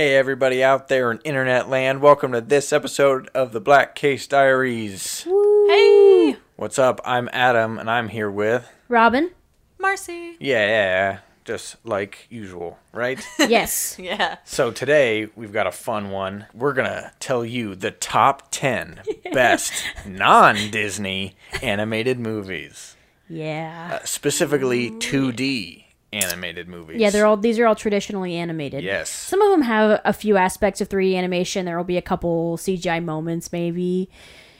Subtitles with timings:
[0.00, 4.26] Hey, everybody out there in internet land, welcome to this episode of the Black Case
[4.26, 5.24] Diaries.
[5.24, 7.02] Hey, What's up?
[7.04, 8.66] I'm Adam, and I'm here with.
[8.88, 9.30] Robin?
[9.78, 10.38] Marcy.
[10.40, 13.22] Yeah, yeah, yeah, just like usual, right?
[13.46, 13.98] Yes.
[13.98, 14.38] Yeah.
[14.44, 16.46] so today we've got a fun one.
[16.54, 19.02] We're gonna tell you the top 10
[19.34, 22.96] best non Disney animated movies,
[23.28, 23.98] yeah.
[24.00, 27.00] uh, specifically 2D animated movies.
[27.00, 28.82] Yeah, they're all these are all traditionally animated.
[28.82, 29.10] Yes.
[29.10, 31.64] Some of them have a few aspects of 3D animation.
[31.64, 34.10] There will be a couple CGI moments maybe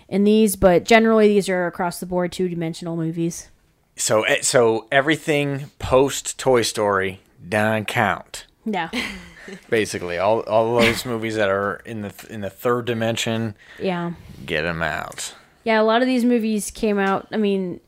[0.09, 3.51] in these, but generally these are across the board two-dimensional movies.
[3.97, 8.47] So, eh, so everything post Toy Story doesn't count.
[8.65, 8.91] Yeah.
[9.69, 14.13] Basically, all all those movies that are in the in the third dimension, yeah.
[14.47, 15.35] get them out.
[15.65, 17.81] Yeah, a lot of these movies came out, I mean,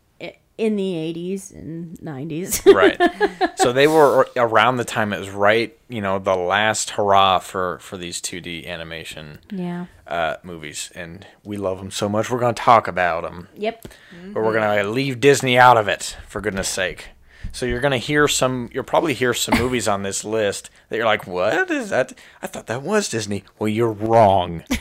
[0.59, 2.63] in the 80s and 90s.
[2.73, 3.59] Right.
[3.59, 7.79] so they were around the time it was right, you know, the last hurrah for
[7.79, 9.87] for these 2D animation yeah.
[10.07, 12.31] uh, movies, and we love them so much.
[12.31, 13.89] We're going to talk about them, Yep.
[14.33, 17.09] but we're going to leave Disney out of it for goodness sake.
[17.51, 18.71] So you're going to hear some.
[18.73, 22.13] You'll probably hear some movies on this list that you're like, "What is that?
[22.41, 24.63] I thought that was Disney." Well, you're wrong.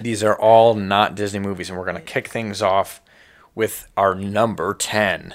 [0.00, 3.00] These are all not Disney movies, and we're going to kick things off
[3.54, 5.34] with our number ten,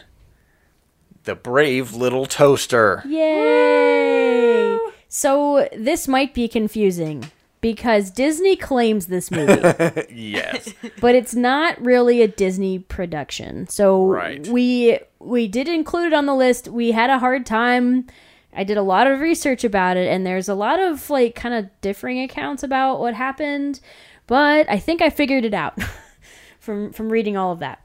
[1.23, 4.77] "The Brave Little Toaster." Yay!
[5.07, 7.31] So this might be confusing
[7.61, 9.59] because Disney claims this movie.
[10.13, 10.73] yes.
[11.01, 13.67] but it's not really a Disney production.
[13.67, 14.47] So Right.
[14.47, 16.67] we we did include it on the list.
[16.67, 18.07] We had a hard time.
[18.53, 21.53] I did a lot of research about it and there's a lot of like kind
[21.53, 23.79] of differing accounts about what happened,
[24.27, 25.77] but I think I figured it out
[26.59, 27.81] from from reading all of that.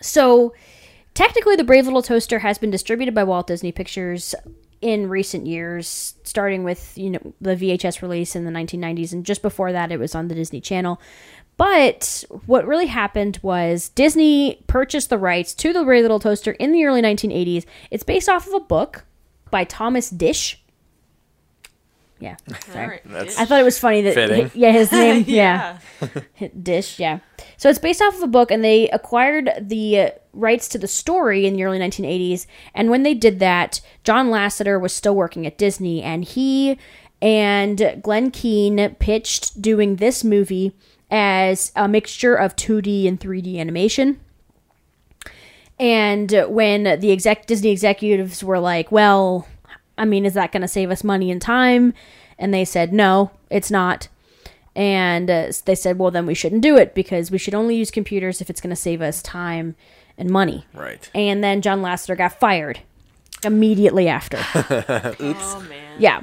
[0.00, 0.54] So
[1.14, 4.34] technically the Brave Little Toaster has been distributed by Walt Disney Pictures
[4.82, 9.40] in recent years starting with you know the VHS release in the 1990s and just
[9.42, 11.00] before that it was on the Disney Channel.
[11.56, 16.72] But what really happened was Disney purchased the rights to the Brave Little Toaster in
[16.72, 17.64] the early 1980s.
[17.90, 19.04] It's based off of a book
[19.50, 20.56] by Thomas Disch.
[22.18, 22.36] Yeah,
[22.68, 22.82] sorry.
[22.84, 23.02] All right.
[23.04, 24.50] That's- I thought it was funny that Fitting.
[24.54, 25.78] yeah, his name yeah.
[26.40, 27.18] Disch, yeah.
[27.56, 30.88] So it's based off of a book, and they acquired the uh, rights to the
[30.88, 32.46] story in the early 1980s.
[32.74, 36.78] And when they did that, John Lasseter was still working at Disney, and he
[37.22, 40.72] and Glenn Keane pitched doing this movie
[41.10, 44.20] as a mixture of 2D and 3D animation.
[45.78, 49.46] And when the exec Disney executives were like, "Well,
[49.98, 51.94] I mean, is that going to save us money and time?"
[52.38, 54.08] And they said, "No, it's not."
[54.74, 57.90] And uh, they said, "Well, then we shouldn't do it because we should only use
[57.90, 59.74] computers if it's going to save us time
[60.18, 61.10] and money." Right.
[61.14, 62.80] And then John Lasseter got fired
[63.44, 64.38] immediately after.
[65.18, 65.96] Oh man.
[65.98, 66.22] Yeah.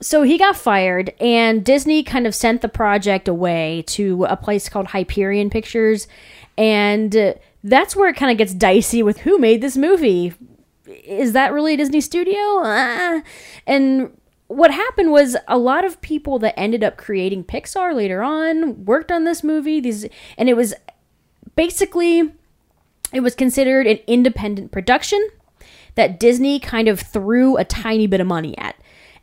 [0.00, 4.68] So he got fired, and Disney kind of sent the project away to a place
[4.68, 6.08] called Hyperion Pictures.
[6.58, 10.34] And uh, that's where it kind of gets dicey with who made this movie.
[11.04, 12.36] Is that really a Disney studio?
[12.38, 13.22] Ah.
[13.66, 14.16] And
[14.48, 19.10] what happened was a lot of people that ended up creating Pixar later on worked
[19.10, 19.80] on this movie.
[19.80, 20.74] These and it was
[21.56, 22.32] basically
[23.12, 25.26] it was considered an independent production
[25.94, 28.76] that Disney kind of threw a tiny bit of money at.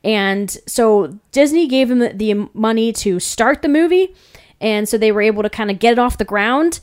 [0.04, 4.16] And so Disney gave them the, the money to start the movie.
[4.62, 6.80] And so they were able to kind of get it off the ground.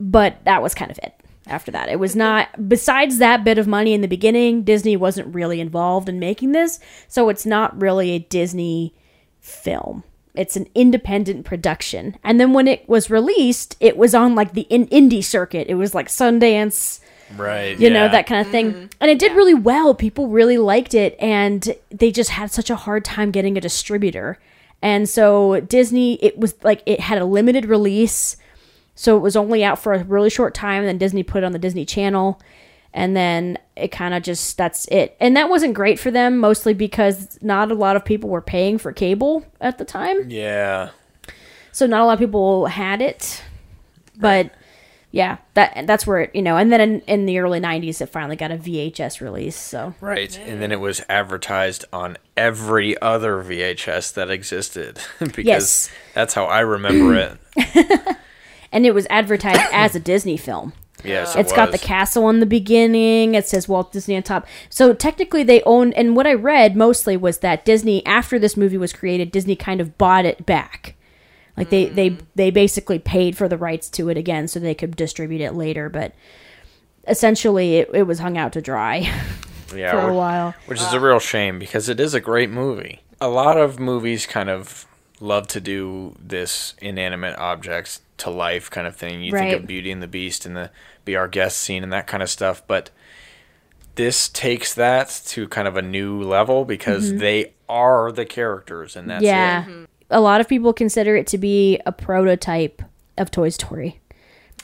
[0.00, 1.15] But that was kind of it
[1.46, 1.88] after that.
[1.88, 6.08] It was not, besides that bit of money in the beginning, Disney wasn't really involved
[6.08, 6.80] in making this.
[7.08, 8.94] So it's not really a Disney
[9.40, 10.04] film.
[10.34, 12.16] It's an independent production.
[12.22, 15.68] And then when it was released, it was on like the in- indie circuit.
[15.68, 17.00] It was like Sundance
[17.34, 17.78] Right.
[17.78, 18.86] you know that kind of thing mm-hmm.
[19.00, 22.76] and it did really well people really liked it and they just had such a
[22.76, 24.38] hard time getting a distributor
[24.80, 28.36] and so disney it was like it had a limited release
[28.96, 31.46] so it was only out for a really short time and then disney put it
[31.46, 32.40] on the disney channel
[32.94, 36.72] and then it kind of just that's it and that wasn't great for them mostly
[36.74, 40.90] because not a lot of people were paying for cable at the time Yeah.
[41.72, 43.42] so not a lot of people had it
[44.18, 44.50] but
[45.12, 48.06] yeah that that's where it you know and then in, in the early 90s it
[48.06, 50.38] finally got a vhs release so Right.
[50.46, 55.90] And then it was advertised on every other VHS that existed because Yes.
[56.14, 58.16] that's how I remember it.
[58.72, 60.72] and it was advertised as a disney film
[61.04, 63.34] Yes, It's got the castle in the beginning.
[63.34, 64.46] It says Walt Disney on top.
[64.70, 65.92] So technically, they own.
[65.92, 69.80] And what I read mostly was that Disney, after this movie was created, Disney kind
[69.80, 70.94] of bought it back.
[71.56, 72.20] Like they they mm.
[72.34, 75.88] they basically paid for the rights to it again, so they could distribute it later.
[75.88, 76.14] But
[77.06, 79.10] essentially, it, it was hung out to dry.
[79.74, 80.54] Yeah, for a while.
[80.66, 83.00] Which is a real shame because it is a great movie.
[83.20, 84.86] A lot of movies kind of
[85.18, 89.22] love to do this inanimate objects to life kind of thing.
[89.22, 90.70] You think of Beauty and the Beast and the
[91.04, 92.90] Be Our Guest scene and that kind of stuff, but
[93.96, 99.08] this takes that to kind of a new level because they are the characters and
[99.08, 99.80] that's Mm-hmm.
[99.80, 99.86] yeah.
[100.10, 102.82] A lot of people consider it to be a prototype
[103.18, 104.00] of Toy Story.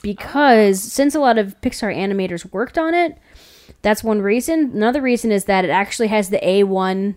[0.01, 3.17] Because since a lot of Pixar animators worked on it,
[3.81, 4.71] that's one reason.
[4.73, 7.15] Another reason is that it actually has the A1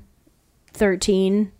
[0.73, 1.53] 13,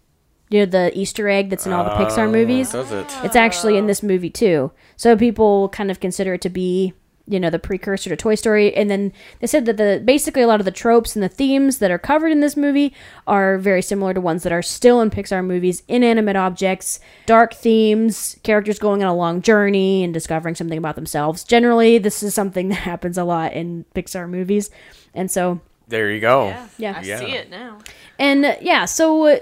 [0.49, 2.71] you know, the Easter egg that's in all the Pixar movies.
[2.73, 3.07] Does it?
[3.25, 4.71] It's actually in this movie too.
[4.97, 6.93] So people kind of consider it to be,
[7.29, 8.73] you know, the precursor to Toy Story.
[8.77, 11.79] And then they said that the basically a lot of the tropes and the themes
[11.79, 12.95] that are covered in this movie
[13.27, 15.83] are very similar to ones that are still in Pixar movies.
[15.89, 21.43] Inanimate objects, dark themes, characters going on a long journey and discovering something about themselves.
[21.43, 24.71] Generally, this is something that happens a lot in Pixar movies.
[25.13, 26.47] And so There you go.
[26.47, 26.69] Yeah.
[26.79, 26.95] Yeah.
[26.99, 27.19] I Yeah.
[27.19, 27.79] see it now.
[28.21, 29.39] and uh, yeah, so uh,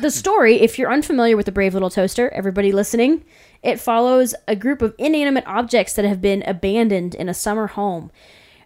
[0.00, 3.24] the story, if you're unfamiliar with the Brave Little Toaster, everybody listening,
[3.62, 8.10] it follows a group of inanimate objects that have been abandoned in a summer home.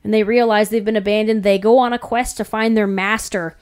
[0.04, 1.42] And they realize they've been abandoned.
[1.42, 3.56] They go on a quest to find their master,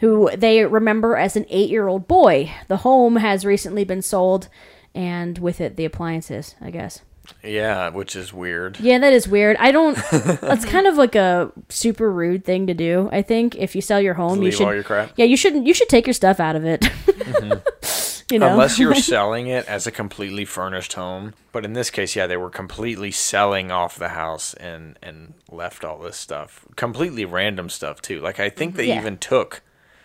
[0.00, 2.50] who they remember as an eight year old boy.
[2.68, 4.48] The home has recently been sold,
[4.94, 7.02] and with it, the appliances, I guess.
[7.44, 8.78] Yeah, which is weird.
[8.80, 9.56] Yeah, that is weird.
[9.58, 9.96] I don't.
[10.12, 13.08] That's kind of like a super rude thing to do.
[13.12, 14.66] I think if you sell your home, you should.
[14.66, 15.12] all your crap?
[15.16, 15.66] Yeah, you shouldn't.
[15.66, 16.84] You should take your stuff out of it.
[18.30, 21.34] you know, Unless you're selling it as a completely furnished home.
[21.52, 25.84] But in this case, yeah, they were completely selling off the house and and left
[25.84, 26.64] all this stuff.
[26.76, 28.20] Completely random stuff too.
[28.20, 28.98] Like I think they Yeah.
[29.00, 29.62] even took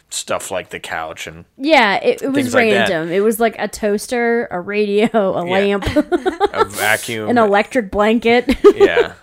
[0.09, 2.89] stuff like the couch and yeah, it, it was Things like that.
[2.89, 3.12] random.
[3.12, 7.30] it was like a toaster, a radio, a lamp, a vacuum.
[7.30, 8.45] an electric blanket.
[8.75, 9.13] yeah.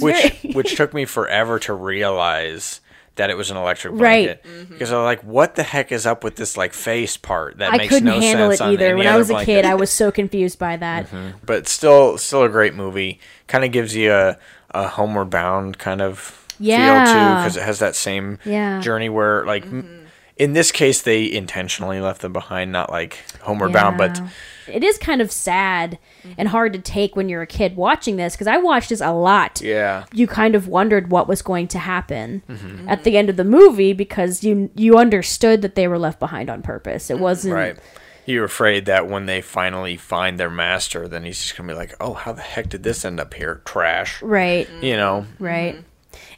[0.00, 2.80] which very- which took me forever to realize
[3.16, 4.42] that it was an electric Right.
[4.42, 7.58] blanket because I was like, "What the heck is up with this like face part?"
[7.58, 8.86] That I makes couldn't no handle sense it either.
[8.86, 11.06] any When I other was a kid, I was so confused by that.
[11.06, 11.38] Mm-hmm.
[11.44, 14.38] but still still a great movie kind of gives you a,
[14.70, 17.42] a homeward bound kind of feel too Yeah.
[17.42, 18.80] because it has that same Yeah.
[18.80, 19.98] journey where like m
[20.38, 24.20] in this case they intentionally left them behind not like homeward bound but
[24.66, 25.98] it is kind of sad
[26.38, 29.12] and hard to take when you're a kid watching this because I watched this a
[29.12, 29.60] lot.
[29.60, 32.88] yeah you kind of wondered what was going to happen Mm-hmm.
[32.88, 36.48] at the end of the movie because you you understood that they were left behind
[36.48, 37.10] on purpose.
[37.10, 37.76] It wasn't right
[38.24, 41.94] you're afraid that when they finally find their master then he's just gonna be like
[42.00, 45.76] oh how the heck did this end up here trash right, you know right.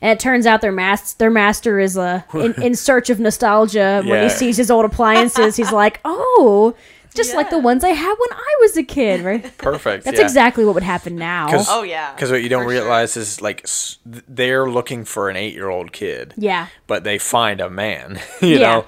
[0.04, 4.02] And it turns out their mas- their master is uh, in, in search of nostalgia.
[4.04, 4.24] When Yeah.
[4.24, 6.74] he sees his old appliances, he's like, "Oh,
[7.14, 9.42] just like the ones I had when I was a kid." Right?
[9.58, 10.24] perfect That's yeah.
[10.24, 11.48] exactly what would happen now.
[11.48, 12.12] 'Cause- Oh yeah.
[12.14, 12.82] because what you don't For sure.
[12.82, 17.70] realize is like s- they're looking for an eight-year-old kid Yeah, but they find a
[17.70, 18.20] man.
[18.42, 18.58] you Yeah.
[18.58, 18.84] know,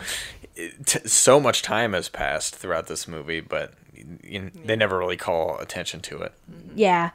[0.54, 3.72] It- t- so much time has passed throughout this movie, but
[4.22, 6.32] you, they never really call attention to it.
[6.74, 7.10] Yeah.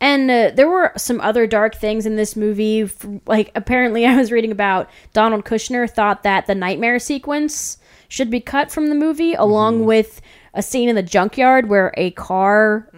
[0.00, 2.90] And uh, there were some other dark things in this movie.
[3.26, 8.40] Like, apparently, I was reading about Donald Kushner thought that the nightmare sequence should be
[8.40, 10.20] cut from the movie, along with
[10.52, 12.88] a scene in the junkyard where a car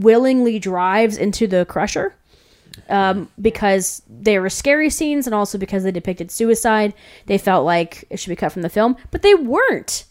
[0.00, 2.14] willingly drives into the crusher.
[2.88, 6.94] Um, because they were scary scenes and also because they depicted suicide,
[7.26, 10.04] they felt like it should be cut from the film, but they weren't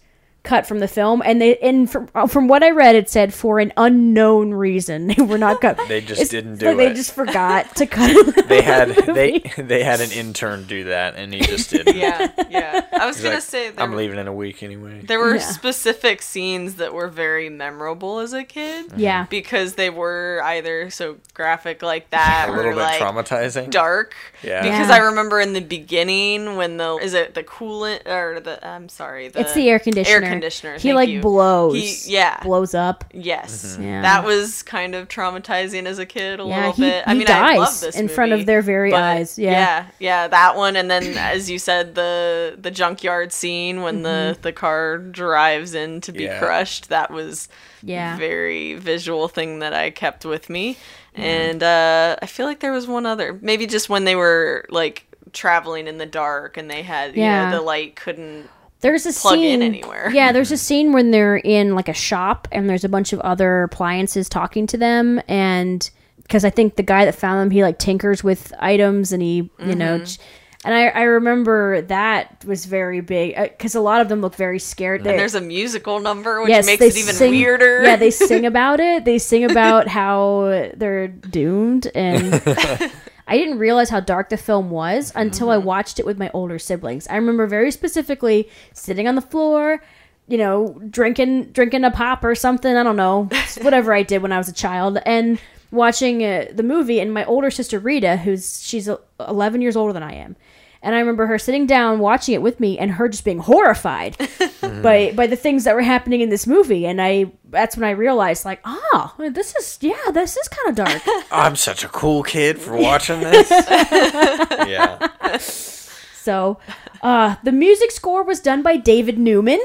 [0.44, 1.22] cut from the film.
[1.24, 5.08] And they, and from, uh, from what I read, it said for an unknown reason
[5.16, 5.80] they were not cut.
[5.88, 6.78] They just It's didn't like it.
[6.78, 8.48] They just forgot to cut.
[8.48, 11.96] They had they they had an intern do that, and he just didn't.
[11.96, 12.86] Yeah, yeah.
[12.92, 15.02] I was He's gonna like, say there, I'm leaving in a week anyway.
[15.02, 15.42] there were Yeah.
[15.42, 18.88] specific scenes that were very memorable as a kid.
[18.90, 19.00] Mm-hmm.
[19.00, 19.26] Yeah.
[19.30, 23.70] Because they were either so graphic like that A or little bit like traumatizing.
[23.70, 24.16] dark.
[24.44, 24.62] Yeah.
[24.64, 24.96] Because Yeah.
[24.96, 29.28] I remember in the beginning when the is it the coolant or the I'm sorry
[29.28, 30.26] the it's the air conditioner.
[30.26, 30.74] Air conditioner.
[30.74, 31.22] He thank like you.
[31.22, 31.76] blows.
[32.06, 32.42] He- yeah.
[32.44, 33.04] Blows up.
[33.14, 34.02] Yes, Yeah.
[34.02, 37.04] that was kind of traumatizing as a kid a Yeah, little he- bit.
[37.08, 39.52] I he mean, I love this in front of their very eyes, yeah.
[39.52, 44.10] yeah, yeah, that one, and then as you said, the the junkyard scene when the
[44.34, 44.42] Mm-hmm.
[44.42, 46.40] the car drives in to be Yeah.
[46.40, 46.90] crushed.
[46.90, 47.48] That was
[47.84, 48.18] Yeah.
[48.18, 50.78] very visual thing that I kept with me,
[51.16, 55.06] and uh, I feel like there was one other, maybe just when they were like
[55.34, 57.50] traveling in the dark and they had you Yeah.
[57.50, 58.50] know the light couldn't
[58.82, 60.12] There's a plug in scene anywhere.
[60.14, 63.20] Yeah, there's a scene when they're in like a shop and there's a bunch of
[63.22, 67.62] other appliances talking to them and because I think the guy that found them he
[67.64, 70.06] like tinkers with items and he you know Mm-hmm.
[70.06, 70.20] ch-
[70.64, 74.60] and I, I remember that was very big because a lot of them look very
[74.60, 75.02] scared.
[75.08, 77.82] and there's a musical number which yes, makes it even sing- weirder.
[77.84, 79.04] Yeah, they sing about it.
[79.04, 82.32] They sing about how they're doomed, and
[83.32, 86.60] I didn't realize how dark the film was until I watched it with my older
[86.60, 87.08] siblings.
[87.08, 89.82] I remember very specifically sitting on the floor,
[90.28, 92.76] you know, drinking drinking a pop or something.
[92.76, 93.30] I don't know,
[93.62, 95.40] whatever I did when I was a child, and
[95.72, 97.00] watching uh, the movie.
[97.00, 100.36] And my older sister Rita, who's she's uh, 11 years older than I am.
[100.84, 104.18] And I remember her sitting down watching it with me and her just being horrified
[104.62, 106.88] by by the things that were happening in this movie.
[106.88, 110.86] And I that's when I realized like, oh, this is yeah, this is kind of
[110.86, 111.02] dark.
[111.32, 113.50] I'm such a cool kid for watching this.
[113.52, 115.38] yeah.
[115.38, 116.60] So,
[117.02, 119.60] uh, the music score was done by David Newman,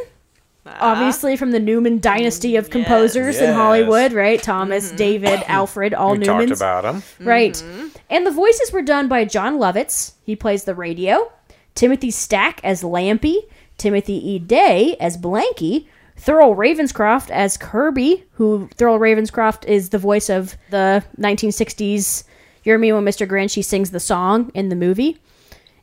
[0.68, 3.54] obviously from the Newman mm, dynasty of composers in Yes.
[3.56, 4.38] Hollywood, right?
[4.38, 4.44] Mm-hmm.
[4.50, 5.50] Thomas, David, mm-hmm.
[5.52, 7.02] Alfred, all We talked Newmans, about him.
[7.20, 7.52] right?
[7.54, 7.87] Mm-hmm.
[8.11, 10.12] And the voices were done by Jon Lovitz.
[10.25, 11.30] He plays the radio.
[11.75, 13.37] Timothy Stack as Lampy.
[13.78, 14.38] Timothy E.
[14.38, 15.87] Day as Blanky.
[16.18, 22.25] Thurl Ravenscroft as Kirby, who Thurl Ravenscroft is the voice of the 1960s
[22.64, 23.28] You're Mean One Mr.
[23.28, 23.52] Grinch.
[23.54, 25.18] He sings the song in the movie.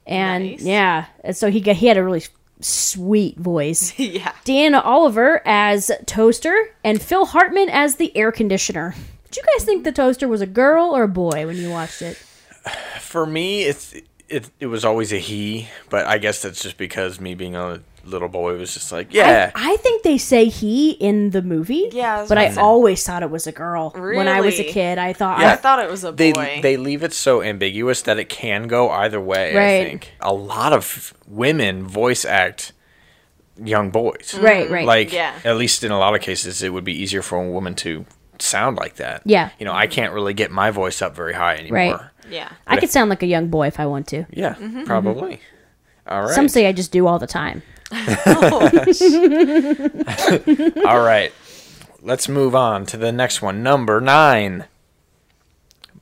[0.07, 0.61] And Nice.
[0.63, 2.23] yeah, and so he got, he had a really
[2.63, 3.97] sweet voice.
[3.99, 4.33] yeah.
[4.45, 8.95] Deanna Oliver as Toaster and Phil Hartman as the air conditioner.
[9.25, 12.01] Did you guys think the toaster was a girl or a boy when you watched
[12.01, 12.17] it?
[12.99, 13.93] For me, it's
[14.29, 17.81] it, it was always a he, but I guess that's just because me being a
[18.03, 19.51] little boy was just like, yeah.
[19.55, 21.89] I, I think they say he in the movie.
[21.91, 23.91] Yeah, but I gonna always thought it was a girl.
[23.95, 24.17] Really?
[24.17, 25.53] When I was a kid, I thought Yeah.
[25.53, 26.59] I thought it was a boy.
[26.61, 29.55] they leave it so ambiguous that it can go either way.
[29.55, 29.81] Right.
[29.81, 32.73] I think a lot of women voice act
[33.63, 34.33] young boys.
[34.33, 34.79] right, right.
[34.79, 34.87] Mm-hmm.
[34.87, 35.33] Like Yeah.
[35.45, 38.05] at least in a lot of cases, it would be easier for a woman to
[38.39, 39.21] sound like that.
[39.25, 39.51] Yeah.
[39.59, 41.77] You know, I can't really get my voice up very high anymore.
[41.77, 41.99] Right.
[42.29, 42.51] yeah.
[42.67, 44.25] I could sound like a young boy if I want to.
[44.31, 44.83] Yeah, mm-hmm.
[44.83, 45.35] probably.
[45.35, 46.13] Mm-hmm.
[46.13, 46.33] All right.
[46.35, 47.63] Some say I just do all the time.
[48.25, 48.69] Oh,
[50.87, 51.31] All right.
[52.01, 53.63] Let's move on to the next one.
[53.63, 54.65] Number nine.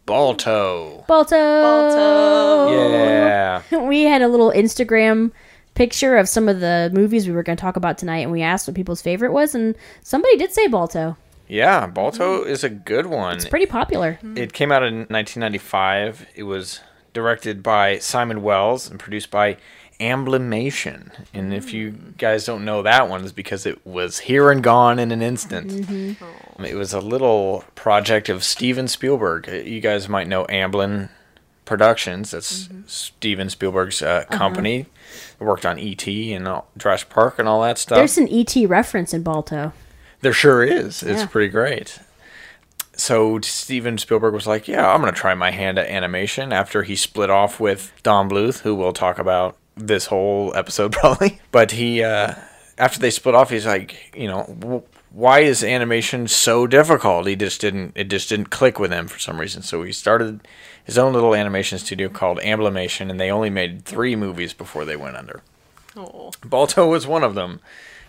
[0.06, 1.06] Balto.
[1.08, 1.36] Balto.
[1.36, 2.72] Balto.
[2.72, 3.62] Yeah.
[3.88, 5.32] we had a little Instagram
[5.74, 8.42] picture of some of the movies we were going to talk about tonight, and we
[8.42, 11.18] asked what people's favorite was, and somebody did say Balto.
[11.48, 13.36] Yeah, Balto is a good one.
[13.36, 14.14] It's pretty popular.
[14.14, 14.38] Mm-hmm.
[14.38, 16.26] It came out in 1995.
[16.36, 16.80] It was
[17.14, 19.58] directed by Simon Wells and produced by
[20.02, 21.12] Amblimation.
[21.34, 25.00] And if you guys don't know that one, it's because it was here and gone
[25.00, 26.18] in an instant.
[26.60, 29.48] It was a little project of Steven Spielberg.
[29.48, 31.10] Uh, You guys might know Amblin
[31.66, 32.32] Productions.
[32.32, 34.88] That's Steven Spielberg's uh, company.
[35.40, 36.34] It worked on E.T.
[36.34, 37.98] and all, Jurassic Park and all that stuff.
[37.98, 39.72] There's an ET reference in Balto.
[40.22, 41.02] There sure is.
[41.04, 41.26] It's Yeah.
[41.28, 42.00] pretty great.
[42.94, 46.84] So Steven Spielberg was like, "Yeah, I'm going to try my hand at animation." After
[46.84, 49.56] he split off with Don Bluth, who we'll talk about
[49.88, 52.36] this whole episode probably, but he uh,
[52.78, 57.28] after they split off, he's like, you know, w- why is animation so difficult?
[57.28, 57.94] He just didn't.
[57.96, 59.62] It just didn't click with him for some reason.
[59.62, 60.48] So he started
[60.84, 64.96] his own little animation studio called Amblimation, and they only made three movies before they
[64.96, 65.42] went under.
[65.96, 66.32] Oh.
[66.46, 67.60] Balto was one of them.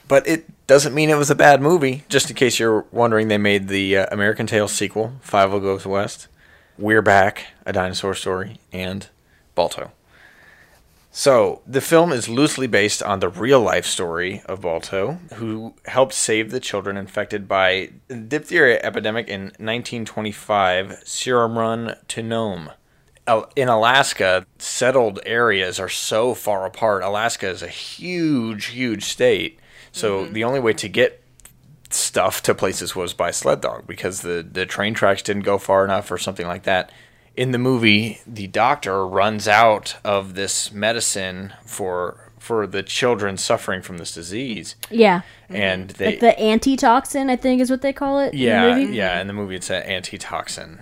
[0.09, 2.05] But it doesn't mean it was a bad movie.
[2.09, 6.29] Just in case you're wondering, they made the uh, American Tail sequel, Fievel Goes West,
[6.76, 9.09] We're Back, A Dinosaur Story, and
[9.55, 9.93] Balto.
[11.14, 16.14] So, the film is loosely based on the real life story of Balto, who helped
[16.14, 22.71] save the children infected by diphtheria epidemic in 1925, Serum Run to Nome.
[23.54, 27.04] In Alaska, settled areas are so far apart.
[27.04, 29.61] Alaska is a huge, huge state.
[29.92, 30.33] So, mm-hmm.
[30.33, 31.23] the only way to get
[31.90, 35.85] stuff to places was by sled dog because the, the train tracks didn't go far
[35.85, 36.90] enough or something like that.
[37.37, 43.81] In the movie, the doctor runs out of this medicine for for the children suffering
[43.83, 45.21] from this disease, Yeah.
[45.49, 48.35] and they Like the antitoxin, I think is what they call it.
[48.35, 48.97] yeah In the movie.
[48.97, 50.81] yeah in the movie it's an antitoxin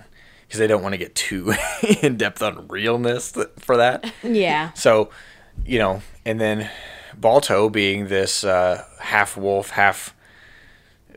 [0.49, 1.53] because they don't want to get too
[2.03, 4.11] in depth on realness th- for that.
[4.25, 4.73] Yeah.
[4.73, 5.11] So,
[5.67, 6.71] you know, and then
[7.15, 10.15] Balto being this uh, half wolf, half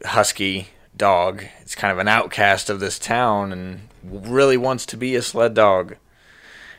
[0.06, 5.16] husky dog, it's kind of an outcast of this town and really wants to be
[5.16, 5.96] a sled dog.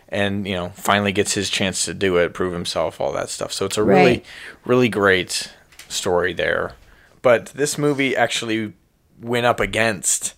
[0.08, 3.52] And, you know, finally gets his chance to do it, prove himself, all that stuff.
[3.52, 4.26] So it's a really, Right.
[4.64, 5.50] really great
[5.88, 6.74] story there.
[7.22, 8.74] But this movie actually
[9.20, 10.34] went up against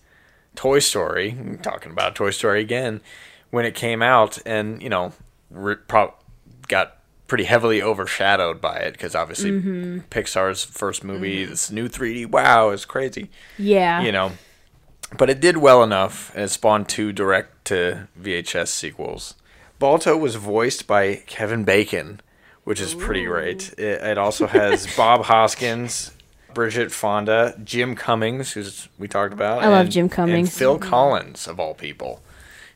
[0.55, 3.01] Toy Story, talking about Toy Story again,
[3.51, 5.13] when it came out, and you know,
[5.51, 6.13] re- pro-
[6.67, 9.99] got pretty heavily overshadowed by it because obviously mm-hmm.
[10.09, 11.51] Pixar's first movie, mm-hmm.
[11.51, 14.01] this new 3D, wow, is crazy, Yeah.
[14.01, 14.31] you know.
[15.15, 19.35] But it did well enough, and it spawned two direct to VHS sequels.
[19.79, 22.19] Balto was voiced by Kevin Bacon,
[22.63, 23.73] which is pretty great.
[23.77, 26.11] It, it also has Bob Hoskins,
[26.53, 29.63] Bridget Fonda, Jim Cummings, who's we talked about.
[29.63, 30.49] I love Jim Cummings.
[30.49, 32.21] And Phil Collins, of all people,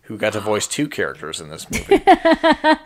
[0.03, 2.01] who got to voice two characters in this movie.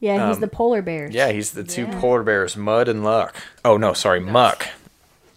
[0.00, 1.06] Yeah, he's the polar bear.
[1.06, 2.00] Um, yeah, he's the two Yeah.
[2.00, 3.34] polar bears, Mud and Luck.
[3.64, 4.68] Oh no, sorry, Muck.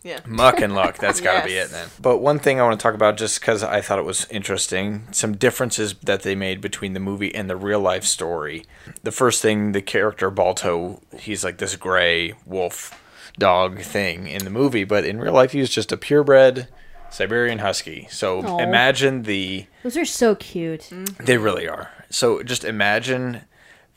[0.04, 0.20] Yeah.
[0.26, 0.98] Muck and Luck.
[0.98, 1.88] That's got to be it then.
[2.02, 5.08] But one thing I want to talk about, just because I thought it was interesting,
[5.12, 8.66] some differences that they made between the movie and the real life story.
[9.04, 13.00] The first thing, the character Balto, he's like this gray wolf
[13.38, 16.68] dog thing in the movie, but in real life, he was just a purebred
[17.12, 18.08] Siberian Husky.
[18.10, 18.58] So Aw.
[18.60, 19.68] imagine the.
[19.84, 20.90] Those are so cute.
[20.92, 21.26] Mm-hmm.
[21.26, 21.92] They really are.
[22.10, 23.42] So just imagine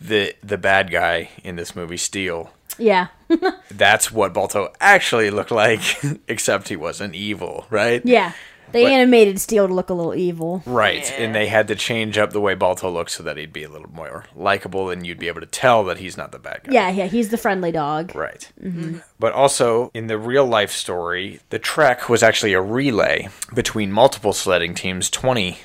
[0.00, 2.52] the the bad guy in this movie, Steele.
[2.78, 3.08] Yeah.
[3.70, 5.80] That's what Balto actually looked like,
[6.28, 8.02] except he wasn't evil, right?
[8.04, 8.32] yeah.
[8.72, 10.62] They But- animated Steele to look a little evil.
[10.66, 11.24] Right, Yeah.
[11.26, 13.68] and they had to change up the way Balto looks so that he'd be a
[13.68, 16.72] little more likable, and you'd be able to tell that he's not the bad guy.
[16.72, 18.16] Yeah, yeah, he's the friendly dog.
[18.16, 18.50] Right.
[18.60, 18.98] Mm-hmm.
[19.20, 24.32] But also, in the real life story, the trek was actually a relay between multiple
[24.32, 25.56] sledding teams, 20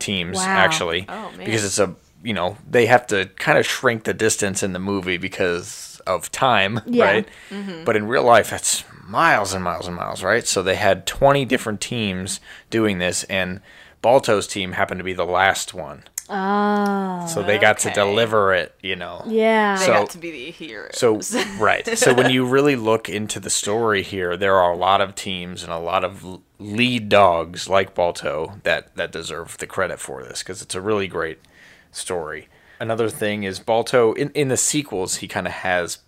[0.00, 0.46] teams, Wow.
[0.48, 1.06] actually.
[1.08, 1.44] Oh, man.
[1.44, 1.94] Because it's a,
[2.24, 6.30] you know, they have to kind of shrink the distance in the movie because of
[6.32, 7.04] time, Yeah.
[7.04, 7.28] right?
[7.50, 7.84] Mm-hmm.
[7.84, 10.46] But in real life, that's miles and miles and miles, right?
[10.46, 13.60] So they had 20 different teams doing this, and
[14.02, 16.04] Balto's team happened to be the last one.
[16.28, 17.24] Oh.
[17.32, 19.22] So they got to deliver it, you know.
[19.26, 19.76] Yeah.
[19.78, 20.96] They So- got to be the heroes.
[20.98, 21.20] So
[21.60, 21.96] right.
[21.96, 25.62] So when you really look into the story here, there are a lot of teams
[25.62, 30.40] and a lot of lead dogs like Balto that that deserve the credit for this
[30.42, 31.38] because it's a really great
[31.92, 32.48] story.
[32.80, 35.98] Another thing is Balto in in the sequels he kind of has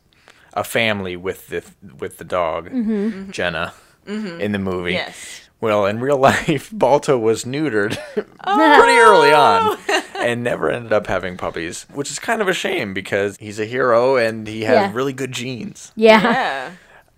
[0.54, 1.64] a family with the
[1.98, 2.90] with the dog mm-hmm.
[2.90, 3.30] Mm-hmm.
[3.30, 3.74] Jenna
[4.06, 4.40] mm-hmm.
[4.40, 4.92] in the movie.
[4.92, 5.42] Yes.
[5.60, 10.04] Well, in real life, Balto was neutered pretty early on oh.
[10.18, 13.64] and never ended up having puppies, which is kind of a shame because he's a
[13.64, 14.92] hero and he has Yeah.
[14.92, 15.92] really good genes.
[15.96, 16.22] yeah.
[16.22, 16.70] yeah.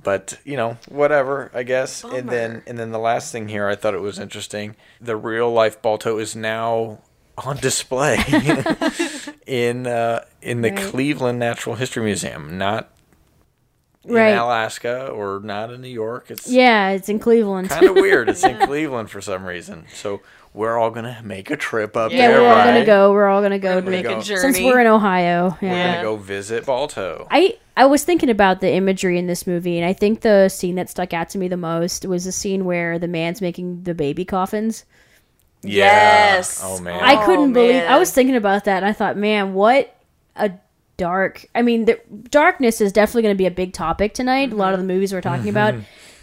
[0.02, 2.04] But, you know, whatever, I guess.
[2.04, 4.75] And then and then the last thing here I thought it was interesting.
[4.99, 7.00] The real life Balto is now
[7.37, 8.16] on display
[9.51, 10.79] in uh, in the Right.
[10.79, 12.89] Cleveland Natural History Museum, not
[14.05, 14.29] in Right.
[14.31, 16.31] Alaska or not in New York.
[16.31, 17.69] It's Yeah, it's in Cleveland.
[17.69, 18.29] kind of weird.
[18.29, 19.85] It's in Cleveland for some reason.
[19.93, 20.21] So
[20.55, 22.41] we're all gonna make a trip up yeah, there.
[22.41, 22.65] we're all right?
[22.73, 23.13] gonna go.
[23.13, 24.19] We're all gonna go We're to gonna Make go.
[24.21, 24.41] a journey.
[24.41, 25.57] since we're in Ohio.
[25.61, 27.27] We're gonna go visit Balto.
[27.31, 30.77] I I was thinking about the imagery in this movie, and I think the scene
[30.77, 33.95] that stuck out to me the most was the scene where the man's making the
[33.95, 34.85] baby coffins.
[35.62, 36.35] Yeah.
[36.37, 36.61] Yes.
[36.62, 37.03] Oh man.
[37.03, 37.83] I couldn't oh, believe.
[37.83, 39.94] I was thinking about that, and I thought, man, what
[40.37, 40.53] a
[40.96, 41.46] dark.
[41.55, 41.99] I mean, the,
[42.31, 44.53] darkness is definitely going to be a big topic tonight.
[44.53, 44.94] A lot of the mm-hmm.
[44.94, 45.51] movies we're talking mm-hmm.
[45.51, 45.75] about,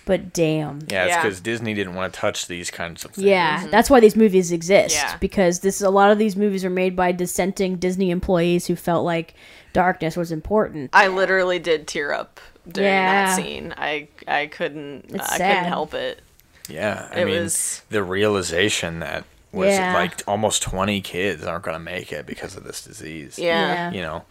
[0.05, 0.79] but damn.
[0.87, 1.21] yeah, it's Yeah.
[1.23, 3.25] because Disney didn't want to touch these kinds of things.
[3.25, 5.17] Yeah, that's why these movies exist Yeah.
[5.17, 9.03] because this a lot of these movies are made by dissenting Disney employees who felt
[9.03, 9.33] like
[9.73, 10.91] darkness was important.
[10.93, 13.25] I literally did tear up during Yeah.
[13.25, 13.73] that scene.
[13.77, 15.55] I I couldn't It's I sad.
[15.55, 16.21] couldn't help it.
[16.69, 19.93] Yeah, I It mean, was- the realization that was Yeah.
[19.93, 23.39] like almost 20 kids aren't going to make it because of this disease.
[23.39, 23.91] Yeah.
[23.91, 24.25] You know,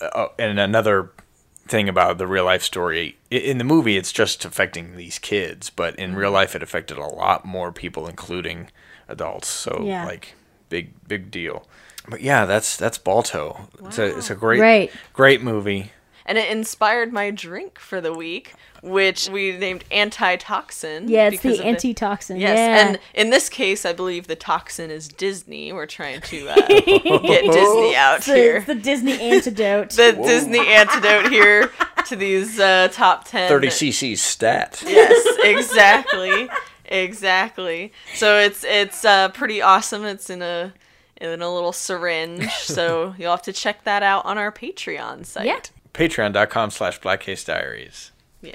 [0.00, 1.10] uh, oh, and another
[1.66, 5.94] thing about the real life story in the movie, it's just affecting these kids, but
[5.96, 6.18] in Mm-hmm.
[6.18, 8.70] real life, it affected a lot more people, including
[9.08, 9.48] adults.
[9.48, 10.04] So, Yeah.
[10.06, 10.34] like,
[10.68, 11.66] big, big deal.
[12.08, 13.68] But yeah, that's that's Balto.
[13.84, 14.90] It's a it's a great Right.
[15.12, 15.92] great movie.
[16.24, 21.08] And it inspired my drink for the week, which we named antitoxin.
[21.08, 22.38] Yeah, it's the of antitoxin.
[22.38, 22.88] Yes, yeah.
[22.88, 25.72] and in this case, I believe the toxin is Disney.
[25.72, 28.56] We're trying to uh, get Disney out It's the, here.
[28.58, 29.90] it's the Disney antidote.
[29.90, 31.70] The Disney antidote here
[32.06, 33.48] to these uh, top ten.
[33.48, 34.82] 30 cc stat.
[34.86, 36.48] Yes, exactly,
[36.86, 37.92] exactly.
[38.14, 40.04] So it's it's uh, pretty awesome.
[40.04, 40.72] It's in a
[41.20, 42.48] in a little syringe.
[42.68, 45.46] So you'll have to check that out on our Patreon site.
[45.46, 45.60] Yeah.
[45.94, 48.12] Patreon.com slash Black Case Diaries.
[48.42, 48.54] Yeah.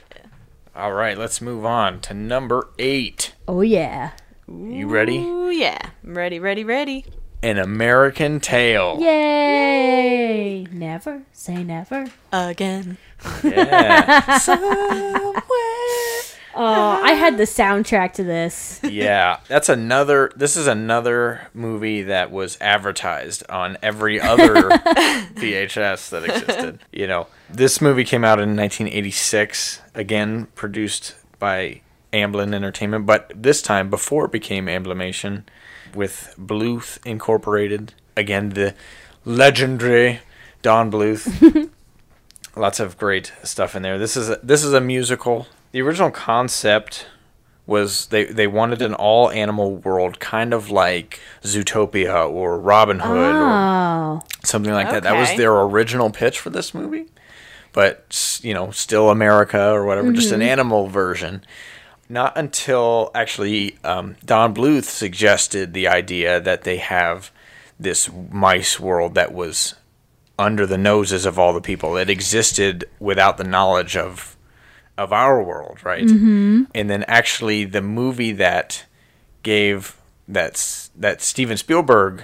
[0.76, 3.34] All right, let's move on to number eight.
[3.48, 4.12] oh yeah.
[4.48, 5.18] You ready?
[5.20, 5.78] Ooh yeah.
[6.04, 7.06] I'm ready, ready, ready.
[7.42, 8.98] An American Tail.
[9.00, 10.66] Yay!
[10.72, 12.08] Never say never.
[12.32, 12.98] Again.
[13.44, 14.40] Yeah.
[16.56, 18.80] Oh, I had the soundtrack to this.
[18.84, 19.40] yeah.
[19.48, 24.54] That's another this is another movie that was advertised on every other
[25.36, 26.80] VHS that existed.
[26.92, 33.62] You know, this movie came out in 1986, again produced by Amblin Entertainment, but this
[33.62, 35.44] time before it became Amblimation
[35.96, 37.94] with Bluth Incorporated.
[38.16, 38.76] Again, the
[39.26, 40.20] legendary
[40.62, 41.70] Don Bluth.
[42.56, 43.98] Lots of great stuff in there.
[43.98, 45.48] This is a, this is a musical.
[45.74, 47.08] The original concept
[47.66, 53.36] was they they wanted an all animal world, kind of like Zootopia or Robin Hood
[53.36, 55.04] or Oh, something like that.
[55.04, 57.06] That was their original pitch for this movie.
[57.72, 61.44] But you know, still America or whatever, just an animal version.
[62.08, 67.32] Not until actually um, Don Bluth suggested the idea that they have
[67.80, 69.74] this mice world that was
[70.38, 71.98] under the noses of all the people.
[71.98, 74.33] It existed without the knowledge of
[74.98, 76.06] of our world, right?
[76.06, 76.64] Mm-hmm.
[76.76, 78.86] And then actually, the movie that
[79.42, 82.24] gave that's that Steven Spielberg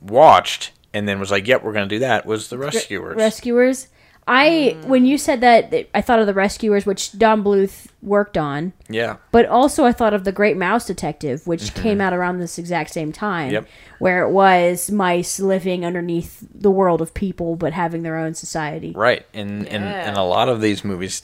[0.00, 3.16] watched and then was like, "Yep, we're going to do that." Was the Rescuers?
[3.16, 3.88] Rescuers.
[4.28, 8.72] I when you said that, I thought of the Rescuers, which Don Bluth worked on,
[8.88, 12.58] yeah, but also I thought of the Great Mouse Detective, which came out around this
[12.58, 13.52] exact same time, Mm-hmm.
[13.54, 13.68] Yep.
[14.00, 18.92] where it was mice living underneath the world of people, but having their own society.
[18.96, 19.24] right.
[19.32, 21.22] And and and a lot of these movies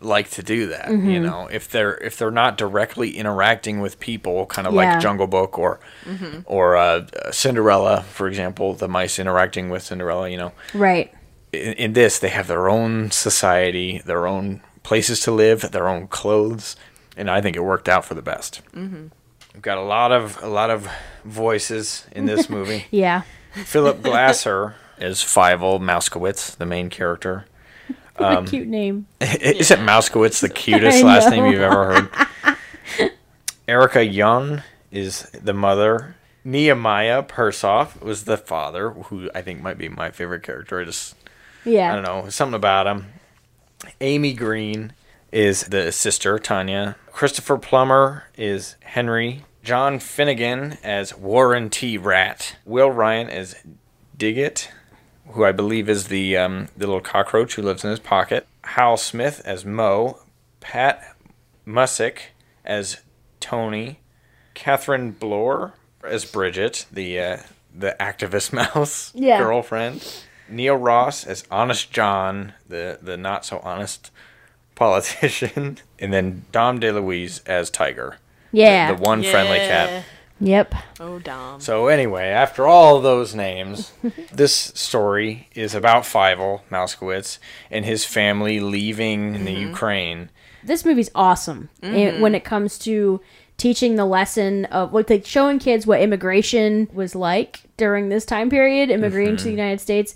[0.00, 0.86] like to do that.
[0.86, 1.10] Mm-hmm.
[1.10, 4.92] You know, if they're if they're not directly interacting with people, kind of Yeah.
[4.94, 5.80] like Jungle Book or
[6.46, 10.28] or uh, Cinderella, for example, the mice interacting with Cinderella.
[10.28, 11.12] You know, Right.
[11.52, 16.06] in, in this they have their own society, their own places to live, their own
[16.08, 16.76] clothes,
[17.16, 18.62] and I think it worked out for the best.
[18.74, 19.06] Mm-hmm.
[19.54, 20.88] We've got a lot of a lot of
[21.24, 22.86] voices in this movie.
[22.90, 23.22] Yeah.
[23.64, 27.44] Philip Glasser is Fievel Mousekewitz, the main character.
[28.20, 29.06] What Um, a cute name.
[29.20, 32.08] Isn't Mousekewitz the cutest last name you've ever
[32.46, 33.10] heard?
[33.68, 36.16] Erica Yohn is the mother.
[36.44, 40.80] Nehemiah Persoff was the father, who I think might be my favorite character.
[40.80, 41.14] I just
[41.64, 41.92] Yeah.
[41.92, 43.06] I don't know, something about him.
[44.00, 44.92] Amy Green
[45.32, 46.96] is the sister, Tanya.
[47.12, 49.44] Christopher Plummer is Henry.
[49.62, 51.98] John Finnegan as Warren T.
[51.98, 52.56] Rat.
[52.64, 53.54] Will Ryan as
[54.16, 54.70] Digit,
[55.30, 58.46] who I believe is the um, the little cockroach who lives in his pocket.
[58.64, 60.20] Hal Smith as Mo.
[60.60, 61.16] Pat
[61.64, 62.32] Musick
[62.64, 62.98] as
[63.40, 64.00] Tony.
[64.54, 67.36] Catherine Bloor as Bridget, the uh,
[67.74, 69.38] the activist mouse Yeah.
[69.38, 70.22] girlfriend.
[70.48, 74.10] Neil Ross as Honest John, the the not so honest
[74.74, 78.16] politician, and then Dom DeLuise as Tiger,
[78.52, 78.92] Yeah.
[78.92, 80.04] the one friendly cat.
[80.40, 80.74] Yep.
[80.98, 81.60] Oh, Dom.
[81.60, 83.92] So anyway, after all those names,
[84.32, 87.38] this story is about Fievel Mousekewitz
[87.70, 89.68] and his family leaving the mm-hmm.
[89.68, 90.30] Ukraine.
[90.62, 92.20] this movie's awesome and mm-hmm.
[92.20, 93.20] when it comes to
[93.56, 98.48] teaching the lesson of like, like showing kids what immigration was like during this time
[98.50, 99.58] period immigrating to the mm-hmm.
[99.58, 100.14] united states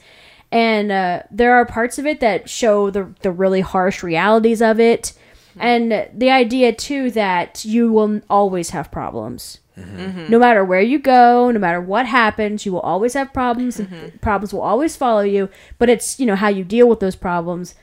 [0.50, 4.78] and uh, there are parts of it that show the, the really harsh realities of
[4.78, 5.12] it
[5.56, 5.60] Mm-hmm.
[5.60, 9.58] and the idea too that you will always have problems.
[9.78, 9.98] Mm-hmm.
[9.98, 10.30] Mm-hmm.
[10.30, 14.20] No matter where you go no matter what happens you will always have problems and
[14.20, 15.48] problems will always follow you.
[15.78, 17.74] But it's you know how you deal with those problems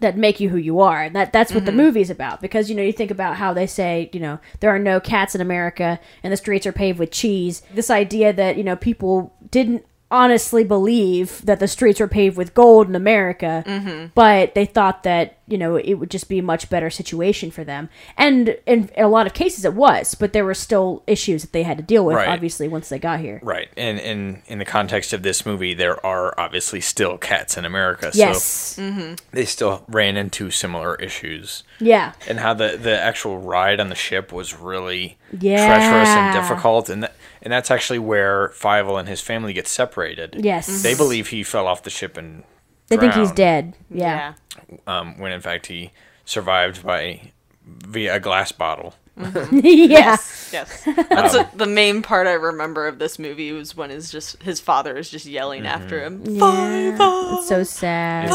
[0.00, 1.02] that make you who you are.
[1.02, 2.40] And that that's what the movie's about.
[2.40, 5.34] Because you know you think about how they say, you know, there are no cats
[5.34, 7.62] in America and the streets are paved with cheese.
[7.74, 12.54] This idea that, you know, people didn't honestly believe that the streets were paved with
[12.54, 14.06] gold in America, mm-hmm.
[14.14, 17.62] but they thought that, you know, it would just be a much better situation for
[17.62, 17.90] them.
[18.16, 21.62] And in, a lot of cases it was, but there were still issues that they
[21.62, 22.28] had to deal with Right.
[22.28, 23.38] obviously once they got here.
[23.42, 27.64] Right, and in in the context of this movie, there are obviously still cats in
[27.66, 28.42] America, Yes.
[28.42, 31.64] so they still ran into similar issues.
[31.80, 32.12] Yeah.
[32.26, 35.66] and how the the actual ride on the ship was really Yeah.
[35.66, 37.08] treacherous and difficult and
[37.42, 40.36] and that's actually where Fievel and his family get separated.
[40.38, 40.82] Yes.
[40.82, 42.44] They believe he fell off the ship and
[42.88, 43.74] They think he's dead.
[43.90, 44.34] Yeah.
[44.86, 45.92] Um, when in fact he
[46.24, 47.32] survived by
[47.64, 48.94] via a glass bottle.
[49.16, 50.16] yeah.
[50.50, 50.84] Yes.
[51.10, 54.40] That's Um, a, the main part I remember of this movie was when his just
[54.42, 55.82] his father is just yelling Mm-hmm.
[55.82, 56.22] after him.
[56.24, 57.36] Yeah.
[57.38, 58.28] It's so sad.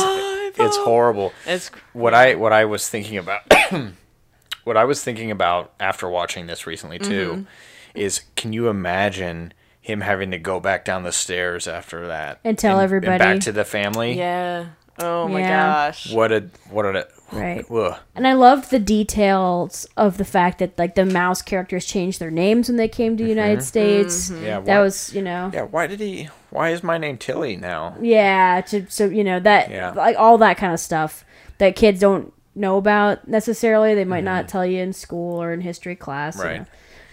[0.56, 1.34] It's horrible.
[1.48, 3.42] It's What I what I was thinking about
[4.64, 7.44] what I was thinking about after watching this recently too Mm-hmm.
[7.94, 12.58] Is can you imagine him having to go back down the stairs after that And
[12.58, 13.18] tell everybody.
[13.20, 14.14] back to the family?
[14.18, 14.66] yeah.
[15.00, 15.88] Oh my Yeah.
[15.88, 16.14] gosh.
[16.14, 17.66] What a what a Right.
[17.72, 17.96] Ugh.
[18.16, 22.30] And I loved the details of the fact that like the mouse characters changed their
[22.30, 24.30] names when they came to the United States.
[24.30, 26.30] Yeah, That why- was, you know, Yeah, why did he?
[26.52, 27.96] Why is my name Tilly now?
[28.02, 28.62] yeah.
[28.68, 29.92] To, so you know that Yeah.
[29.92, 31.26] like all that kind of stuff
[31.58, 33.96] that kids don't know about necessarily.
[33.96, 36.36] They might not tell you in school or in history class.
[36.36, 36.50] you Mm-hmm.
[36.50, 36.60] Right.
[36.60, 36.66] know,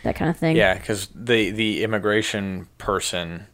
[0.03, 0.57] that kind of thing.
[0.57, 3.47] Yeah, because the the immigration person,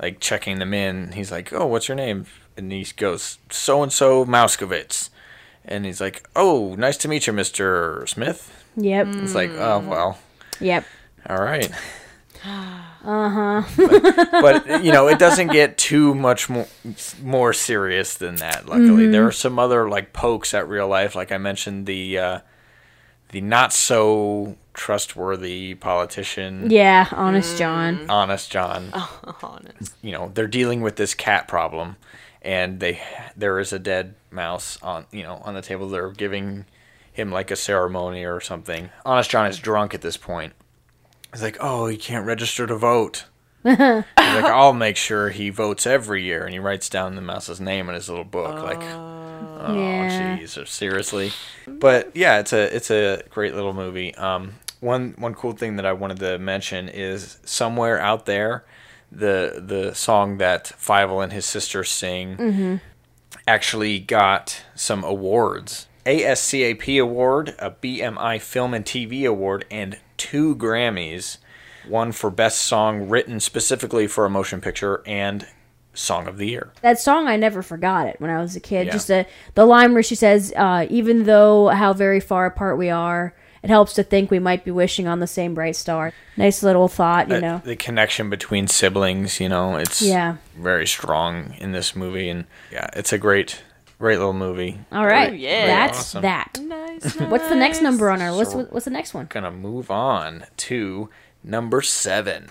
[0.00, 3.92] like checking them in, he's like, "Oh, what's your name?" And he goes, "So and
[3.92, 5.10] so Mousekewitz,"
[5.64, 9.06] and he's like, "Oh, nice to meet you, Mister Smith." Yep.
[9.16, 10.18] It's like, "Oh well,
[10.60, 10.84] Yep.
[11.28, 11.70] all right."
[13.04, 13.62] Uh huh.
[14.42, 16.66] but you know it doesn't get too much more
[17.22, 21.30] more serious than that luckily there are some other like pokes at real life like
[21.30, 22.40] i mentioned the uh
[23.30, 27.06] the not so trustworthy politician Yeah.
[27.12, 27.98] Honest John.
[27.98, 28.10] Mm-hmm.
[28.10, 28.92] honest john
[29.42, 29.94] Honest.
[30.02, 31.96] you know they're dealing with this cat problem
[32.42, 33.00] and they
[33.36, 36.66] there is a dead mouse on you know on the table they're giving
[37.12, 40.52] him like a ceremony or something honest john is drunk at this point
[41.32, 43.24] he's like oh he can't register to vote
[43.66, 47.60] He's like, I'll make sure he votes every year, and he writes down the mouse's
[47.60, 48.62] name in his little book.
[48.62, 49.15] Like, oh.
[49.60, 50.38] Oh, Yeah.
[50.38, 51.32] jeez, seriously.
[51.66, 54.14] But yeah, it's a it's a great little movie.
[54.14, 58.64] Um, one one cool thing that I wanted to mention is somewhere out there,
[59.10, 62.80] the the song that Fievel and his sister sing
[63.48, 65.86] actually got some awards.
[66.04, 71.38] ASCAP award, a BMI Film and TV award, and two Grammys.
[71.88, 75.46] One for best song written specifically for a motion picture and
[75.96, 76.70] song of the year.
[76.82, 78.86] That song, I never forgot it when I was a kid.
[78.86, 78.92] Yeah.
[78.92, 82.90] Just the, the line where she says, uh, even though how very far apart we
[82.90, 86.12] are, it helps to think we might be wishing on the same bright star.
[86.36, 87.62] Nice little thought, you Uh, know.
[87.64, 90.36] the connection between siblings, you know, it's Yeah.
[90.56, 93.62] very strong in this movie, and yeah, it's a great,
[93.98, 94.78] great little movie.
[94.92, 95.30] All right.
[95.30, 95.66] Oh, yeah.
[95.66, 96.22] That's Awesome.
[96.22, 96.60] that.
[96.62, 97.14] Nice.
[97.18, 98.52] What's the next number on our list?
[98.52, 99.26] So- What's the next one?
[99.30, 101.08] Gonna move on to
[101.42, 102.50] number seven.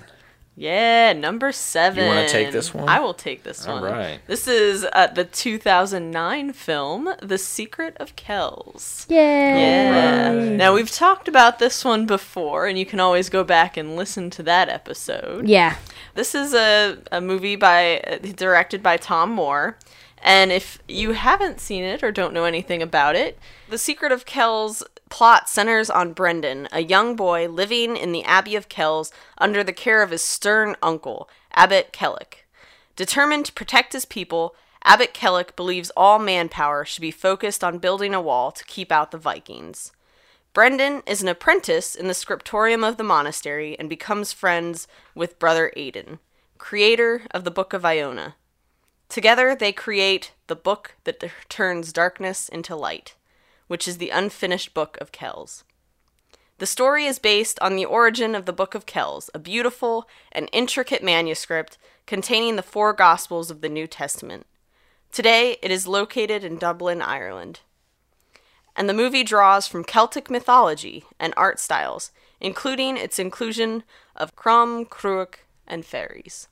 [0.58, 2.06] Yeah, number seven.
[2.06, 2.88] You want to take this one?
[2.88, 3.92] I will take this All one.
[3.92, 4.20] right.
[4.26, 9.06] This is uh, the 2009 film, The Secret of Kells.
[9.10, 9.18] Yay.
[9.18, 10.32] Yeah.
[10.56, 14.30] Now we've talked about this one before, and you can always go back and listen
[14.32, 15.48] to that episode.
[15.48, 15.76] Yeah.
[16.14, 19.78] This is a, a movie by uh, directed by Tomm Moore.
[20.22, 23.38] And if you haven't seen it or don't know anything about it,
[23.70, 24.82] The Secret of Kells
[25.16, 29.72] plot centers on Brendan, a young boy living in the Abbey of Kells under the
[29.72, 32.46] care of his stern uncle, Abbot Kellick.
[32.98, 38.14] Determined to protect his people, Abbot Kellick believes all manpower should be focused on building
[38.14, 39.94] a wall to keep out the Vikings.
[40.52, 45.72] Brendan is an apprentice in the scriptorium of the monastery and becomes friends with Brother
[45.78, 46.20] Aidan,
[46.58, 48.36] creator of the Book of Iona.
[49.08, 53.16] Together, they create the book that turns darkness into light,
[53.68, 55.64] which is the unfinished Book of Kells.
[56.58, 60.50] The story is based on the origin of the Book of Kells, a beautiful and
[60.54, 64.46] intricate manuscript containing the four Gospels of the New Testament.
[65.12, 67.60] Today, it is located in Dublin, Ireland
[68.76, 73.84] and the movie draws from Celtic mythology and art styles, including its inclusion
[74.16, 75.36] of Crom, Cruach,
[75.68, 76.48] and fairies.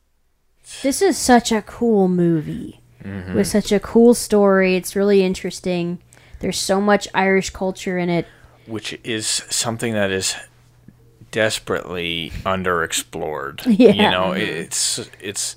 [0.82, 3.36] This is such a cool movie mm-hmm.
[3.36, 4.76] with such a cool story.
[4.76, 6.00] It's really interesting.
[6.44, 8.28] There's so much Irish culture in it.
[8.66, 10.36] which is something that is
[11.32, 13.66] desperately underexplored.
[13.80, 13.92] Yeah.
[13.92, 15.56] You know, it's it's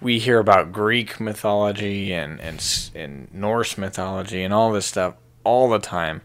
[0.00, 5.70] we hear about Greek mythology and and and Norse mythology and all this stuff all
[5.70, 6.20] the time,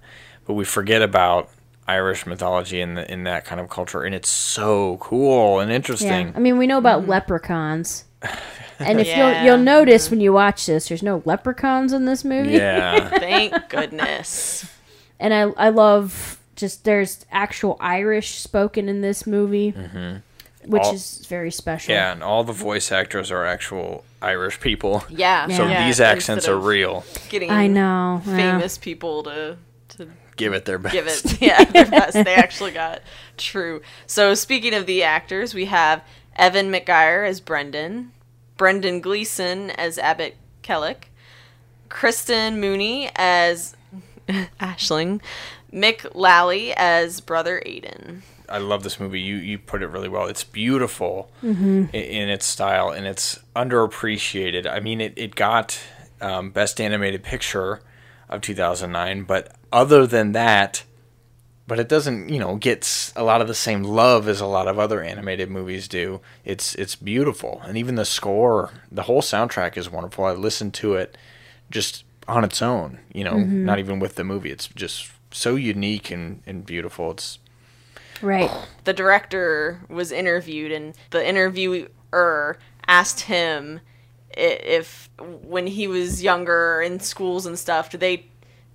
[0.46, 1.52] but we forget about
[1.88, 6.30] Irish mythology in the, in that kind of culture, and it's so cool and interesting.
[6.30, 6.34] Yeah.
[6.36, 7.12] I mean, we know about mm-hmm.
[7.12, 8.06] leprechauns.
[8.80, 9.44] And if Yeah.
[9.44, 12.52] you'll you'll notice when you watch this, there's no leprechauns in this movie.
[12.54, 14.66] Yeah, Thank goodness.
[15.20, 20.76] And I I love just there's actual Irish spoken in this movie, which Mm-hmm.
[20.76, 21.94] All- is very special.
[21.94, 25.04] yeah, and all the voice actors are actual Irish people.
[25.10, 25.48] Yeah.
[25.48, 25.86] So Yeah.
[25.86, 27.04] these accents instead are real.
[27.30, 28.22] Getting I know.
[28.26, 28.36] yeah.
[28.36, 29.58] famous people to
[29.98, 30.94] to Give it their best.
[30.94, 32.14] give it yeah their best.
[32.14, 33.02] They actually got
[33.38, 33.82] true.
[34.08, 36.02] So speaking of the actors, we have
[36.38, 38.12] Evan McGuire as Brendan,
[38.60, 41.06] Brendan Gleeson as Abbott Kellick,
[41.88, 43.76] Christen Mooney as
[44.60, 45.22] Aisling,
[45.74, 48.22] Mick Lally as Brother Aidan.
[48.50, 49.22] I love this movie.
[49.22, 50.28] You you put it really well.
[50.28, 54.68] It's beautiful in, in its style, and it's underappreciated.
[54.68, 55.80] I mean, it it got
[56.20, 57.80] um, best animated picture
[58.28, 60.84] of 2009, but other than that,
[61.70, 64.68] but it doesn't you know gets a lot of the same love as a lot
[64.68, 66.20] of other animated movies do.
[66.44, 70.26] It's it's beautiful, and even the score, the whole soundtrack is wonderful.
[70.26, 71.18] I listened to it
[71.70, 73.00] just on its own.
[73.14, 73.64] You know, mm-hmm.
[73.64, 74.52] not even with the movie.
[74.52, 77.12] It's just so unique and, and beautiful.
[77.12, 77.40] It's
[78.22, 78.52] Right.
[78.84, 83.80] the director was interviewed and the interviewer asked him
[84.36, 88.26] if when he was younger in schools and stuff did they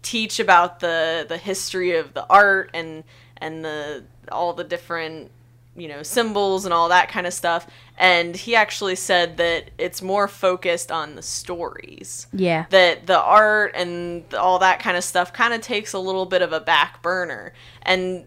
[0.05, 3.03] teach about the the history of the art and
[3.39, 5.31] and the all the different
[5.77, 7.67] you know symbols and all that kind of stuff.
[7.97, 12.27] And he actually said that it's more focused on the stories.
[12.33, 12.67] Yeah.
[12.71, 16.43] that the art and all that kind of stuff kind of takes a little bit
[16.43, 17.53] of a back burner.
[17.83, 18.25] And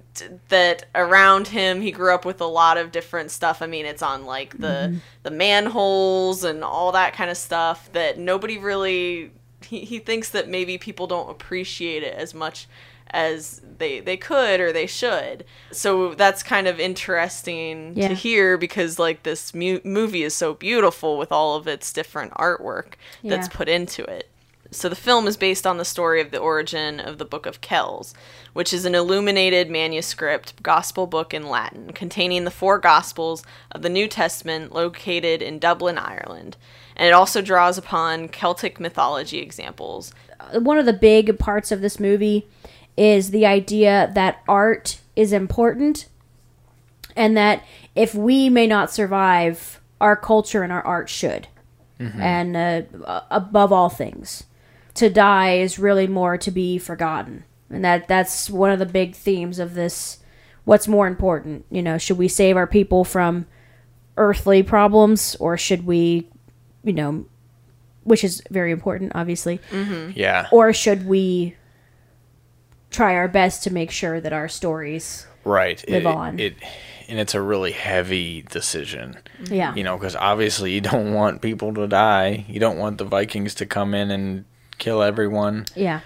[0.50, 3.62] that around him he grew up with a lot of different stuff.
[3.62, 4.98] I mean it's on like the mm-hmm.
[5.24, 9.32] the manholes and all that kind of stuff that nobody really
[9.68, 12.68] he, he thinks that maybe people don't appreciate it as much
[13.12, 18.10] as they they could or they should so that's kind of interesting Yeah.
[18.10, 22.34] to hear because like this mu- movie is so beautiful with all of its different
[22.34, 23.58] artwork that's Yeah.
[23.58, 24.28] put into it
[24.72, 27.62] So the film is based on the story of the origin of the Book of
[27.62, 28.14] Kells,
[28.52, 33.90] which is an illuminated manuscript gospel book in Latin containing the four gospels of the
[33.98, 36.58] New Testament located in Dublin, Ireland.
[36.98, 40.14] And it also draws upon Celtic mythology examples.
[40.52, 42.48] one of the big parts of this movie
[42.98, 46.08] is the idea that art is important
[47.16, 47.64] and that
[47.96, 51.48] if we may not survive, our culture and our art should.
[52.22, 54.44] And uh, above all things,
[54.94, 57.44] to die is really more to be forgotten.
[57.70, 60.20] And that that's one of the big themes of this
[60.64, 63.46] what's more important, you know, should we save our people from
[64.18, 66.28] earthly problems or should we,
[66.88, 67.26] you know,
[68.04, 70.12] which is very important obviously mm-hmm.
[70.16, 70.48] Yeah.
[70.52, 71.56] or should we
[72.90, 75.84] try our best to make sure that our stories right.
[75.90, 76.40] live it, on.
[76.40, 76.56] It,
[77.10, 79.18] and it's a really heavy decision.
[79.50, 82.46] yeah You know, because obviously you don't want people to die.
[82.48, 84.46] You don't want the Vikings to come in and
[84.78, 85.66] kill everyone.
[85.76, 86.02] yeah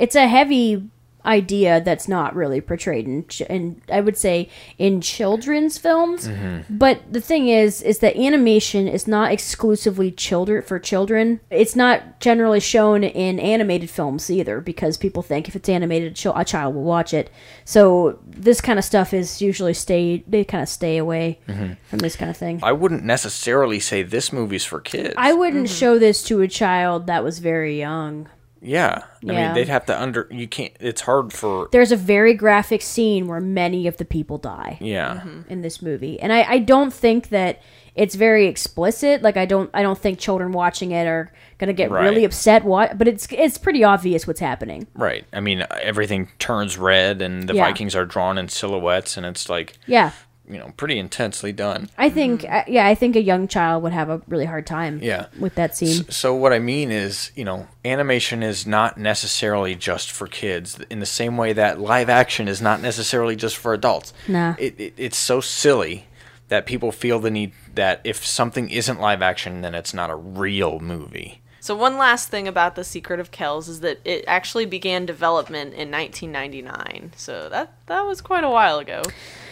[0.00, 0.88] it's a heavy
[1.26, 6.76] idea that's not really portrayed in, ch- in i would say in children's films Mm-hmm.
[6.78, 12.20] but the thing is is that animation is not exclusively children for children it's not
[12.20, 16.74] generally shown in animated films either because people think if it's animated a a child
[16.74, 17.30] will watch it
[17.64, 21.72] so this kind of stuff is usually stay they kind of stay away Mm-hmm.
[21.88, 25.14] from this kind of thing I wouldn't necessarily say this movie's for kids.
[25.16, 28.28] I wouldn't show this to a child that was very young.
[28.62, 29.02] Yeah.
[29.04, 29.46] I Yeah.
[29.46, 30.26] mean, they'd have to under.
[30.30, 30.72] You can't.
[30.80, 31.68] It's hard for.
[31.72, 35.22] There's a very graphic scene where many of the people die Yeah.
[35.48, 37.60] in this movie, and I, I don't think that
[37.96, 39.20] it's very explicit.
[39.22, 42.04] Like I don't I don't think children watching it are gonna get Right.
[42.04, 42.64] really upset.
[42.64, 42.96] What?
[42.98, 44.86] But it's it's pretty obvious what's happening.
[44.94, 45.24] Right.
[45.32, 47.64] I mean, everything turns red, and the Yeah.
[47.64, 50.12] Vikings are drawn in silhouettes, and it's like Yeah,
[50.50, 51.90] you know pretty intensely done.
[51.96, 55.00] I think uh, yeah I think a young child would have a really hard time.
[55.02, 55.26] Yeah.
[55.38, 56.10] with that scene.
[56.10, 60.78] So what I mean is, you know, animation is not necessarily just for kids.
[60.90, 64.12] In the same way that live action is not necessarily just for adults.
[64.28, 64.54] Nah.
[64.58, 66.06] It, it it's so silly
[66.48, 70.16] that people feel the need that if something isn't live action, then it's not a
[70.16, 71.40] real movie.
[71.60, 75.74] So one last thing about the Secret of Kells is that it actually began development
[75.74, 77.12] in 1999.
[77.16, 79.02] So that that was quite a while ago.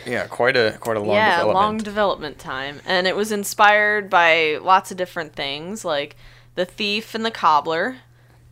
[0.09, 1.55] Yeah, quite a quite a long yeah, development.
[1.55, 6.17] long development time, and it was inspired by lots of different things like
[6.55, 7.97] The Thief and the Cobbler,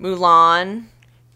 [0.00, 0.86] Mulan,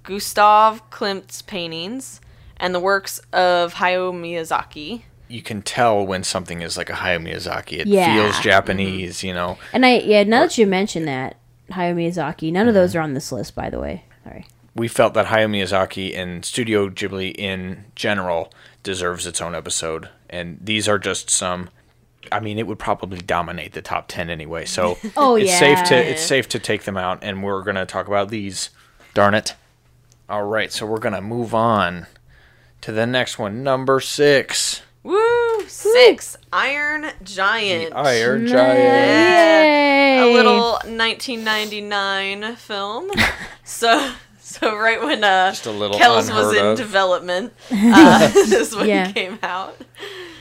[0.02, 2.20] Gustav Klimt's paintings,
[2.56, 5.02] and the works of Hayao Miyazaki.
[5.28, 7.78] you can tell when something is like a Hayao Miyazaki.
[7.78, 8.14] It Yeah.
[8.14, 8.42] feels mm-hmm.
[8.42, 9.58] Japanese, you know.
[9.72, 11.36] And I yeah now that you mention that
[11.70, 12.80] Hayao Miyazaki, none of mm-hmm.
[12.82, 14.04] those are on this list by the way.
[14.24, 14.46] Sorry.
[14.74, 20.58] we felt that Hayao Miyazaki and Studio Ghibli in general deserves its own episode, and
[20.62, 21.70] these are just some.
[22.30, 24.64] I mean, it would probably dominate the top ten anyway.
[24.66, 28.06] So Oh, it's safe to it's safe to take them out, and we're gonna talk
[28.08, 28.70] about these.
[29.14, 29.54] Darn it!
[30.28, 32.06] All right, so we're gonna move on
[32.82, 35.66] to the next one, number six, Woo!
[35.66, 37.94] Six Iron Giant.
[37.94, 38.52] Iron Yeah.
[40.24, 40.30] Giant.
[40.30, 43.10] a little 1999 film.
[43.64, 44.12] so
[44.58, 46.76] so right when uh Just a little Kells was in of.
[46.78, 49.10] development, uh, this one Yeah.
[49.12, 49.76] came out.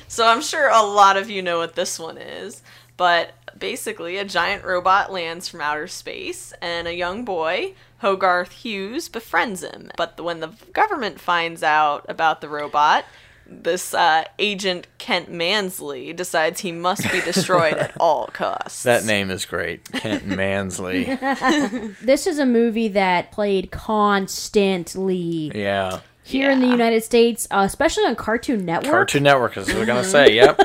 [0.07, 2.61] So I'm sure a lot of you know what this one is,
[2.97, 9.09] but basically a giant robot lands from outer space and a young boy Hogarth Hughes
[9.09, 9.91] befriends him.
[9.97, 13.05] But when the government finds out about the robot,
[13.51, 18.83] this uh, agent Kent Mansley decides he must be destroyed at all costs.
[18.83, 21.05] That name is great, Kent Mansley.
[22.01, 28.05] This is a movie that played constantly Yeah, here in the United States, uh, especially
[28.05, 28.91] on Cartoon Network.
[28.91, 30.35] Cartoon Network is what we're gonna say.
[30.35, 30.61] Yep.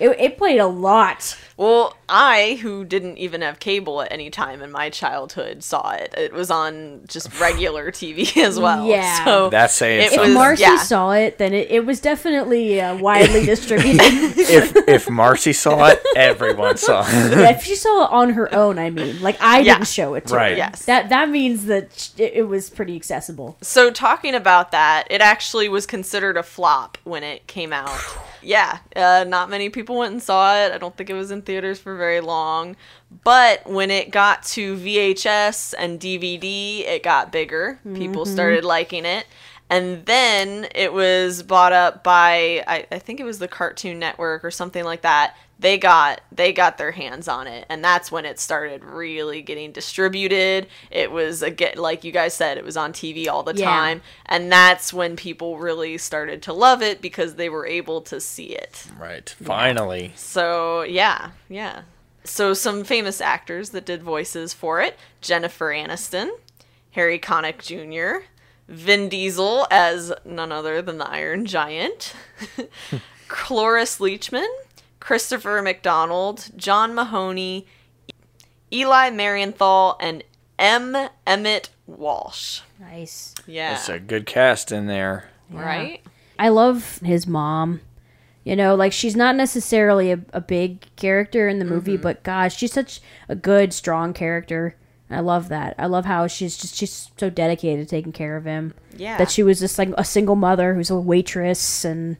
[0.00, 1.36] It, it played a lot.
[1.56, 6.12] Well, I, who didn't even have cable at any time in my childhood, saw it.
[6.16, 8.86] It was on just regular TV as well.
[8.86, 9.24] Yeah.
[9.24, 10.30] So That's saying it If something.
[10.30, 10.76] was, Marcy yeah.
[10.78, 14.00] saw it, then it, it was definitely uh, widely distributed.
[14.02, 17.14] if if Marcy saw it, everyone saw it.
[17.44, 19.74] Yeah, if she saw it on her own, I mean, like I Yeah.
[19.74, 20.50] didn't show it to Right.
[20.52, 20.56] her.
[20.56, 20.84] Yes.
[20.86, 23.56] That that means that it, it was pretty accessible.
[23.60, 27.90] So talking about that, it actually was considered a flop when it came out.
[28.44, 30.72] yeah, uh, not many people went and saw it.
[30.72, 32.76] I don't think it was in theaters for very long.
[33.22, 37.78] But when it got to VHS and DVD, it got bigger.
[37.94, 39.26] People started liking it.
[39.70, 44.44] And then it was bought up by I, I think it was the Cartoon Network
[44.44, 45.36] or something like that.
[45.58, 49.70] They got they got their hands on it, and that's when it started really getting
[49.72, 50.66] distributed.
[50.90, 53.66] It was a get like you guys said, it was on TV all the Yeah.
[53.66, 58.20] time, and that's when people really started to love it because they were able to
[58.20, 58.86] see it.
[58.98, 59.28] Right.
[59.42, 60.12] Finally.
[60.16, 61.82] So yeah, yeah.
[62.24, 66.30] So some famous actors that did voices for it: Jennifer Aniston,
[66.92, 68.24] Harry Connick Jr.,
[68.66, 72.12] Vin Diesel as none other than the Iron Giant,
[73.28, 74.48] Cloris Leachman,
[75.04, 77.66] Christopher McDonald, John Mahoney,
[78.72, 80.24] Eli Marienthal, and
[80.58, 80.96] M.
[81.26, 82.62] Emmett Walsh.
[82.80, 83.34] Nice.
[83.46, 83.74] Yeah.
[83.74, 85.28] It's a good cast in there.
[85.50, 86.00] right?
[86.38, 87.82] I love his mom.
[88.44, 92.02] You know, like she's not necessarily a, a big character in the movie, mm-hmm.
[92.02, 94.74] but gosh, she's such a good, strong character.
[95.10, 95.74] I love that.
[95.76, 98.72] I love how she's just she's so dedicated to taking care of him.
[98.96, 99.18] Yeah.
[99.18, 102.16] That she was just like a single mother who's a waitress and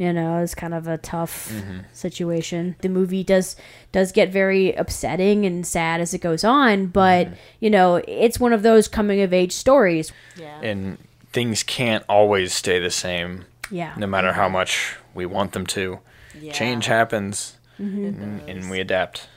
[0.00, 1.52] you know, it's kind of a tough
[1.92, 2.74] situation.
[2.80, 3.54] The movie does
[3.92, 7.28] does get very upsetting and sad as it goes on, but
[7.60, 10.10] you know, it's one of those coming of age stories.
[10.36, 10.58] Yeah.
[10.62, 10.96] And
[11.32, 13.92] things can't always stay the same, Yeah.
[13.96, 16.00] no matter how much we want them to.
[16.40, 16.52] Yeah.
[16.52, 18.04] Change happens, Mm-hmm.
[18.22, 19.28] and, and we adapt.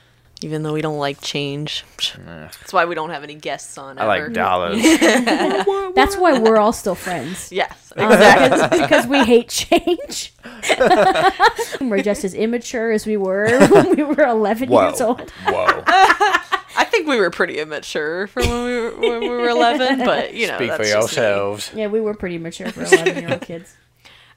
[0.44, 1.84] Even though we don't like change.
[2.14, 2.18] Eh.
[2.26, 3.98] That's why we don't have any guests on.
[3.98, 4.24] I ever.
[4.26, 4.82] like dollars.
[5.94, 7.50] That's why we're all still friends.
[7.64, 8.58] Yes, um, exactly.
[8.68, 10.34] because, because we hate change.
[11.80, 14.88] we're just as immature as we were when we were 11 Whoa.
[14.88, 15.30] years old.
[15.46, 15.82] Whoa.
[16.76, 20.34] I think we were pretty immature for when we were, when we were 11, but
[20.34, 21.22] you know, Speak that's for just me.
[21.22, 21.70] yourselves.
[21.74, 23.74] Yeah, we were pretty mature for 11 year old kids.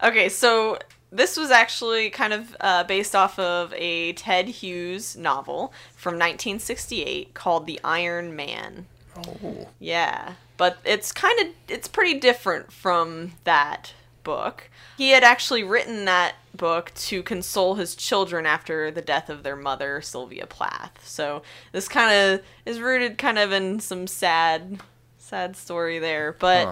[0.01, 0.78] Okay, so
[1.12, 7.34] this was actually kind of uh, based off of a Ted Hughes novel from 1968
[7.34, 8.86] called The Iron Man.
[9.18, 9.68] Oh.
[9.80, 13.93] Yeah, but it's kind of it's pretty different from that
[14.24, 14.70] book.
[14.97, 19.55] He had actually written that book to console his children after the death of their
[19.55, 21.08] mother, Sylvia Plath.
[21.08, 24.80] So this kind of is rooted kind of in some sad
[25.18, 26.68] sad story there, but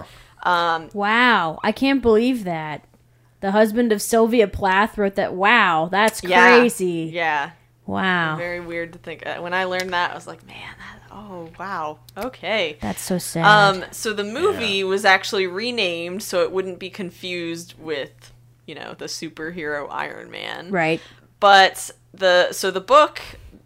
[0.94, 2.84] Wow, I can't believe that.
[3.46, 5.32] The husband of Sylvia Plath wrote that.
[5.32, 7.08] Wow, that's crazy.
[7.14, 7.52] Yeah.
[7.86, 8.34] Wow.
[8.36, 9.24] Very weird to think.
[9.24, 12.76] uh, When I learned that, I was like, man, that, oh wow, okay.
[12.80, 13.44] That's so sad.
[13.46, 18.32] Um, so the movie was actually renamed so it wouldn't be confused with,
[18.66, 20.72] you know, the superhero Iron Man.
[20.72, 21.00] right.
[21.38, 23.20] But the so the book,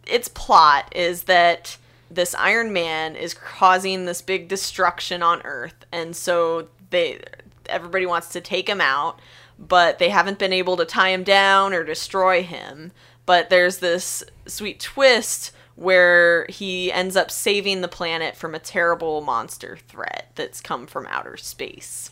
[0.07, 1.79] its plot is that
[2.11, 7.23] this Iron Man is causing this big destruction on Earth, and so they
[7.71, 9.21] everybody wants to take him out,
[9.61, 12.93] but they haven't been able to tie him down or destroy him.
[13.27, 19.21] But there's this sweet twist where he ends up saving the planet from a terrible
[19.21, 22.11] monster threat that's come from outer space.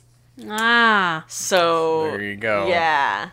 [0.49, 1.25] Ah.
[1.27, 2.69] So There you go.
[2.69, 3.31] Yeah.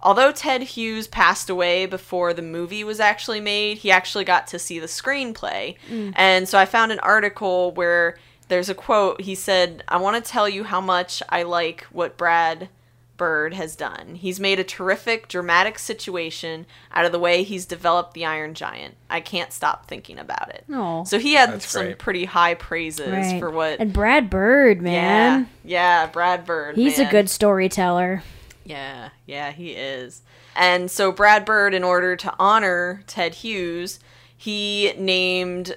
[0.00, 4.58] Although Ted Hughes passed away before the movie was actually made, he actually got to
[4.58, 5.76] see the screenplay.
[6.14, 9.22] And so I found an article where there's a quote.
[9.22, 12.68] He said, I want to tell you how much I like what Brad
[13.16, 14.16] Bird has done.
[14.16, 18.96] He's made a terrific, dramatic situation out of the way he's developed the Iron Giant.
[19.08, 20.64] I can't stop thinking about it.
[21.06, 21.98] So he had That's some great.
[21.98, 23.38] pretty high praises Right.
[23.38, 23.78] for what.
[23.80, 25.48] And Brad Bird, man.
[25.64, 26.76] Yeah, yeah, Brad Bird.
[26.76, 27.06] He's man.
[27.06, 28.22] a good storyteller.
[28.64, 30.22] Yeah, yeah, he is.
[30.56, 34.00] And so Brad Bird, in order to honor Ted Hughes,
[34.36, 35.76] he named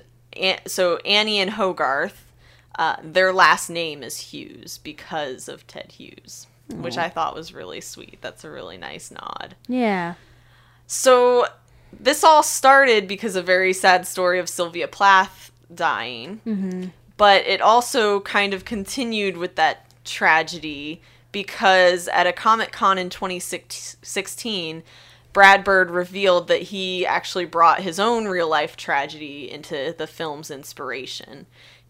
[0.66, 2.24] so Annie and Hogarth.
[2.80, 7.02] Uh, their last name is Hughes because of Ted Hughes, which oh.
[7.02, 8.20] I thought was really sweet.
[8.22, 9.56] That's a really nice nod.
[9.68, 10.16] Yeah.
[10.86, 11.48] So
[11.98, 16.42] this all started because a very sad story of Sylvia Plath dying.
[16.46, 16.86] Mm-hmm.
[17.18, 21.02] But it also kind of continued with that tragedy
[21.32, 24.84] because at a Comic Con in 2016,
[25.34, 30.50] Brad Bird revealed that he actually brought his own real life tragedy into the film's
[30.50, 31.46] inspiration.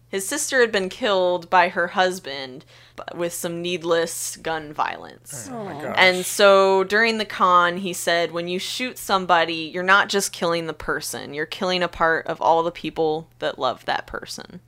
[0.08, 2.64] His sister had been killed by her husband
[2.98, 5.48] b- with some needless gun violence.
[5.50, 5.94] Oh my gosh.
[5.96, 10.66] And so during the con, he said, when you shoot somebody, you're not just killing
[10.66, 14.60] the person, you're killing a part of all the people that love that person.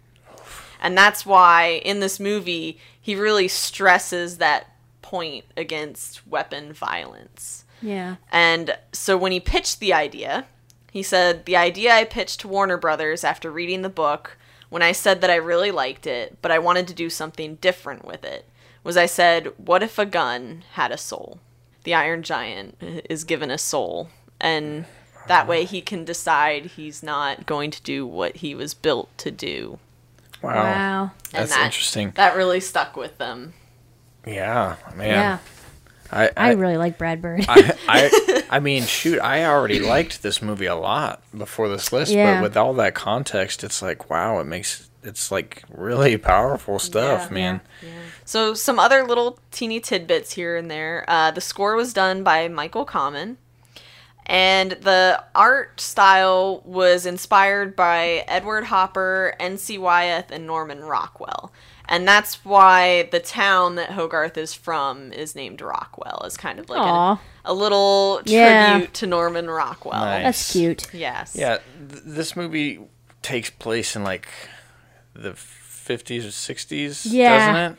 [0.81, 7.65] And that's why in this movie, he really stresses that point against weapon violence.
[7.83, 8.17] Yeah.
[8.33, 10.47] And so when he pitched the idea,
[10.91, 14.39] he said, The idea I pitched to Warner Brothers after reading the book,
[14.71, 18.05] when I said that I really liked it, but I wanted to do something different
[18.05, 18.47] with it,
[18.83, 21.39] was I said, What if a gun had a soul?
[21.85, 22.77] The Iron Giant
[23.11, 24.09] is given a soul.
[24.41, 24.87] And
[25.27, 29.31] that way he can decide he's not going to do what he was built to
[29.31, 29.79] do.
[30.43, 30.55] wow.
[30.55, 31.11] Wow.
[31.31, 32.13] That's that- interesting.
[32.17, 33.53] That really stuck with them.
[34.27, 35.09] Yeah, man.
[35.09, 35.39] Yeah.
[36.13, 37.45] I, I I, really like Brad Bird.
[37.49, 42.13] I, I, I mean, shoot, I already liked this movie a lot before this list,
[42.13, 42.35] Yeah.
[42.37, 47.29] but with all that context, it's like, wow, it makes it's like really powerful stuff,
[47.29, 47.35] Yeah.
[47.35, 47.61] man.
[48.25, 51.05] So some other little teeny tidbits here and there.
[51.09, 53.37] Uh, the score was done by Michael Kamen,
[54.27, 59.79] And the art style was inspired by Edward Hopper, N.C.
[59.79, 61.51] Wyeth, and Norman Rockwell.
[61.91, 66.71] And that's why the town that Hogarth is from is named Rockwell, is kind of
[66.71, 67.13] like Aw.
[67.45, 68.87] a, a little tribute Yeah.
[68.93, 70.05] to Norman Rockwell.
[70.05, 70.23] Nice.
[70.23, 70.95] That's cute.
[70.95, 71.35] Yes.
[71.37, 71.59] Yeah,
[71.91, 72.79] th- this movie
[73.23, 74.29] takes place in like
[75.15, 77.39] the 50s or 60s, Yeah.
[77.53, 77.79] doesn't it?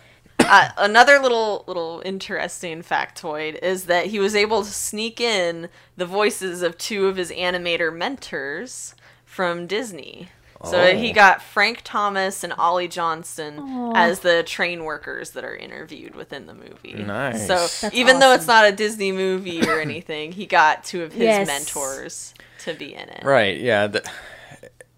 [0.50, 6.06] uh, another little little interesting factoid is that he was able to sneak in the
[6.06, 8.94] voices of two of his animator mentors
[9.24, 10.30] from Disney.
[10.64, 10.96] So Oh.
[10.96, 16.46] he got Frank Thomas and Ollie Johnston as the train workers that are interviewed within
[16.46, 16.94] the movie.
[16.94, 17.48] Nice.
[17.48, 21.14] So That's even though it's not a Disney movie or anything, he got two of
[21.14, 21.48] his Yes.
[21.48, 23.24] mentors to be in it.
[23.24, 23.88] Right, yeah.
[23.88, 24.08] The,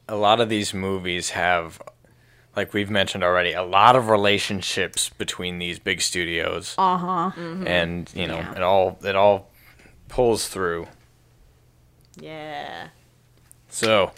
[0.10, 1.82] a lot of these movies have,
[2.58, 6.76] like we've mentioned already, a lot of relationships between these big studios.
[6.78, 7.32] Uh huh.
[7.66, 8.56] And, you know, Yeah.
[8.56, 9.50] it all it all
[10.10, 10.88] pulls through.
[12.20, 12.90] Yeah.
[13.70, 14.12] So,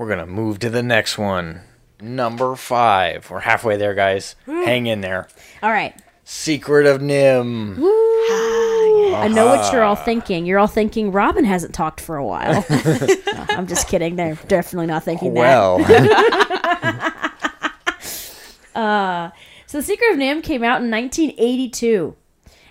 [0.00, 1.60] we're going to move to the next one.
[2.00, 3.28] Number five.
[3.28, 4.34] We're halfway there, guys.
[4.46, 5.28] Hang in there.
[5.62, 5.94] All right.
[6.24, 7.76] Secret of NIMH.
[7.78, 10.46] I know what you're all thinking.
[10.46, 12.64] You're all thinking Robin hasn't talked for a while.
[13.30, 14.16] No, I'm just kidding.
[14.16, 15.40] They're definitely not thinking that.
[15.40, 15.76] Well,
[18.74, 19.30] uh,
[19.66, 22.16] So the Secret of NIMH came out in 1982.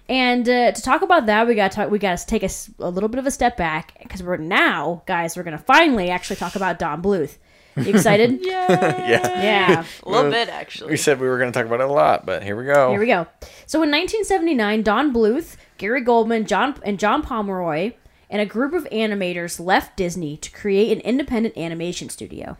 [0.09, 1.91] And uh, to talk about that, we got to talk.
[1.91, 4.37] We got to take a, s- a little bit of a step back because we're
[4.37, 5.37] now, guys.
[5.37, 7.37] We're gonna finally actually talk about Don Bluth.
[7.77, 8.39] You excited?
[8.45, 9.07] Yeah.
[9.07, 9.41] yeah.
[9.43, 9.85] yeah.
[10.03, 10.89] A little bit, actually.
[10.91, 12.89] We said we were going to talk about it a lot, but here we go.
[12.89, 13.27] Here we go.
[13.67, 17.93] So in 1979, Don Bluth, Gary Goldman, John and John Pomeroy,
[18.29, 22.57] and a group of animators left Disney to create an independent animation studio.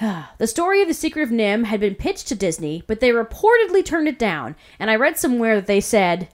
[0.38, 3.84] the story of the Secret of NIMH had been pitched to Disney, but they reportedly
[3.84, 4.56] turned it down.
[4.78, 6.28] And I read somewhere that they said,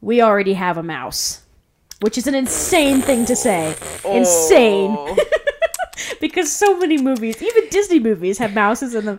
[0.00, 1.42] "We already have a mouse,"
[2.00, 3.76] which is an insane thing to say.
[4.04, 4.16] Oh.
[4.16, 5.16] Insane, Oh.
[6.20, 9.18] because so many movies, even Disney movies, have mouses in them,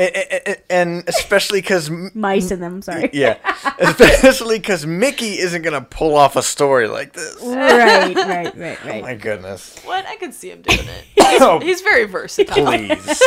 [0.00, 2.82] A- a- a- and especially because mice in them.
[2.82, 3.10] Sorry.
[3.12, 3.36] yeah
[3.78, 9.02] especially because mickey isn't gonna pull off a story like this right, right, right, right.
[9.02, 10.06] Oh my goodness What?
[10.06, 11.04] I could see him doing it.
[11.40, 12.64] oh, He's very versatile.
[12.64, 13.22] please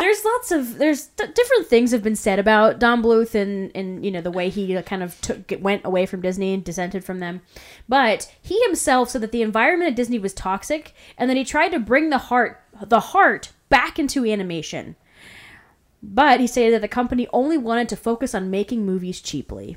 [0.00, 4.04] there's lots of there's d- different things have been said about Don Bluth and and
[4.04, 7.04] you know the way he uh, kind of took went away from Disney and dissented
[7.04, 7.40] from them,
[7.88, 11.70] but he himself said that the environment at Disney was toxic and that he tried
[11.70, 12.37] to bring the heart
[12.80, 14.96] the heart back into animation.
[16.02, 19.76] But he stated that the company only wanted to focus on making movies cheaply.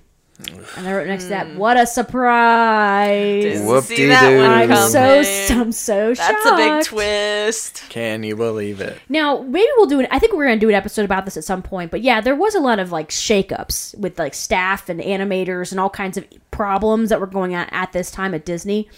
[0.78, 1.58] And I wrote next to that, hmm.
[1.58, 3.44] what a surprise!
[3.44, 4.90] Didn't see that one I'm coming.
[4.90, 6.30] so I'm so shocked.
[6.44, 7.84] That's a big twist.
[7.90, 10.08] can you believe it Now, maybe we'll do it.
[10.12, 11.92] I think we're going to do an episode about this at some point.
[11.92, 15.80] But yeah, there was a lot of like shakeups with like staff and animators and
[15.80, 18.90] all kinds of problems that were going on at this time at Disney.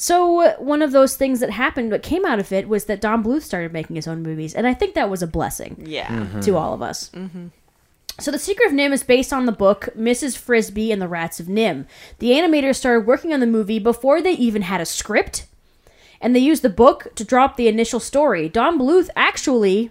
[0.00, 3.22] So one of those things that happened, what came out of it, was that Don
[3.22, 6.06] Bluth started making his own movies, and I think that was a blessing Yeah.
[6.06, 6.40] Mm-hmm.
[6.40, 7.10] to all of us.
[7.10, 7.48] Mm-hmm.
[8.18, 10.38] So, The Secret of NIMH is based on the book Mrs.
[10.38, 11.84] Frisby and the Rats of NIMH.
[12.18, 15.44] The animators started working on the movie before they even had a script,
[16.18, 18.48] and they used the book to drop the initial story.
[18.48, 19.90] Don Bluth actually,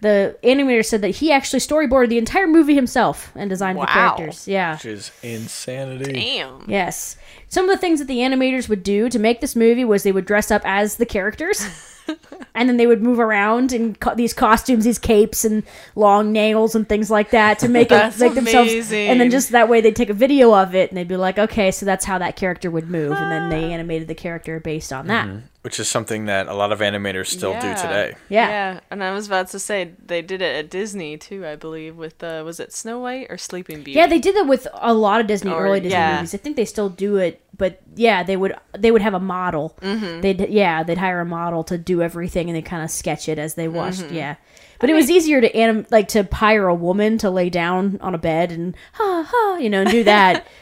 [0.00, 4.48] the animator said that he actually storyboarded the entire movie himself and designed the characters.
[4.48, 4.74] Yeah.
[4.74, 6.64] which is insanity Damn.
[6.68, 7.16] Yes.
[7.48, 10.12] Some of the things that the animators would do to make this movie was they
[10.12, 11.64] would dress up as the characters.
[12.54, 15.64] and then they would move around in co- these costumes, these capes and
[15.96, 18.70] long nails and things like that to make it That's make themselves.
[18.72, 19.08] amazing.
[19.08, 21.36] And then just that way they'd take a video of it and they'd be like,
[21.38, 24.92] okay, so that's how that character would move, and then they animated the character based
[24.92, 25.28] on that.
[25.62, 28.48] which is something that a lot of animators still do today Yeah.
[28.48, 31.96] Yeah, and I was about to say they did it at Disney too, I believe,
[31.96, 33.98] with uh, was it Snow White or Sleeping Beauty?
[33.98, 36.16] Yeah, they did that with a lot of Disney Or- early Disney yeah.
[36.16, 36.34] movies.
[36.34, 39.76] I think they still do it, but yeah, they would they would have a model.
[39.80, 40.20] Mm-hmm.
[40.20, 43.38] They'd yeah, they'd hire a model to do everything, and they kind of sketch it
[43.38, 44.00] as they watched.
[44.00, 44.14] Mm-hmm.
[44.14, 44.36] Yeah,
[44.80, 48.14] but it was easier to anim- like to hire a woman to lay down on
[48.14, 50.46] a bed and ha ha, you know, and do that.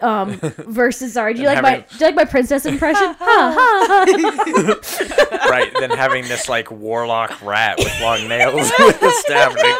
[0.00, 3.14] Um, versus, sorry, do you like my having- do you like my princess impression?
[3.18, 5.48] ha ha ha.
[5.50, 9.78] right then having this like warlock rat with long nails with a staff like,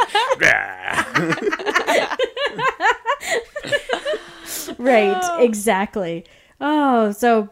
[4.78, 6.24] right, exactly.
[6.60, 7.50] Oh, so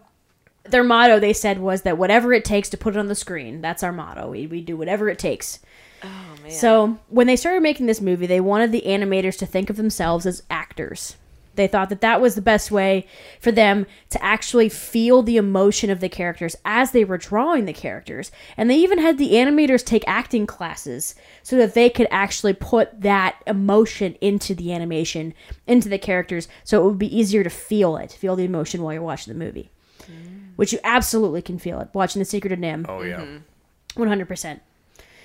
[0.65, 3.61] their motto they said was that whatever it takes to put it on the screen.
[3.61, 4.31] That's our motto.
[4.31, 5.59] We we do whatever it takes.
[6.03, 6.51] Oh man.
[6.51, 10.27] So when they started making this movie, they wanted the animators to think of themselves
[10.27, 11.17] as actors.
[11.55, 13.07] They thought that that was the best way
[13.41, 17.73] for them to actually feel the emotion of the characters as they were drawing the
[17.73, 18.33] characters.
[18.57, 23.01] And they even had the animators take acting classes so that they could actually put
[23.03, 25.35] that emotion into the animation,
[25.67, 28.95] into the characters, so it would be easier to feel it, feel the emotion while
[28.95, 29.71] you're watching the movie.
[30.03, 30.57] Mm.
[30.57, 32.87] which you absolutely can feel it watching The Secret of NIMH.
[32.89, 33.21] Oh yeah.
[33.21, 34.01] Mm-hmm.
[34.01, 34.61] One hundred percent.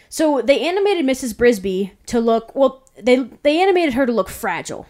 [0.09, 1.33] So they animated Mrs.
[1.35, 2.83] Brisby to look well.
[3.01, 4.85] They they animated her to look fragile.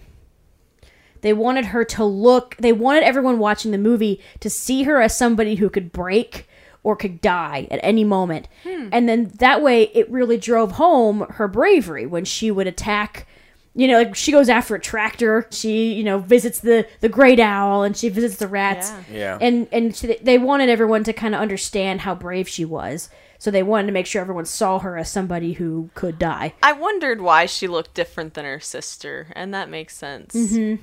[1.21, 2.55] They wanted her to look.
[2.57, 6.47] They wanted everyone watching the movie to see her as somebody who could break
[6.83, 8.87] or could die at any moment, hmm.
[8.93, 13.27] and then that way it really drove home her bravery when she would attack.
[13.75, 15.47] You know, like she goes after a tractor.
[15.51, 19.17] She, you know, visits the the great owl and she visits the rats Yeah.
[19.17, 19.37] Yeah.
[19.41, 23.09] and and so they- they wanted everyone to kind of understand how brave she was
[23.37, 26.73] so they wanted to make sure everyone saw her as somebody who could die I
[26.73, 30.33] wondered why she looked different than her sister, and that makes sense.
[30.33, 30.81] Mm-hmm.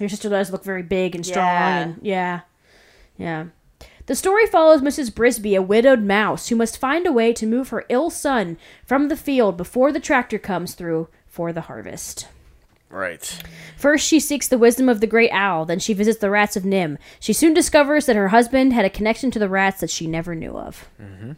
[0.00, 1.78] Your sister does look very big and strong Yeah.
[1.78, 2.40] and yeah
[3.16, 3.44] yeah
[4.06, 7.68] the story follows mrs brisby a widowed mouse who must find a way to move
[7.68, 12.26] her ill son from the field before the tractor comes through for the harvest
[12.90, 13.42] Right.
[13.76, 16.62] First, she seeks the wisdom of the great owl, then she visits the rats of
[16.62, 16.98] NIMH.
[17.18, 20.36] She soon discovers that her husband had a connection to the rats that she never
[20.36, 20.88] knew of.
[21.02, 21.32] Mm-hmm.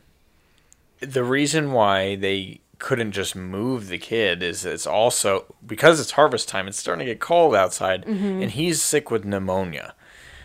[1.00, 6.48] The reason why they couldn't just move the kid is it's also because it's harvest
[6.48, 6.68] time.
[6.68, 9.94] It's starting to get cold outside, and he's sick with pneumonia.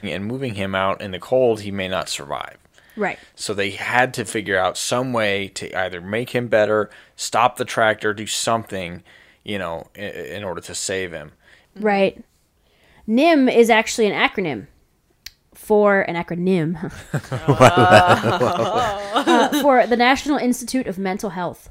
[0.03, 2.57] And moving him out in the cold, he may not survive.
[2.95, 3.19] Right.
[3.35, 7.65] So they had to figure out some way to either make him better, stop the
[7.65, 9.03] tractor, do something,
[9.43, 11.33] you know, in, in order to save him.
[11.75, 12.23] Right.
[13.07, 14.67] NIMH is actually an acronym
[15.53, 16.91] for an acronym
[19.13, 21.69] Uh, for the National Institute of Mental Health.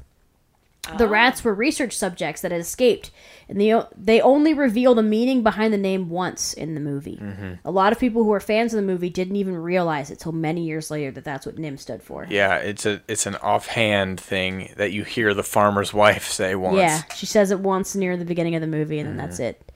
[0.97, 1.09] The ah.
[1.09, 3.11] rats were research subjects that had escaped,
[3.47, 7.19] and they, they only reveal the meaning behind the name once in the movie.
[7.21, 7.53] Mm-hmm.
[7.63, 10.31] A lot of people who are fans of the movie didn't even realize it till
[10.31, 12.25] many years later that that's what NIMH stood for.
[12.27, 16.77] Yeah, it's a it's an offhand thing that you hear the farmer's wife say once.
[16.77, 19.43] Yeah, she says it once near the beginning of the movie, and then that's mm-hmm.
[19.43, 19.71] it.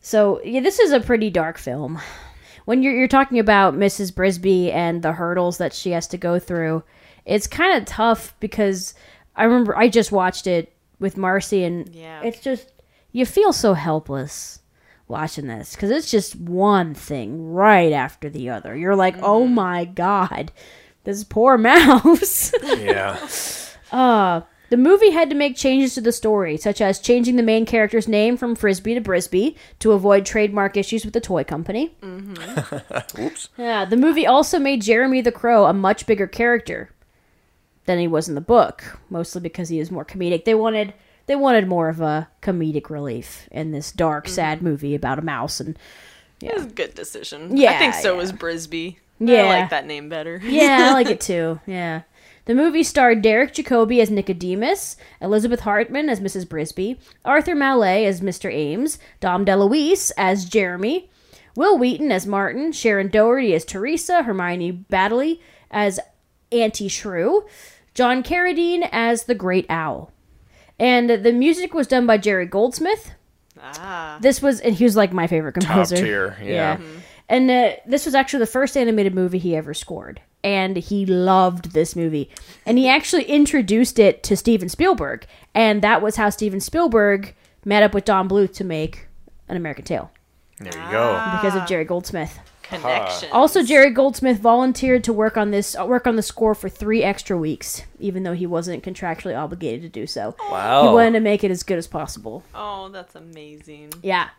[0.00, 1.98] So yeah, this is a pretty dark film.
[2.66, 4.12] When you're you're talking about Mrs.
[4.12, 6.82] Brisby and the hurdles that she has to go through,
[7.24, 8.94] it's kind of tough because
[9.36, 12.22] I remember I just watched it with Marcy, and Yeah.
[12.22, 12.72] it's just
[13.12, 14.60] you feel so helpless
[15.08, 18.76] watching this because it's just one thing right after the other.
[18.76, 19.54] You're like, oh mm-hmm.
[19.54, 20.52] my god,
[21.04, 22.52] this poor mouse.
[22.62, 23.18] Yeah.
[23.92, 27.66] Uh, the movie had to make changes to the story, such as changing the main
[27.66, 31.94] character's name from Frisby to Brisby to avoid trademark issues with the toy company.
[32.00, 33.20] Mm-hmm.
[33.22, 33.50] Oops.
[33.58, 36.88] Yeah, the movie also made Jeremy the Crow a much bigger character
[37.84, 40.44] than he was in the book, mostly because he is more comedic.
[40.44, 40.94] They wanted
[41.26, 44.34] they wanted more of a comedic relief in this dark, mm-hmm.
[44.34, 45.78] sad movie about a mouse and
[46.40, 47.56] It was a good decision.
[47.56, 48.18] Yeah, I think so yeah.
[48.18, 48.96] was Brisby.
[49.18, 49.42] Yeah.
[49.42, 50.40] I like that name better.
[50.44, 51.60] Yeah, I like it too.
[51.66, 52.02] Yeah.
[52.44, 56.44] The movie starred Derek Jacobi as Nicodemus, Elizabeth Hartman as Mrs.
[56.44, 58.52] Brisby, Arthur Malet as Mr.
[58.52, 61.08] Ages, Dom DeLuise as Jeremy,
[61.54, 65.38] Wil Wheaton as Martin, Shannen Doherty as Teresa, Hermione Baddeley
[65.70, 66.00] as
[66.50, 67.44] Auntie Shrew,
[67.94, 70.10] John Carradine as the Great Owl.
[70.78, 73.12] And the music was done by Jerry Goldsmith.
[73.60, 74.18] Ah.
[74.20, 75.96] This was, and he was like my favorite composer.
[75.96, 76.80] tier, yeah.
[77.28, 80.20] And uh, this was actually the first animated movie he ever scored.
[80.42, 82.28] And he loved this movie.
[82.66, 85.24] And he actually introduced it to Steven Spielberg.
[85.54, 87.34] And that was how Steven Spielberg
[87.64, 89.06] met up with Don Bluth to make
[89.48, 90.10] An American Tail
[90.58, 91.12] There you go.
[91.36, 92.40] because of Jerry Goldsmith.
[92.80, 93.28] Connection.
[93.32, 97.02] Also, Jerry Goldsmith volunteered to work on this uh, work on the score for three
[97.02, 100.36] extra weeks, even though he wasn't contractually obligated to do so.
[100.50, 100.82] Wow.
[100.82, 102.42] He wanted to make it as good as possible.
[102.54, 103.92] Oh, that's amazing.
[104.02, 104.30] Yeah.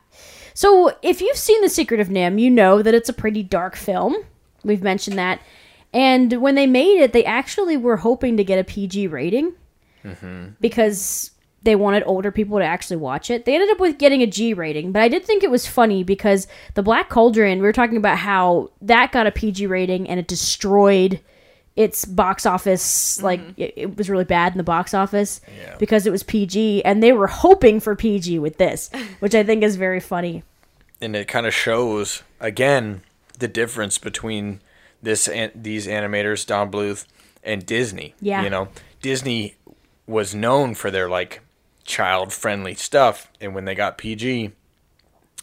[0.53, 3.75] So if you've seen The Secret of NIMH, you know that it's a pretty dark
[3.75, 4.15] film.
[4.63, 5.41] We've mentioned that.
[5.93, 9.53] And when they made it, they actually were hoping to get a PG rating
[10.59, 11.31] because
[11.64, 13.45] they wanted older people to actually watch it.
[13.45, 16.03] They ended up with getting a G rating, but I did think it was funny
[16.03, 20.20] because The Black Cauldron, we were talking about how that got a PG rating and
[20.20, 21.20] it destroyed
[21.76, 23.26] its box office mm-hmm.
[23.26, 25.76] like it, it was really bad in the box office Yeah.
[25.80, 29.64] because it was PG and they were hoping for PG with this, which I think
[29.64, 30.43] is very funny.
[31.01, 33.01] and it kind of shows again
[33.39, 34.59] the difference between
[35.01, 37.05] this an- these animators Don Bluth
[37.43, 38.14] and Disney.
[38.22, 38.43] Yeah.
[38.43, 38.68] you know,
[39.01, 39.55] Disney
[40.05, 41.41] was known for their like
[41.86, 44.51] child friendly stuff, and when they got PG,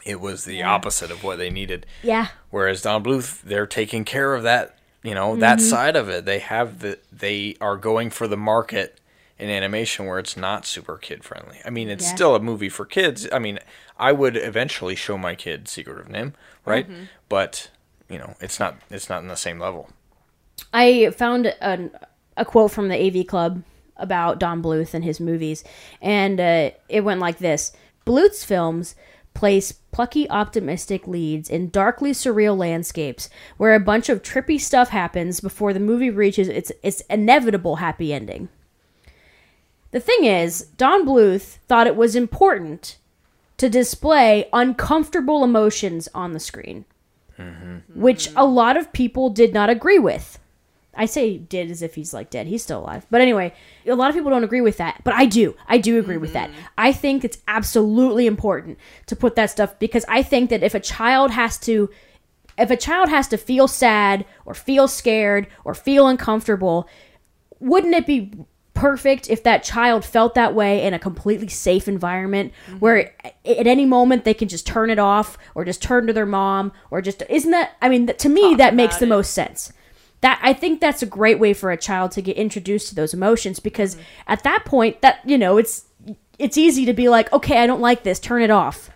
[0.05, 1.87] it was the opposite of what they needed.
[2.03, 2.29] Yeah.
[2.51, 5.69] Whereas Don Bluth, they're taking care of that, you know, that Mm-hmm.
[5.69, 6.25] side of it.
[6.25, 8.99] They have the they are going for the market
[9.39, 11.59] in animation where it's not super kid friendly.
[11.65, 12.15] I mean, it's Yeah.
[12.15, 13.27] still a movie for kids.
[13.33, 13.59] I mean,
[13.99, 16.35] I would eventually show my kid Secret of NIMH,
[16.65, 16.89] right?
[16.89, 17.05] Mm-hmm.
[17.29, 17.71] But
[18.09, 19.91] you know, it's not it's not in the same level.
[20.73, 21.91] I found an,
[22.37, 23.63] a quote from the AV Club
[24.01, 25.63] about Don Bluth and his movies,
[26.01, 27.73] and uh, it went like this
[28.05, 28.95] Bluth's films
[29.35, 35.41] place plucky, optimistic leads in darkly surreal landscapes where a bunch of trippy stuff happens
[35.41, 38.49] before the movie reaches its, its inevitable happy ending.
[39.93, 42.99] The thing is, Don Bluth thought it was important
[43.57, 46.85] to display uncomfortable emotions on the screen,
[47.95, 50.39] which a lot of people did not agree with.
[50.95, 52.47] I say did as if he's like dead.
[52.47, 53.07] He's still alive.
[53.11, 53.55] But anyway,
[53.87, 55.03] a lot of people don't agree with that.
[55.05, 55.55] But I do.
[55.69, 56.51] I do agree with that.
[56.51, 56.61] Mm-hmm.
[56.79, 60.81] I think it's absolutely important to put that stuff because I think that if a
[60.81, 61.91] child has to
[62.59, 66.89] if a child has to feel sad or feel scared or feel uncomfortable,
[67.59, 68.33] wouldn't it be
[68.75, 72.79] perfect if that child felt that way in a completely safe environment mm-hmm.
[72.79, 73.15] where
[73.45, 76.73] at any moment they can just turn it off or just turn to their mom
[76.91, 79.11] or just isn't that I mean to me that makes the it.
[79.11, 79.73] most sense.
[80.23, 83.15] That I think that's a great way for a child to get introduced to those
[83.15, 83.97] emotions because
[84.27, 85.85] at that point that you know it's
[86.39, 88.91] it's easy to be like okay I don't like this turn it off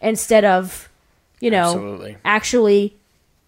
[0.00, 0.88] instead of
[1.40, 2.16] you know Absolutely.
[2.24, 2.96] actually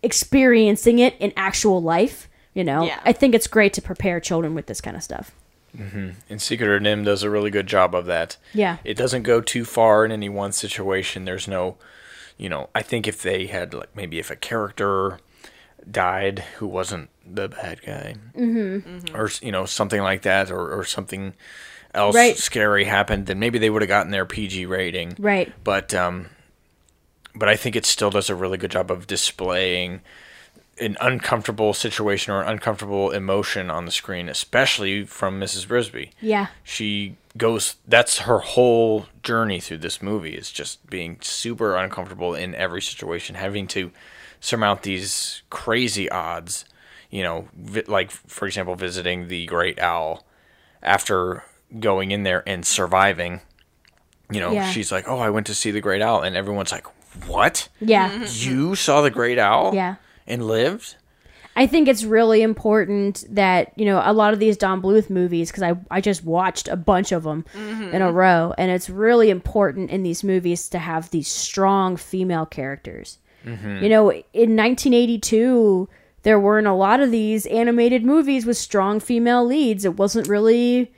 [0.03, 3.01] experiencing it in actual life you know Yeah.
[3.05, 5.33] I think it's great to prepare children with this kind of stuff.
[5.77, 6.11] Hmm.
[6.31, 8.39] And Secret or NIMH does a really good job of that.
[8.55, 8.79] Yeah.
[8.83, 11.27] It doesn't go too far in any one situation.
[11.27, 11.77] There's no,
[12.39, 15.19] you know, I think if they had, like, maybe if a character
[15.91, 19.15] died who wasn't the bad guy, mm-hmm.
[19.17, 21.35] or, you know, something like that, or, or something
[21.95, 22.37] else Right.
[22.37, 25.17] scary happened, then maybe they would have gotten their PG rating.
[25.19, 25.53] Right.
[25.65, 26.27] But, um,
[27.35, 30.01] but I think it still does a really good job of displaying
[30.79, 35.67] an uncomfortable situation or an uncomfortable emotion on the screen, especially from Mrs.
[35.67, 36.49] Brisby Yeah.
[36.63, 42.55] she goes that's her whole journey through this movie is just being super uncomfortable in
[42.55, 43.91] every situation having to
[44.41, 46.65] surmount these crazy odds
[47.11, 50.25] you know vi- like for example visiting the great owl
[50.83, 51.45] after
[51.81, 53.41] going in there and surviving
[54.31, 54.71] you know Yeah.
[54.71, 56.87] she's like oh i went to see the great owl and everyone's like
[57.27, 58.25] what Yeah.
[58.25, 59.97] you saw the great owl Yeah.
[60.27, 60.97] and lived
[61.59, 65.51] I think it's really important that, you know, a lot of these Don Bluth movies,
[65.51, 67.95] because I, I just watched a bunch of them mm-hmm.
[67.95, 72.45] in a row, and it's really important in these movies to have these strong female
[72.45, 73.17] characters.
[73.47, 73.83] Mm-hmm.
[73.83, 75.89] You know, in 1982,
[76.23, 79.85] there weren't a lot of these animated movies with strong female leads.
[79.85, 80.93] It wasn't really,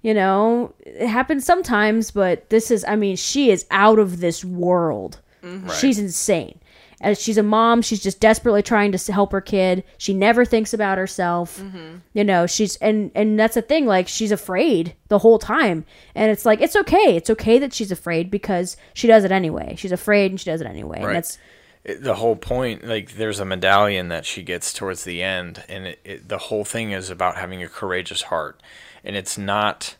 [0.00, 4.44] you know, it happens sometimes, but this is, I mean, she is out of this
[4.44, 5.20] world.
[5.42, 5.68] Mm-hmm.
[5.72, 6.58] She's insane.
[7.02, 9.82] As she's a mom, she's just desperately trying to help her kid.
[9.98, 11.58] She never thinks about herself.
[11.58, 11.96] Mm-hmm.
[12.14, 13.86] You know, she's and and that's the thing.
[13.86, 15.84] Like she's afraid the whole time,
[16.14, 17.16] and it's like it's okay.
[17.16, 19.74] It's okay that she's afraid because she does it anyway.
[19.76, 21.02] She's afraid and she does it anyway.
[21.02, 21.38] And that's
[21.84, 25.86] it- the whole point like there's a medallion that she gets towards the end and
[25.86, 28.60] it, it, the whole thing is about having a courageous heart
[29.04, 29.96] and it's not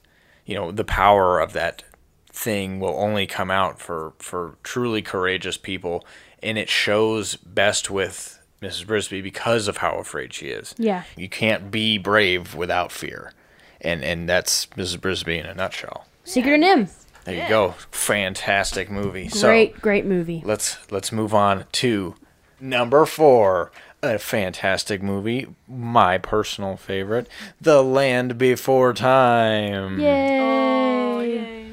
[0.46, 1.82] you know the power of that
[2.28, 6.04] thing will only come out for for truly courageous people
[6.42, 8.86] and it shows best with Mrs.
[8.86, 10.72] Brisby because of how afraid she is.
[10.78, 11.02] Yeah.
[11.16, 13.32] You can't be brave without fear.
[13.80, 14.98] And and that's Mrs.
[14.98, 16.06] Brisby in a nutshell.
[16.24, 17.01] Secret of NIMH.
[17.24, 17.74] There you go.
[17.90, 19.28] Fantastic movie.
[19.28, 20.42] Great, So great movie.
[20.44, 22.14] let's let's move on to
[22.60, 23.70] number four
[24.02, 27.28] a fantastic movie my personal favorite
[27.60, 30.40] the land before time Yay!
[30.40, 31.66] Oh, yay.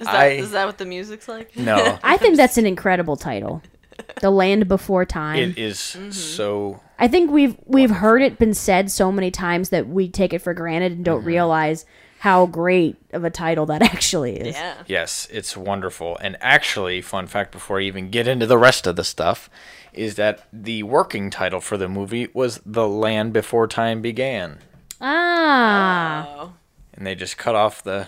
[0.00, 1.56] Is that, I- is that what the music's like?
[1.56, 3.62] no I think that's an incredible title.
[4.20, 5.38] The Land Before Time.
[5.38, 5.78] it is
[6.10, 10.32] so I think we've we've heard it been said so many times that we take
[10.32, 11.26] it for granted and don't Mm-hmm.
[11.28, 11.84] realize
[12.20, 14.54] how great of a title that actually is.
[14.54, 14.74] Yeah.
[14.86, 18.94] yes it's wonderful and actually fun fact before i even get into the rest of
[18.94, 19.50] the stuff
[19.92, 24.58] is that the working title for the movie was the land before time began
[25.00, 26.52] Ah, Oh.
[26.94, 28.06] and they just cut off the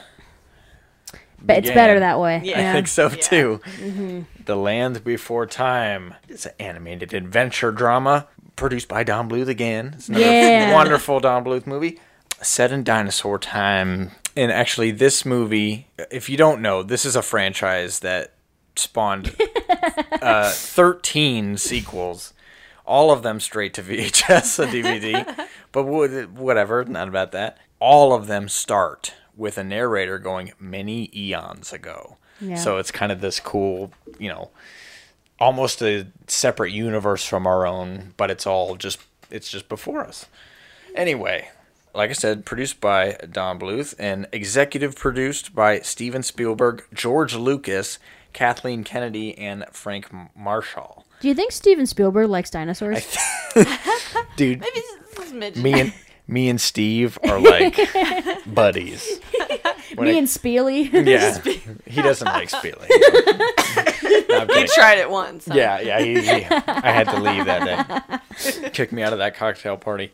[1.47, 2.41] but it's better that way.
[2.43, 2.71] Yeah.
[2.71, 3.17] I think so Yeah.
[3.17, 3.61] too.
[3.79, 4.21] Mm-hmm.
[4.45, 6.15] The Land Before Time.
[6.29, 8.27] It's an animated adventure drama
[8.57, 9.93] produced by Don Bluth again.
[9.97, 10.73] It's another Yeah.
[10.75, 11.99] wonderful Don Bluth movie
[12.43, 14.11] set in dinosaur time.
[14.37, 18.33] And actually, this movie, if you don't know, this is a franchise that
[18.77, 19.35] spawned
[20.23, 22.33] uh, 13 sequels.
[22.87, 25.47] All of them straight to VHS and DVD.
[25.73, 27.59] but whatever, not about that.
[27.81, 32.19] All of them start with a narrator going many eons ago.
[32.41, 32.57] Yeah.
[32.57, 34.51] So it's kind of this cool, you know,
[35.39, 38.99] almost a separate universe from our own, but it's all just
[39.31, 40.27] it's just before us.
[40.95, 41.49] Anyway,
[41.95, 47.99] like I said, produced by Don Bluth and executive produced by Steven Spielberg, George Lucas,
[48.33, 51.07] Kathleen Kennedy, and Frank Marshall.
[51.21, 53.17] Do you think Steven Spielberg likes dinosaurs?
[54.37, 54.83] Dude, Maybe
[55.17, 55.93] this is me and
[56.27, 57.79] me and Steve are like
[58.47, 59.21] buddies.
[59.97, 60.93] When Me it- and Spiely.
[61.07, 61.39] yeah,
[61.87, 62.89] he doesn't like Spieley.
[64.29, 65.47] No, I'm He tried it once.
[65.47, 65.55] huh?
[65.55, 66.01] Yeah, yeah.
[66.01, 68.21] He, he- I had to leave that
[68.61, 68.71] day.
[68.71, 70.13] Kicked me out of that cocktail party.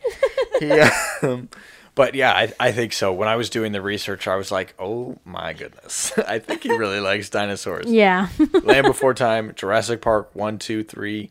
[0.61, 0.91] Yeah.
[1.23, 1.49] Um,
[1.95, 3.13] but yeah, I, I think so.
[3.13, 6.13] When I was doing the research, I was like, oh my goodness.
[6.19, 7.87] I think he really likes dinosaurs.
[7.91, 8.29] yeah.
[8.63, 11.31] Land Before Time, Jurassic Park, one, two, three.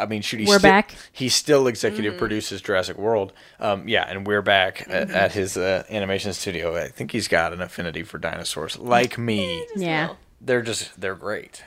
[0.00, 0.94] I mean, shoot, he's We're sti- back.
[1.12, 3.32] He still executive produces Jurassic World.
[3.58, 6.76] Um, yeah, and we're back at, at his uh, animation studio.
[6.76, 10.14] I think he's got an affinity for dinosaurs, like me yeah.
[10.40, 11.62] they're just they're great.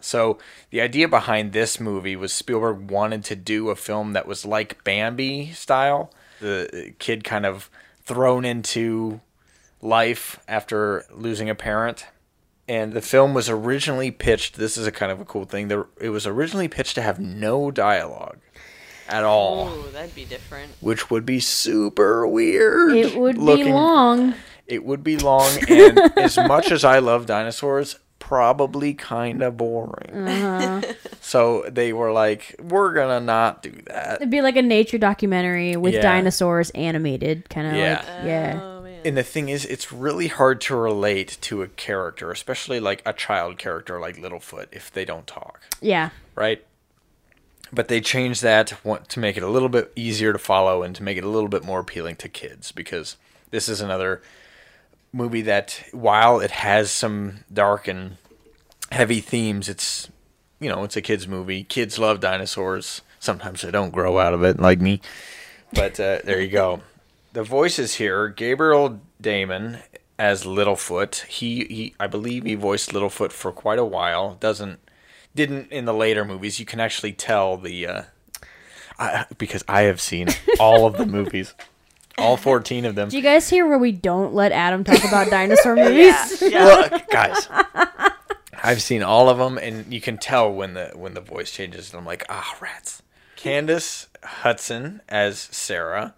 [0.00, 0.38] So
[0.70, 4.82] the idea behind this movie was Spielberg wanted to do a film that was like
[4.84, 6.12] Bambi style.
[6.40, 7.68] The kid kind of
[8.04, 9.20] thrown into
[9.82, 12.06] life after losing a parent.
[12.68, 14.56] And the film was originally pitched.
[14.56, 15.68] This is a kind of a cool thing.
[15.68, 18.38] There, it was originally pitched to have no dialogue
[19.08, 20.70] at all, Ooh, that'd be different.
[20.80, 22.92] which would be super weird.
[22.94, 24.34] It would be long.
[24.66, 30.28] it would be long, and as much as I love dinosaurs, probably kind of boring.
[30.28, 30.82] Uh-huh.
[31.20, 35.76] So they were like, "We're gonna not do that." It'd be like a nature documentary
[35.76, 36.00] with Yeah.
[36.00, 37.96] dinosaurs animated, kind of Yeah.
[37.96, 38.77] like yeah.
[38.98, 39.06] Man.
[39.06, 43.12] And the thing is, it's really hard to relate to a character, especially like a
[43.12, 46.10] child character like Littlefoot, if they don't talk, Yeah.
[46.34, 46.64] right?
[47.72, 48.66] But they changed that
[49.08, 51.48] to make it a little bit easier to follow and to make it a little
[51.50, 53.16] bit more appealing to kids because
[53.50, 54.22] this is another
[55.12, 58.16] movie that, while it has some dark and
[58.90, 60.08] heavy themes, it's
[60.60, 61.62] you know it's a kids movie.
[61.62, 63.02] Kids love dinosaurs.
[63.20, 65.00] Sometimes they don't grow out of it, like me.
[65.74, 66.80] But uh, there you go.
[67.32, 69.78] The voices here: Gabriel Damon
[70.18, 71.24] as Littlefoot.
[71.26, 74.34] He, he, I believe, he voiced Littlefoot for quite a while.
[74.40, 74.80] Doesn't
[75.34, 76.58] didn't in the later movies.
[76.58, 78.02] You can actually tell the uh,
[78.98, 81.54] I, because I have seen all of the movies,
[82.16, 83.08] all fourteen of them.
[83.08, 86.42] Do you guys hear where we don't let Adam talk about dinosaur movies?
[86.42, 86.64] yeah.
[86.64, 87.48] Look, guys,
[88.62, 91.92] I've seen all of them, and you can tell when the when the voice changes.
[91.92, 93.02] And I'm like, ah, rats.
[93.36, 94.08] Candace
[94.42, 96.14] Hutson as Cera,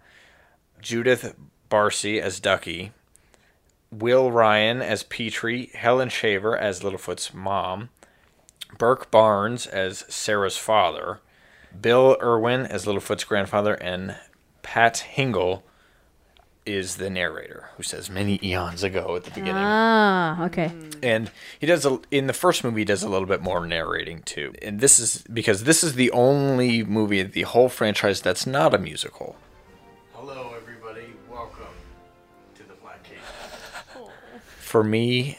[0.81, 1.35] Judith
[1.69, 2.91] Barsi as Ducky,
[3.91, 7.89] Will Ryan as Petrie, Helen Shaver as Littlefoot's mom,
[8.77, 11.19] Burke Byrnes as Cera's father,
[11.79, 14.15] Bill Irwin as Littlefoot's grandfather, and
[14.61, 15.63] Pat Hingle
[16.65, 19.55] is the narrator who says many eons ago at the beginning.
[19.55, 20.71] Ah, okay.
[21.01, 24.21] And he does a, in the first movie he does a little bit more narrating
[24.23, 24.53] too.
[24.61, 28.75] And this is because this is the only movie of the whole franchise that's not
[28.75, 29.35] a musical.
[34.71, 35.35] For me,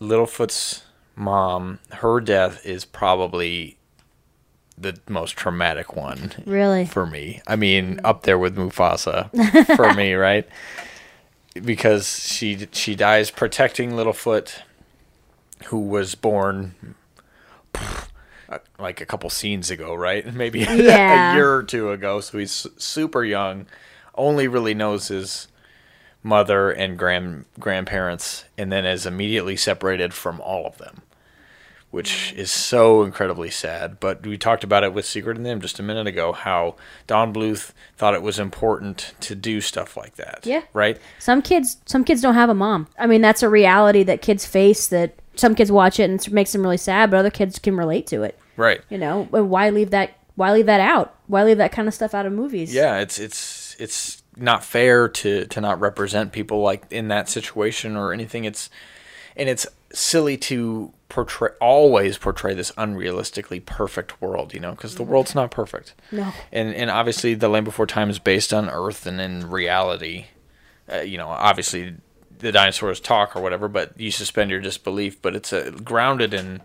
[0.00, 3.76] Littlefoot's mom, her death is probably
[4.78, 6.86] the most traumatic one Really?
[6.86, 7.42] for me.
[7.46, 9.28] I mean, up there with Mufasa
[9.76, 10.48] for me, right?
[11.52, 14.62] Because she she dies protecting Littlefoot,
[15.66, 16.94] who was born
[18.48, 20.24] uh, like a couple scenes ago, right?
[20.34, 21.12] Maybe Yeah.
[21.12, 22.20] a year or two ago.
[22.20, 23.66] So he's super young,
[24.14, 25.48] only really knows his
[26.22, 31.02] mother and grand grandparents, and then is immediately separated from all of them
[31.90, 33.98] which is so incredibly sad.
[33.98, 37.34] But we talked about it with Secret in Them just a minute ago, how Don
[37.34, 40.40] Bluth thought it was important to do stuff like that.
[40.44, 40.62] Yeah.
[40.72, 40.98] Right?
[41.18, 42.86] Some kids, some kids don't have a mom.
[42.98, 44.86] I mean, that's a reality that kids face.
[44.88, 47.76] That some kids watch it and it makes them really sad, but other kids can
[47.76, 48.38] relate to it.
[48.56, 48.80] Right.
[48.88, 50.12] You know, why leave that?
[50.36, 51.16] Why leave that out?
[51.26, 52.72] Why leave that kind of stuff out of movies?
[52.72, 57.96] Yeah, it's it's it's not fair to to not represent people like in that situation
[57.96, 58.44] or anything.
[58.44, 58.70] It's
[59.36, 65.02] and it's silly to portray always portray this unrealistically perfect world, you know, because the
[65.02, 65.94] world's not perfect.
[66.10, 66.32] No.
[66.50, 70.26] And and obviously, the Land Before Time is based on Earth and in reality.
[70.92, 71.94] Uh, you know, obviously,
[72.38, 75.20] the dinosaurs talk or whatever, but you suspend your disbelief.
[75.20, 76.62] But it's uh, grounded in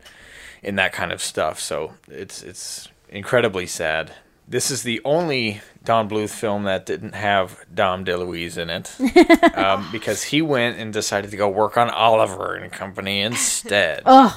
[0.63, 1.59] in that kind of stuff.
[1.59, 4.13] So it's it's incredibly sad.
[4.47, 9.87] This is the only Don Bluth film that didn't have Dom DeLuise in it, um,
[9.91, 14.03] because he went and decided to go work on Oliver and Company instead.
[14.05, 14.33] Ugh.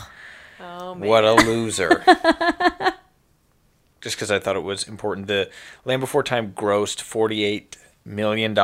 [0.61, 1.09] Oh man.
[1.09, 2.03] What a loser.
[4.01, 5.27] Just because I thought it was important.
[5.27, 5.51] The
[5.85, 8.55] Land Before Time grossed $48 million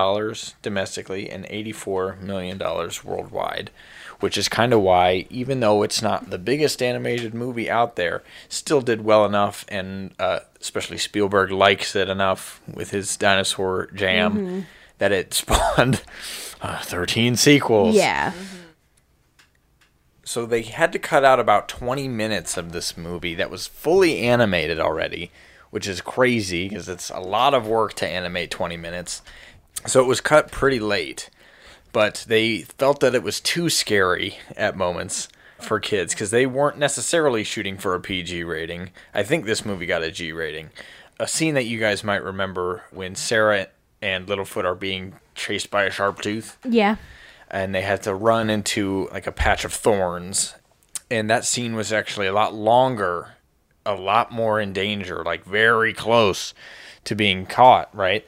[0.62, 2.58] domestically and $84 million
[3.04, 3.70] worldwide,
[4.24, 8.22] which is kind of why, even though it's not the biggest animated movie out there,
[8.48, 14.64] still did well enough, and uh, especially Spielberg likes it enough with his dinosaur jam
[14.96, 16.00] that it spawned
[16.62, 17.94] uh, 13 sequels.
[17.94, 18.32] Yeah.
[20.24, 24.20] So they had to cut out about 20 minutes of this movie that was fully
[24.20, 25.32] animated already,
[25.68, 29.20] which is crazy because it's a lot of work to animate 20 minutes.
[29.86, 31.28] So it was cut pretty late.
[31.94, 35.28] But they felt that it was too scary at moments
[35.60, 38.90] for kids because they weren't necessarily shooting for a PG rating.
[39.14, 40.68] I think this movie got a G rating.
[41.18, 43.68] A scene that you guys might remember when Cera
[44.02, 46.96] and Littlefoot are being chased by a sharp tooth Yeah.
[47.50, 50.54] and they had to run into like a patch of thorns
[51.10, 53.34] and that scene was actually a lot longer
[53.86, 56.54] a lot more in danger like very close
[57.04, 58.24] to being caught right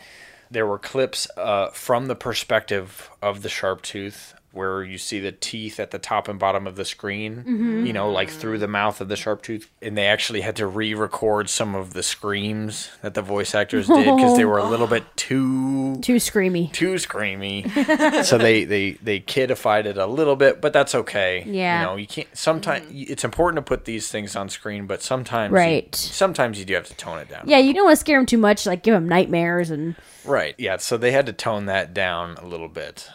[0.57, 5.31] there were clips uh, from the perspective of the sharp tooth where you see the
[5.33, 9.01] teeth at the top and bottom of the screen you know like through the mouth
[9.01, 13.15] of the sharp tooth and they actually had to re-record some of the screams that
[13.15, 16.73] the voice actors did because they were a little bit too Too screamy.
[16.73, 18.25] too screamy.
[18.25, 21.45] so they they they kidified it a little bit, but that's okay.
[21.47, 21.81] Yeah.
[21.81, 22.29] You know, you can't.
[22.37, 25.95] Sometimes it's important to put these things on screen, but sometimes you- Right.
[25.95, 27.45] sometimes you do have to tone it down.
[27.47, 29.95] Yeah, you don't want to scare them too much, like give them nightmares and
[30.25, 30.55] Right.
[30.59, 30.77] Yeah.
[30.79, 33.09] So they had to tone that down a little bit.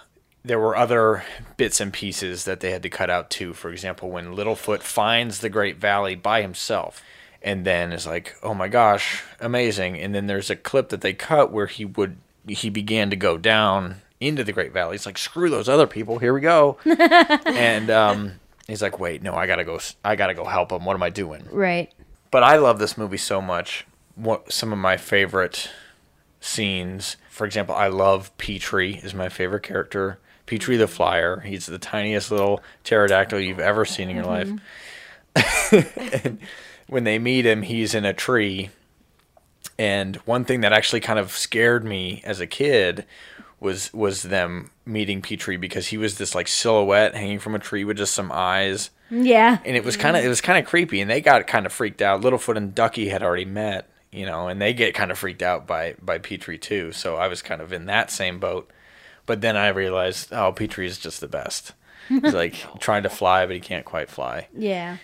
[0.44, 1.24] There were other
[1.58, 3.54] bits and pieces that they had to cut out too.
[3.54, 7.04] For example, when Littlefoot finds the Great Valley by himself
[7.44, 11.14] and then is like, "Oh my gosh, amazing." And then there's a clip that they
[11.14, 12.18] cut where he would
[12.48, 14.94] he began to go down into the Great Valley.
[14.94, 16.18] He's like, "Screw those other people.
[16.20, 18.34] Here we go." and um
[18.68, 20.86] he's like, "Wait, no, I got to go I got to go help them.
[20.86, 21.92] What am I doing?" right.
[22.32, 23.86] but I love this movie so much.
[24.16, 25.70] What some of my favorite
[26.40, 30.18] scenes, for example, I love Petrie is my favorite character.
[30.52, 31.40] Petrie the Flyer.
[31.40, 34.50] He's the tiniest little pterodactyl you've ever seen in your life.
[35.34, 36.18] Mm-hmm.
[36.28, 36.40] and
[36.88, 38.70] when they meet him, he's in a tree.
[39.80, 43.06] And one thing that actually kind of scared me as a kid
[43.62, 47.86] was was them meeting Petrie because he was this like silhouette hanging from a tree
[47.86, 49.60] with just some eyes Yeah.
[49.64, 51.72] and it was kind of it was kind of creepy and they got kind of
[51.72, 55.20] freaked out littlefoot and ducky had already met you know and they get kind of
[55.20, 58.68] freaked out by by petrie too so i was kind of in that same boat
[59.32, 61.72] but then i realized oh petrie is just the best
[62.10, 64.98] he's like trying to fly but he can't quite fly Yeah.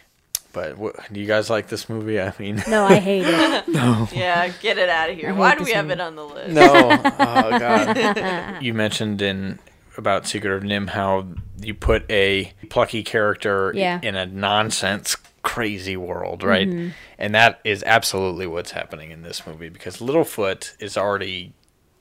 [0.51, 3.67] but what, do you guys like this movie i mean No, I hate it.
[3.79, 4.09] no.
[4.11, 5.29] Yeah, get it out of here.
[5.29, 5.93] hate Why do this we have movie.
[6.01, 6.53] it on the list?
[6.53, 9.59] no oh god you mentioned in
[9.97, 11.25] about secret of NIMH how
[11.61, 13.99] you put a plucky character Yeah.
[14.03, 16.89] in a nonsense crazy world right mm-hmm.
[17.17, 21.53] and that is absolutely what's happening in this movie because littlefoot is already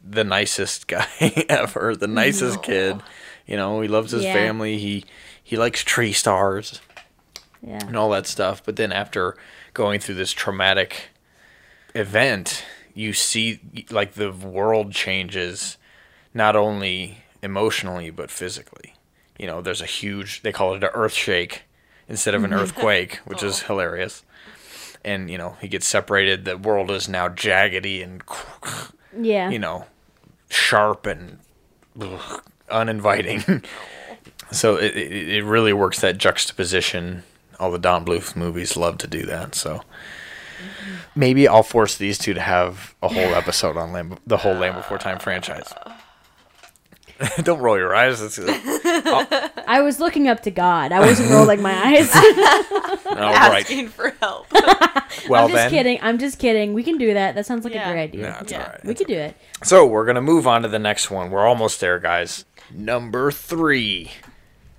[0.09, 1.07] the nicest guy
[1.49, 3.01] ever the nicest kid
[3.47, 4.33] you know he loves his Yeah.
[4.35, 5.05] family he
[5.43, 6.81] he likes tree stars
[7.63, 7.79] Yeah.
[7.87, 8.63] and all that stuff.
[8.65, 9.37] But then after
[9.75, 11.11] going through this traumatic
[11.95, 15.77] event, you see like the world changes
[16.35, 18.95] not only emotionally but physically.
[19.39, 21.63] You know, there's a huge they call it an earth shake
[22.09, 23.67] instead of an earthquake, which is oh.
[23.69, 24.25] hilarious.
[25.05, 28.23] And you know, he gets separated, the world is now jaggedy and
[29.19, 29.51] Yeah.
[29.51, 29.87] you know,
[30.49, 31.39] sharp and
[32.01, 33.63] ugh, uninviting.
[34.51, 37.23] so it, it it really works that juxtaposition.
[37.59, 39.55] All the Don Bluth movies love to do that.
[39.55, 40.95] So mm-hmm.
[41.15, 44.77] maybe I'll force these two to have a whole episode on Land, the whole Land
[44.77, 45.73] Before Time franchise.
[47.43, 48.21] Don't roll your eyes.
[48.21, 48.39] It's,
[49.67, 50.93] I was looking up to God.
[50.93, 52.11] I wasn't rolling my eyes.
[53.11, 53.63] all right.
[53.63, 54.47] Asking for help.
[55.29, 55.71] Well I'm just then.
[55.71, 55.99] kidding.
[56.03, 56.73] I'm just kidding.
[56.75, 57.35] We can do that.
[57.35, 57.89] That sounds like Yeah.
[57.89, 58.23] a great idea.
[58.31, 58.63] No, it's Yeah.
[58.65, 58.85] all right.
[58.85, 59.35] We could do it.
[59.65, 61.31] So we're gonna move on to the next one.
[61.31, 62.45] We're almost there, guys.
[62.73, 64.11] Number three.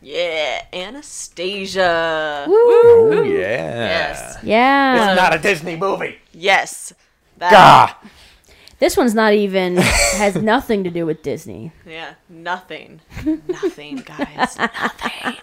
[0.02, 2.46] yeah, Anastasia.
[2.48, 2.54] Woo.
[2.56, 3.40] Oh yeah.
[3.40, 4.38] Yes.
[4.44, 5.12] Yeah.
[5.12, 6.20] It's not a Disney movie.
[6.34, 6.94] Yes.
[7.38, 8.00] That, Ah.
[8.80, 9.78] This one's not even
[10.18, 11.72] has nothing to do with Disney.
[11.86, 13.02] Yeah, nothing.
[13.48, 14.56] nothing, guys.
[14.58, 15.36] Nothing.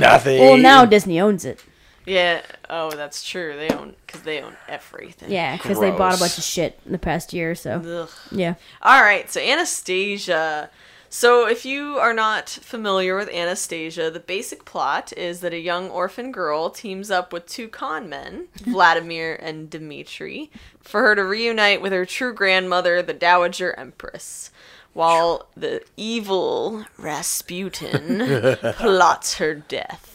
[0.00, 0.40] Nothing.
[0.40, 1.60] Well, now Disney owns it.
[2.06, 2.42] Yeah.
[2.68, 3.56] Oh, that's true.
[3.56, 5.30] They own because they own everything.
[5.30, 7.52] Yeah, because they bought a bunch of shit in the past year.
[7.52, 8.10] Or so Ugh.
[8.30, 8.54] yeah.
[8.82, 10.70] All right, so Anastasia.
[11.12, 15.90] So, if you are not familiar with Anastasia, the basic plot is that a young
[15.90, 21.82] orphan girl teams up with two con men, Vladimir and Dmitri, for her to reunite
[21.82, 24.52] with her true grandmother, the Dowager Empress,
[24.92, 30.09] while the evil Rasputin plots her death.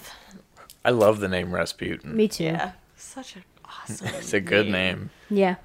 [0.86, 2.16] I love the name Rasputin.
[2.16, 2.46] Me too.
[2.46, 4.08] Yeah, such an awesome.
[4.20, 5.10] It's a good name.
[5.30, 5.56] Yeah.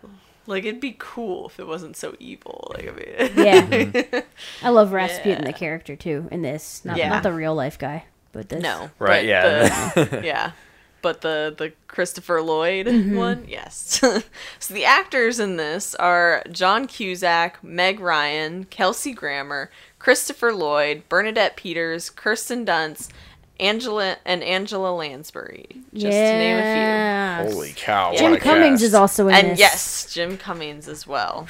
[0.46, 2.72] Like it'd be cool if it wasn't so evil.
[2.74, 4.22] Like I mean, Yeah.
[4.62, 5.52] I love Rasputin, Yeah.
[5.52, 6.84] the character too, in this.
[6.84, 7.10] Not Yeah.
[7.10, 8.62] not the real life guy, but this.
[8.62, 8.90] No.
[8.98, 9.90] Right, but yeah.
[9.94, 10.52] the- yeah.
[11.02, 13.16] But the the Christopher Lloyd Mm-hmm.
[13.16, 14.00] one, yes.
[14.58, 21.56] so the actors in this are John Cusack, Meg Ryan, Kelsey Grammer, Christopher Lloyd, Bernadette
[21.56, 23.08] Peters, Kirsten Dunst,
[23.60, 27.52] Angela and Angela Lansbury, just to name a few.
[27.54, 28.14] Holy cow!
[28.16, 28.82] Jim Cummings cast.
[28.84, 29.40] is also in few.
[29.40, 29.58] And this.
[29.60, 31.46] yes, Jim Cummings as well.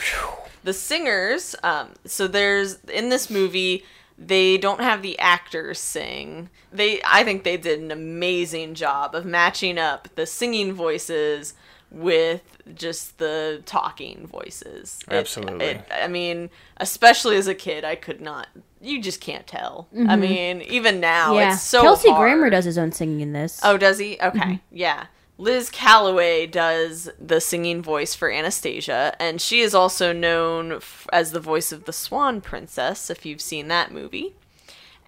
[0.65, 3.85] The singers, um, so there's in this movie
[4.19, 6.51] they don't have the actors sing.
[6.73, 11.55] They I think they did an amazing job of matching up the singing voices
[11.91, 12.43] with
[12.75, 14.99] just the talking voices.
[15.09, 15.65] It- Absolutely.
[15.65, 18.49] it- I mean, especially as a kid, I could not.
[18.81, 19.89] You just can't tell.
[20.09, 21.53] I mean, even now, yeah.
[21.53, 22.21] It's so Kelsey hard.
[22.23, 23.61] Grammer does his own singing in this.
[23.63, 24.15] Oh, does he?
[24.23, 24.55] Okay, Mm-hmm.
[24.71, 25.07] yeah.
[25.37, 31.33] Liz Callaway does the singing voice for Anastasia, and she is also known f- as
[31.33, 34.35] the voice of the Swan Princess, if you've seen that movie.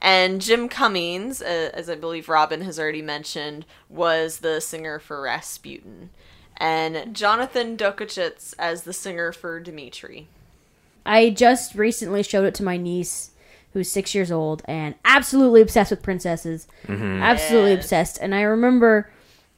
[0.00, 5.20] And Jim Cummings, uh, as I believe Robin has already mentioned, was the singer for
[5.20, 6.10] Rasputin.
[6.56, 10.28] And Jonathan Dokuchitz as the singer for Dimitri.
[11.04, 13.31] I just recently showed it to my niece,
[13.72, 16.66] who's six years old, and absolutely obsessed with princesses.
[16.88, 17.84] Absolutely Yes.
[17.84, 18.18] obsessed.
[18.20, 19.10] And I remember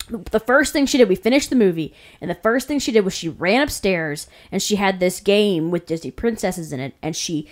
[0.09, 3.05] the first thing she did, we finished the movie, and the first thing she did
[3.05, 7.17] was she ran upstairs and she had this game with Disney princesses in it, and
[7.17, 7.49] she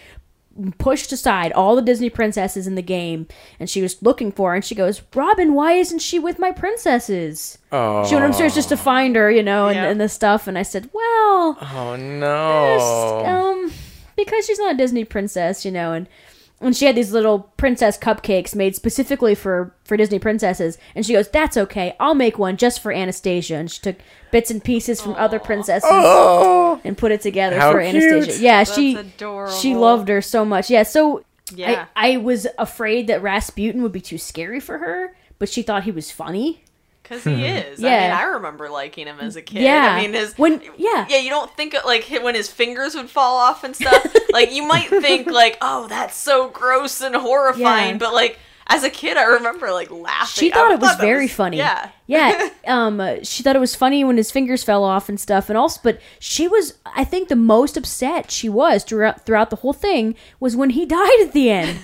[0.76, 3.26] pushed aside all the Disney princesses in the game,
[3.58, 6.50] and she was looking for her, and she goes, Robin, why isn't she with my
[6.52, 7.56] princesses?
[7.72, 9.88] Oh, She went upstairs just to find her, you know, and, Yeah.
[9.88, 13.24] and the stuff, and I said, well, oh no.
[13.24, 13.72] um,
[14.14, 16.06] because she's not a Disney princess, you know, and
[16.62, 21.12] and she had these little princess cupcakes made specifically for for Disney princesses, and she
[21.12, 23.96] goes, "That's okay, I'll make one just for Anastasia." And she took
[24.30, 26.80] bits and pieces from other princesses oh.
[26.84, 28.02] and put it together How for cute.
[28.02, 28.42] Anastasia.
[28.42, 29.52] Yeah, That's she adorable.
[29.52, 30.70] she loved her so much.
[30.70, 31.86] Yeah, so Yeah.
[31.96, 35.84] I I was afraid that Rasputin would be too scary for her, but she thought
[35.84, 36.64] he was funny.
[37.12, 37.80] Because he is.
[37.80, 37.88] Yeah.
[37.88, 39.62] I mean, I remember liking him as a kid.
[39.62, 39.94] Yeah.
[39.94, 41.06] I mean, his When- yeah.
[41.08, 41.18] yeah.
[41.18, 44.06] You don't think of, like when his fingers would fall off and stuff.
[44.32, 47.92] like you might think like, oh, that's so gross and horrifying.
[47.92, 47.98] Yeah.
[47.98, 48.38] But like
[48.68, 50.40] as a kid, I remember like laughing.
[50.40, 51.58] She thought it was that very funny.
[51.58, 51.90] Yeah.
[52.06, 52.48] yeah.
[52.64, 55.80] Um, she thought it was funny when his fingers fell off and stuff, and also,
[55.82, 60.14] but she was, I think, the most upset she was throughout throughout the whole thing
[60.38, 61.80] was when he died at the end,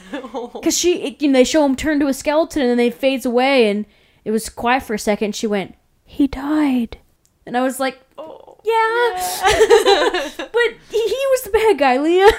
[0.52, 2.90] because she, it, you know, they show him turn to a skeleton and then they
[2.90, 3.86] fades away, and
[4.28, 5.34] it was quiet for a second.
[5.34, 5.74] She went,
[6.04, 6.98] "He died,"
[7.46, 8.58] and I was like, Oh.
[8.62, 12.28] "Yeah, but he, he was the bad guy, Leah."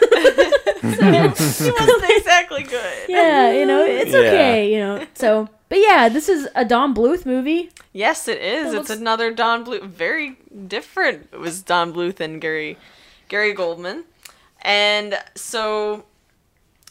[1.36, 3.10] She wasn't exactly good.
[3.10, 4.20] yeah, you know, it's Yeah.
[4.20, 5.06] okay, you know.
[5.16, 7.72] So, but yeah, this is a Don Bluth movie.
[7.94, 8.72] Yes, it is.
[8.72, 9.84] That it's looks- another Don Bluth.
[9.84, 10.38] Very
[10.68, 11.28] different.
[11.32, 12.78] It was Don Bluth and Gary
[13.30, 14.04] Gary Goldman,
[14.62, 16.06] and so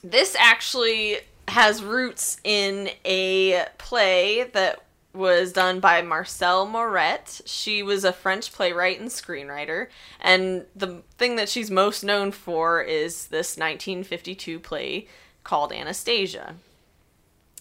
[0.02, 1.18] this actually
[1.48, 4.82] has roots in a play that
[5.18, 7.42] was done by Marcelle Maurette.
[7.44, 9.88] She was a French playwright and screenwriter,
[10.20, 15.06] and the thing that she's most known for is this 1952 play
[15.44, 16.54] called Anastasia.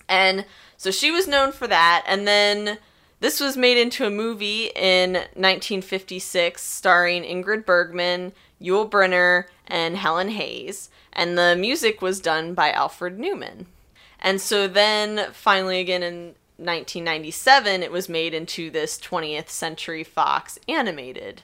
[0.07, 0.45] And
[0.77, 2.03] so she was known for that.
[2.07, 2.77] And then
[3.19, 10.29] this was made into a movie in 1956 starring Ingrid Bergman, Yul Brynner, and Helen
[10.29, 10.89] Hayes.
[11.13, 13.65] And the music was done by Alfred Newman.
[14.19, 20.59] And so then finally again in 1997 it was made into this 20th Century Fox
[20.67, 21.43] animated.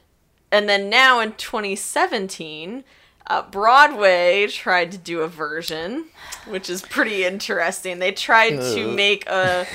[0.51, 2.83] And then now in 2017
[3.27, 6.05] uh, Broadway tried to do a version,
[6.45, 7.99] which is pretty interesting.
[7.99, 9.65] They tried to make a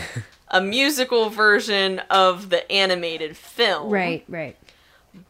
[0.51, 3.91] a musical version of the animated film.
[3.91, 4.57] Right, right.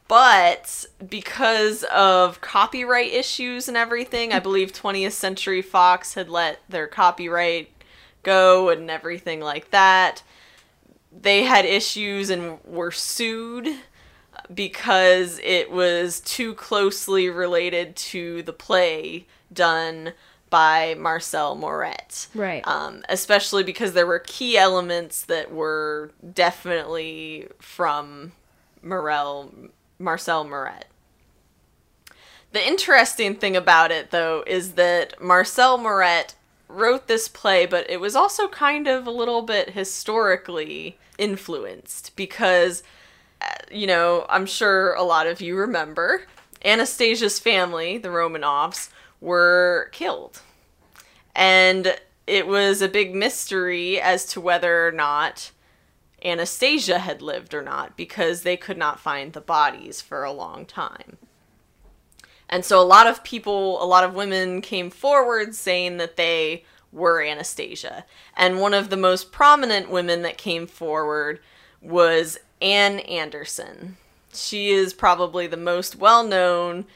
[0.07, 6.87] But because of copyright issues and everything, I believe 20th Century Fox had let their
[6.87, 7.71] copyright
[8.23, 10.23] go and everything like that.
[11.11, 13.69] They had issues and were sued
[14.53, 20.13] because it was too closely related to the play done
[20.51, 22.29] by Marcelle Maurette.
[22.35, 22.67] Right.
[22.67, 28.33] Um, especially because there were key elements that were definitely from
[28.83, 29.53] Morel,
[29.99, 30.87] Marcelle Maurette.
[32.53, 36.35] The interesting thing about it, though, is that Marcelle Maurette
[36.69, 42.83] wrote this play, but it was also kind of a little bit historically influenced because,
[43.41, 46.23] uh, you know, I'm sure a lot of you remember
[46.65, 48.91] Anastasia's family, the Romanovs,
[49.21, 50.43] were killed.
[51.35, 55.51] And it was a big mystery as to whether or not
[56.25, 60.67] Anastasia had lived or not because they could not find the bodies for a long
[60.67, 61.17] time.
[62.49, 66.65] And so a lot of people, a lot of women came forward saying that they
[66.93, 68.05] were Anastasia.
[68.37, 71.41] And one of the most prominent women that came forward
[71.83, 73.97] was Anne Anderson.
[74.33, 76.87] She is probably the most well known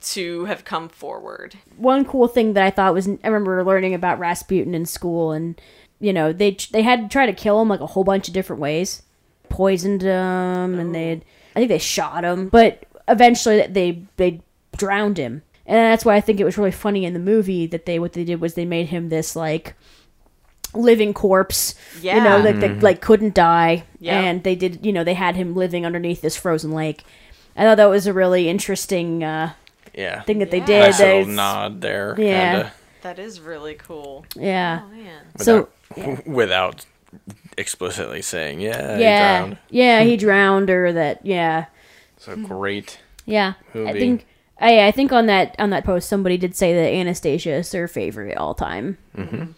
[0.00, 1.56] to have come forward.
[1.76, 5.60] one cool thing that I thought was I remember learning about Rasputin in school, and
[5.98, 8.34] you know they they had to try to kill him like a whole bunch of
[8.34, 9.02] different ways,
[9.48, 10.92] poisoned him, and oh.
[10.92, 11.22] they
[11.54, 14.42] I think they shot him, but eventually they they
[14.76, 15.42] drowned him.
[15.66, 18.12] and that's why I think it was really funny in the movie that they what
[18.12, 19.74] they did was they made him this like
[20.74, 21.74] living corpse.
[22.02, 22.42] You know, Yeah.
[22.42, 24.14] that, that like couldn't die, Yep.
[24.14, 24.84] and they did.
[24.84, 27.02] You know, they had him living underneath this frozen lake.
[27.56, 29.52] I thought that was a really interesting uh,
[29.94, 30.22] Yeah.
[30.22, 30.66] thing that they Yeah.
[30.66, 30.80] did.
[30.80, 32.14] Nice little nod there.
[32.18, 32.52] Yeah.
[32.52, 32.72] Kinda,
[33.02, 34.24] That is really cool.
[34.36, 34.82] Yeah.
[34.84, 35.22] Oh man.
[35.38, 36.86] So without, without
[37.56, 39.58] explicitly saying, yeah, he yeah, drowned.
[39.70, 41.24] yeah, he drowned, or that.
[41.24, 41.66] Yeah,
[42.18, 42.98] So great.
[43.24, 43.54] yeah.
[43.74, 44.26] I think.
[44.60, 47.70] Oh, I, I think on that on that post somebody did say that Anastasia is
[47.70, 49.52] their favorite all time mm-hmm.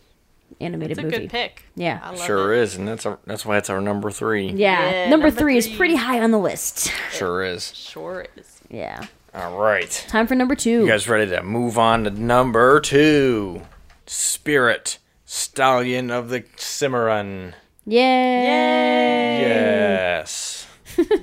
[0.61, 1.19] animated It's a movie.
[1.19, 1.65] good pick.
[1.77, 2.01] Yeah.
[2.03, 2.61] I love Sure it.
[2.63, 4.49] is, and that's our, that's why it's our number three.
[4.51, 6.93] Yeah, Yeah, number, number three, is pretty high on the list.
[7.13, 7.75] Sure is.
[7.75, 8.61] Sure is.
[8.71, 9.07] Yeah.
[9.35, 9.91] All right.
[10.09, 10.81] Time for number two.
[10.81, 13.63] You guys ready to move on to number two?
[14.07, 17.55] Spirit, Stallion of the Cimarron.
[17.87, 19.41] Yay!
[19.41, 20.58] Yes.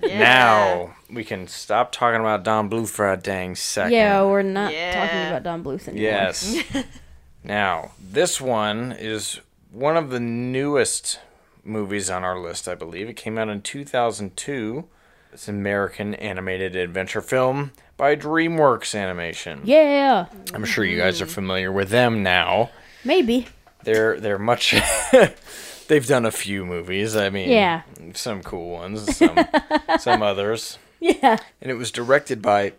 [0.04, 0.20] Yeah.
[0.20, 3.94] Now we can stop talking about Don Bluth for a dang second.
[3.94, 4.94] Yeah, we're not Yeah.
[4.94, 6.04] talking about Don Bluth anymore.
[6.12, 6.58] Yes.
[7.44, 9.40] now, this one is
[9.72, 11.20] one of the newest
[11.64, 13.10] movies on our list, I believe.
[13.10, 14.86] It came out in 2002.
[15.34, 19.62] It's an American animated adventure film by DreamWorks Animation.
[19.66, 21.34] Yeah, I'm sure you guys are mm-hmm.
[21.34, 22.72] familiar with them now.
[23.04, 23.48] maybe.
[23.84, 24.74] They're they're much
[25.88, 27.16] they've done a few movies.
[27.16, 27.82] I mean, Yeah.
[28.14, 29.38] some cool ones, some
[30.00, 30.78] some others.
[31.00, 31.38] Yeah.
[31.62, 32.74] And it was directed by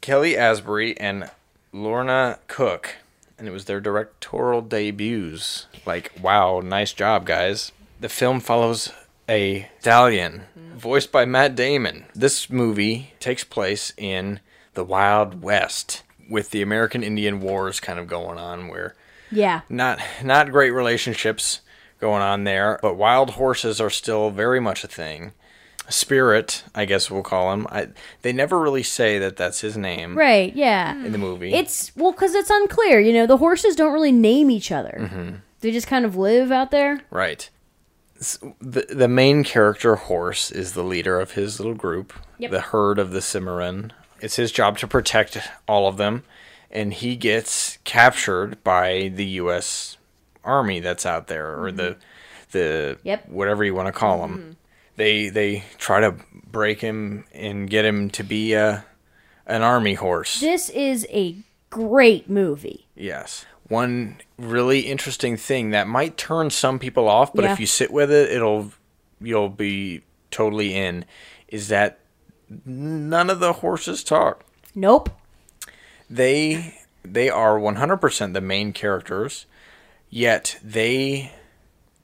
[0.00, 1.30] Kelly Asbury and
[1.72, 2.96] Lorna Cook,
[3.38, 5.66] and it was their directorial debuts.
[5.86, 7.72] Like, wow, nice job, guys.
[8.00, 8.92] The film follows
[9.28, 10.76] a stallion, mm-hmm.
[10.78, 12.04] voiced by Matt Damon.
[12.14, 14.40] This movie takes place in
[14.74, 18.94] the Wild West, with the American Indian Wars kind of going on, where
[19.30, 19.62] Yeah.
[19.68, 21.60] not not great relationships
[22.04, 25.32] going on there, but wild horses are still very much a thing.
[25.88, 27.66] Spirit, I guess we'll call him.
[27.70, 27.88] I,
[28.22, 30.54] they never really say that that's his name Right.
[30.54, 30.94] Yeah.
[31.04, 31.52] in the movie.
[31.52, 33.00] It's well because it's unclear.
[33.00, 34.96] You know, the horses don't really name each other.
[35.00, 35.34] Mm-hmm.
[35.60, 37.00] They just kind of live out there.
[37.10, 37.48] right.
[38.60, 42.50] The the main character horse is the leader of his little group, Yep.
[42.50, 43.92] the herd of the Cimarron.
[44.20, 45.36] It's his job to protect
[45.68, 46.22] all of them,
[46.70, 49.98] and he gets captured by the U.S.
[50.44, 52.00] Army that's out there, or the mm-hmm.
[52.52, 53.28] the Yep.
[53.28, 54.34] whatever you want to call mm-hmm.
[54.34, 54.56] them.
[54.96, 56.14] They they try to
[56.46, 58.84] break him and get him to be a
[59.46, 60.40] an army horse.
[60.40, 61.36] This is a
[61.70, 62.86] great movie.
[62.94, 63.44] Yes.
[63.68, 67.52] One really interesting thing that might turn some people off, but Yeah.
[67.52, 68.72] if you sit with it, it'll
[69.20, 71.04] you'll be totally in.
[71.48, 71.98] Is that
[72.64, 74.44] none of the horses talk?
[74.74, 75.10] Nope.
[76.08, 79.46] They they are 100% the main characters,
[80.14, 81.32] yet they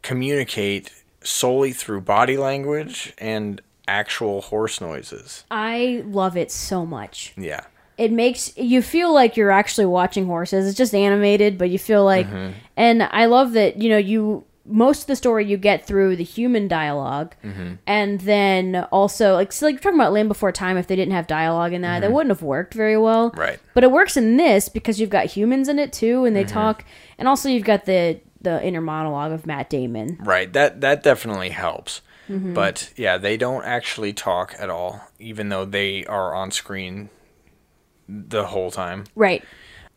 [0.03, 0.91] communicate
[1.23, 5.45] solely through body language and actual horse noises.
[5.51, 7.33] I love it so much.
[7.37, 7.65] Yeah.
[7.99, 10.67] It makes you feel like you're actually watching horses.
[10.67, 12.53] It's just animated, but you feel like Mm-hmm.
[12.77, 16.25] and I love that, you know, you most of the story you get through the
[16.25, 17.75] human dialog Mm-hmm.
[17.87, 21.13] and then also like so like you're talking about Land Before Time if they didn't
[21.15, 23.31] have dialogue in that, that wouldn't have worked very well.
[23.31, 23.41] Mm-hmm.
[23.41, 23.59] Right.
[23.75, 26.55] But it works in this because you've got humans in it too and they Mm-hmm.
[26.55, 26.85] talk
[27.19, 30.17] and also you've got the the inner monologue of Matt Damon.
[30.21, 30.51] Right.
[30.53, 32.01] That that definitely helps.
[32.29, 32.55] Mm-hmm.
[32.55, 37.11] But yeah, they don't actually talk at all, even though they are on screen
[38.09, 39.05] the whole time.
[39.15, 39.45] Right.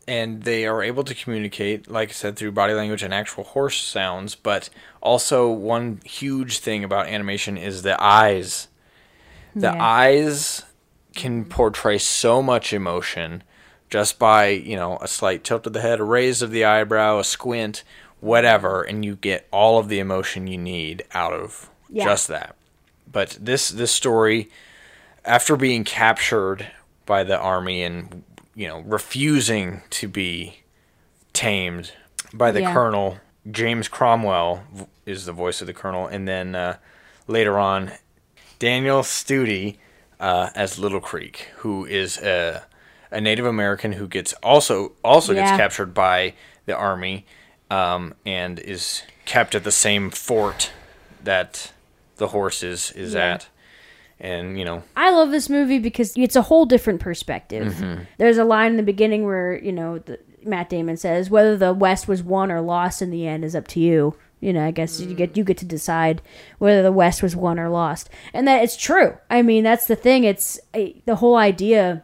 [0.08, 3.82] And they are able to communicate, like I said, through body language and actual horse
[3.82, 4.36] sounds.
[4.36, 4.70] But
[5.02, 8.68] also, one huge thing about animation is the eyes.
[9.56, 9.78] The Yeah.
[9.84, 10.64] eyes
[11.16, 13.44] can portray so much emotion
[13.90, 17.20] just by, you know, a slight tilt of the head, a raise of the eyebrow,
[17.20, 17.84] a squint,
[18.20, 22.06] whatever, and you get all of the emotion you need out of Yeah.
[22.06, 22.56] just that.
[23.10, 24.50] But this this story
[25.24, 26.68] after being captured
[27.06, 28.24] by the army and
[28.56, 30.60] you know refusing to be
[31.34, 31.92] tamed
[32.34, 32.74] by the Yeah.
[32.74, 33.18] colonel
[33.52, 34.64] James Cromwell
[35.06, 36.78] is the voice of the colonel and then uh,
[37.28, 37.92] later on
[38.60, 39.78] Daniel Studi
[40.20, 42.64] uh, as Little Creek who is a,
[43.12, 45.42] a Native American who gets also also Yeah.
[45.46, 46.34] gets captured by
[46.66, 47.26] the army
[47.70, 50.72] um, and is kept at the same fort
[51.24, 51.72] that
[52.18, 53.34] the horse is, is Yeah.
[53.34, 53.48] at
[54.20, 57.74] and you know I love this movie because it's a whole different perspective.
[57.74, 58.04] Mm-hmm.
[58.18, 61.74] There's a line in the beginning where you know the, Matt Damon says whether the
[61.74, 64.16] West was won or lost in the end is up to you.
[64.40, 66.22] You know, I guess you get you get to decide
[66.58, 69.18] whether the West was won or lost, and that it's true.
[69.30, 70.26] I mean, that's the thing.
[70.26, 72.04] It's eh, the whole idea.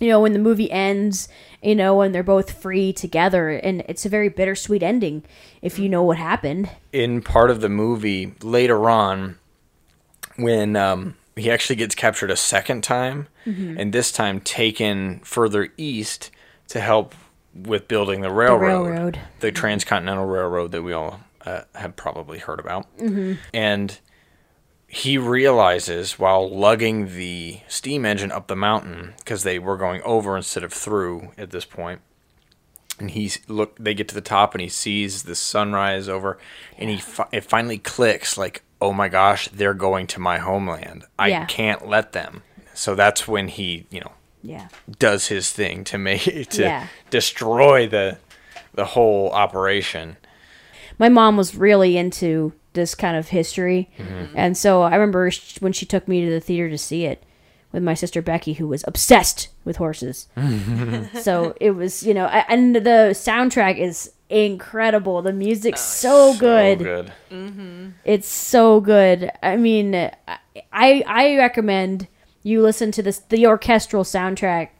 [0.00, 1.28] You know, when the movie ends,
[1.62, 5.22] you know, when they're both free together, and it's a very bittersweet ending
[5.62, 6.68] if you know what happened.
[6.92, 9.38] in part of the movie later on
[10.36, 16.30] when um, he actually gets captured a second time and this time taken further east
[16.68, 17.14] to help
[17.54, 19.20] with building the railroad, railroad.
[19.40, 22.86] the transcontinental railroad that we all uh, have probably heard about.
[22.98, 23.34] Mm-hmm.
[23.52, 23.98] And
[24.88, 30.36] he realizes while lugging the steam engine up the mountain because they were going over
[30.36, 32.00] instead of through at this point
[33.00, 36.38] and he's look they get to the top and he sees the sunrise over
[36.78, 41.04] and he fi- it finally clicks like oh my gosh they're going to my homeland
[41.18, 41.44] i Yeah.
[41.46, 42.42] can't let them
[42.74, 44.68] so that's when he you know Yeah.
[44.98, 46.86] does his thing to make to Yeah.
[47.10, 48.18] destroy the
[48.74, 50.16] the whole operation
[50.98, 54.34] my mom was really into this kind of history Mm-hmm.
[54.36, 55.30] and so i remember
[55.60, 57.22] when she took me to the theater to see it
[57.72, 60.28] with my sister becky who was obsessed with horses
[61.20, 65.22] so it was you know I- and the soundtrack is incredible.
[65.22, 66.78] The music's so good.
[66.78, 67.88] so good mm-hmm.
[68.04, 69.30] it's so good.
[69.42, 72.08] I mean i i recommend
[72.42, 74.70] you listen to this the orchestral soundtrack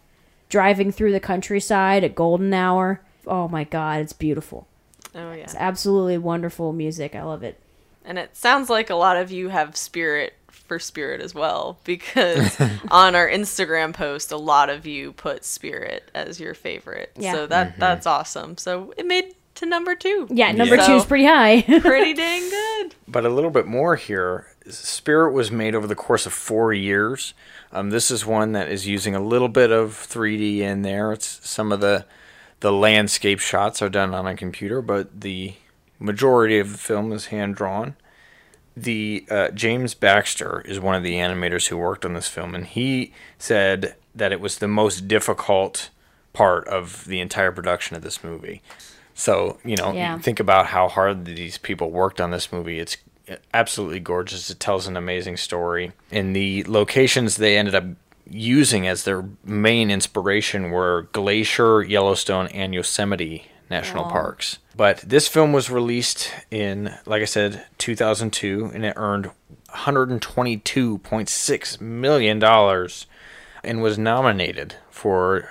[0.48, 3.00] driving through the countryside at golden hour.
[3.26, 4.66] Oh my god it's beautiful.
[5.14, 5.44] Oh yeah.
[5.44, 7.14] it's absolutely wonderful music.
[7.14, 7.60] I love it.
[8.04, 10.34] And it sounds like a lot of you have spirit
[10.66, 12.58] for spirit as well because
[12.90, 17.12] on our Instagram post a lot of you put spirit as your favorite.
[17.16, 17.32] Yeah.
[17.32, 17.80] So that mm-hmm.
[17.80, 18.56] that's awesome.
[18.56, 20.28] So it made to number 2.
[20.30, 20.86] Yeah, number Yeah.
[20.86, 21.62] two is pretty high.
[21.80, 22.94] Pretty dang good.
[23.06, 24.46] but a little bit more here.
[24.68, 27.34] Spirit was made over the course of four years.
[27.72, 31.12] Um, this is one that is using a little bit of 3D in there.
[31.12, 32.04] It's some of the
[32.60, 35.52] the landscape shots are done on a computer, but the
[35.98, 37.94] majority of the film is hand drawn.
[38.76, 42.64] The uh, James Baxter is one of the animators who worked on this film, and
[42.66, 45.90] he said that it was the most difficult
[46.32, 48.62] part of the entire production of this movie.
[49.14, 50.18] So you know, Yeah.
[50.18, 52.78] think about how hard these people worked on this movie.
[52.80, 52.96] It's
[53.54, 54.50] absolutely gorgeous.
[54.50, 55.92] It tells an amazing story.
[56.12, 57.84] And the locations they ended up
[58.28, 64.58] using as their main inspiration were Glacier, Yellowstone, and Yosemite national parks.
[64.76, 69.30] But this film was released in, like I said, 2002, and it earned
[69.70, 73.06] 122.6 million dollars,
[73.62, 75.50] and was nominated for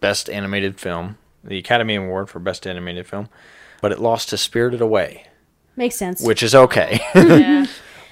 [0.00, 3.28] Best Animated Film, the Academy Award for Best Animated Film,
[3.80, 5.24] but it lost to Spirited Away,
[5.76, 6.22] Makes sense.
[6.22, 7.00] which is okay.
[7.14, 7.66] Yeah.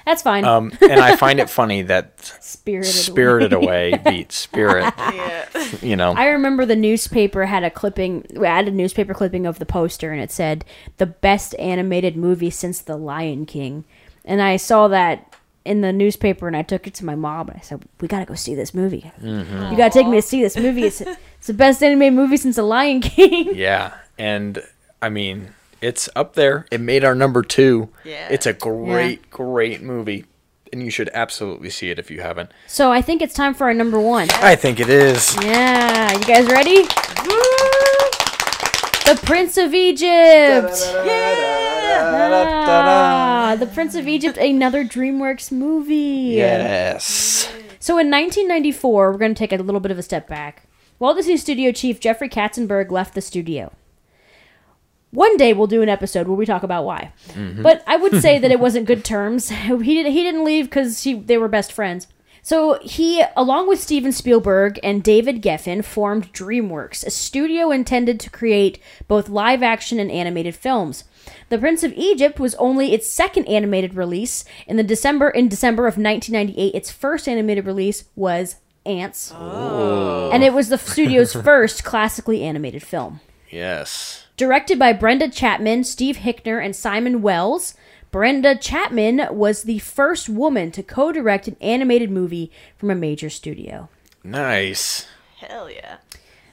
[0.07, 0.43] That's fine.
[0.47, 2.91] um, and I find it funny that Spirited.
[2.91, 4.95] Spirited Away beats Spirit.
[4.97, 5.45] yeah.
[5.83, 9.59] You know, I remember the newspaper had a clipping, we had a newspaper clipping of
[9.59, 10.65] the poster, and it said
[10.97, 13.85] the best animated movie since The Lion King.
[14.25, 15.35] And I saw that
[15.65, 18.25] in the newspaper, and I took it to my mom, and I said, "We gotta
[18.25, 19.11] go see this movie.
[19.21, 19.71] Mm-hmm.
[19.73, 20.85] You gotta take me to see this movie.
[20.85, 21.01] It's,
[21.39, 24.63] it's the best animated movie since The Lion King." yeah, and
[25.03, 26.67] I mean, it's up there.
[26.71, 27.91] It made our number two.
[28.05, 28.29] Yeah.
[28.31, 30.25] It's a great, great movie,
[30.73, 32.51] and you should absolutely see it if you haven't.
[32.67, 34.29] so I think it's time for our number one.
[34.35, 35.37] I think it is.
[35.43, 36.87] Yeah, you guys ready?
[39.09, 40.75] The Prince of Egypt.
[41.97, 46.35] Ah, the Prince of Egypt, another DreamWorks movie.
[46.37, 47.51] Yes.
[47.81, 50.65] So in 1994, we're going to take a little bit of a step back.
[50.99, 53.73] Walt Disney Studio chief Jeffrey Katzenberg left the studio.
[55.11, 57.13] One day we'll do an episode where we talk about why.
[57.63, 59.49] But I would say that it wasn't good terms.
[59.51, 62.09] He didn't he didn't leave cuz they were best friends.
[62.49, 68.31] So he along with Steven Spielberg and David Geffen formed DreamWorks, a studio intended to
[68.31, 71.05] create both live action and animated films.
[71.51, 74.47] The Prince of Egypt was only its second animated release.
[74.67, 78.57] In the December in December of 1998, its first animated release was
[78.87, 79.31] Antz.
[79.37, 80.31] Oh.
[80.33, 83.21] And it was the studio's first classically animated film.
[83.51, 84.25] Yes.
[84.39, 87.75] Directed by Brenda Chapman, Steve Hickner, and Simon Wells,
[88.11, 93.31] Brenda Chapman was the first woman to co direct an animated movie from a major
[93.31, 93.89] studio.
[94.25, 95.07] Nice.
[95.39, 95.99] Hell yeah.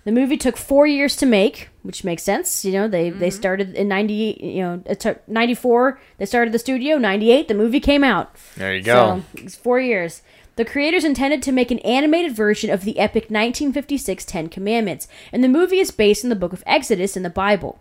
[0.04, 2.64] The movie took four years to make, which makes sense.
[2.64, 3.36] You know, they, they mm-hmm.
[3.36, 7.80] started in 98, you know, it took 94, they started the studio, 98, the movie
[7.80, 8.36] came out.
[8.56, 9.24] There you go.
[9.34, 10.22] So, it's four years.
[10.58, 15.44] The creators intended to make an animated version of the epic 1956 Ten Commandments, and
[15.44, 17.80] the movie is based on the book of Exodus in the Bible.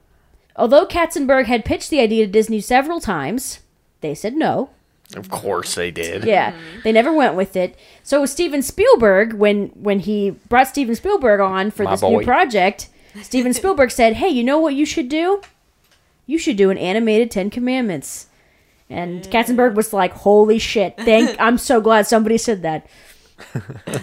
[0.56, 3.60] Although Katzenberg had pitched the idea to Disney several times,
[4.04, 4.70] they said no.
[5.16, 6.24] Of course they did.
[6.24, 7.76] Yeah, they never went with it.
[8.02, 12.18] So Steven Spielberg, when when he brought Steven Spielberg on for My this boy.
[12.18, 12.88] new project,
[13.22, 15.40] Steven Spielberg said, "Hey, you know what you should do?
[16.26, 18.26] You should do an animated Ten Commandments."
[18.90, 19.30] And mm.
[19.30, 20.96] Katzenberg was like, "Holy shit!
[20.96, 22.86] Thank, I'm so glad somebody said that.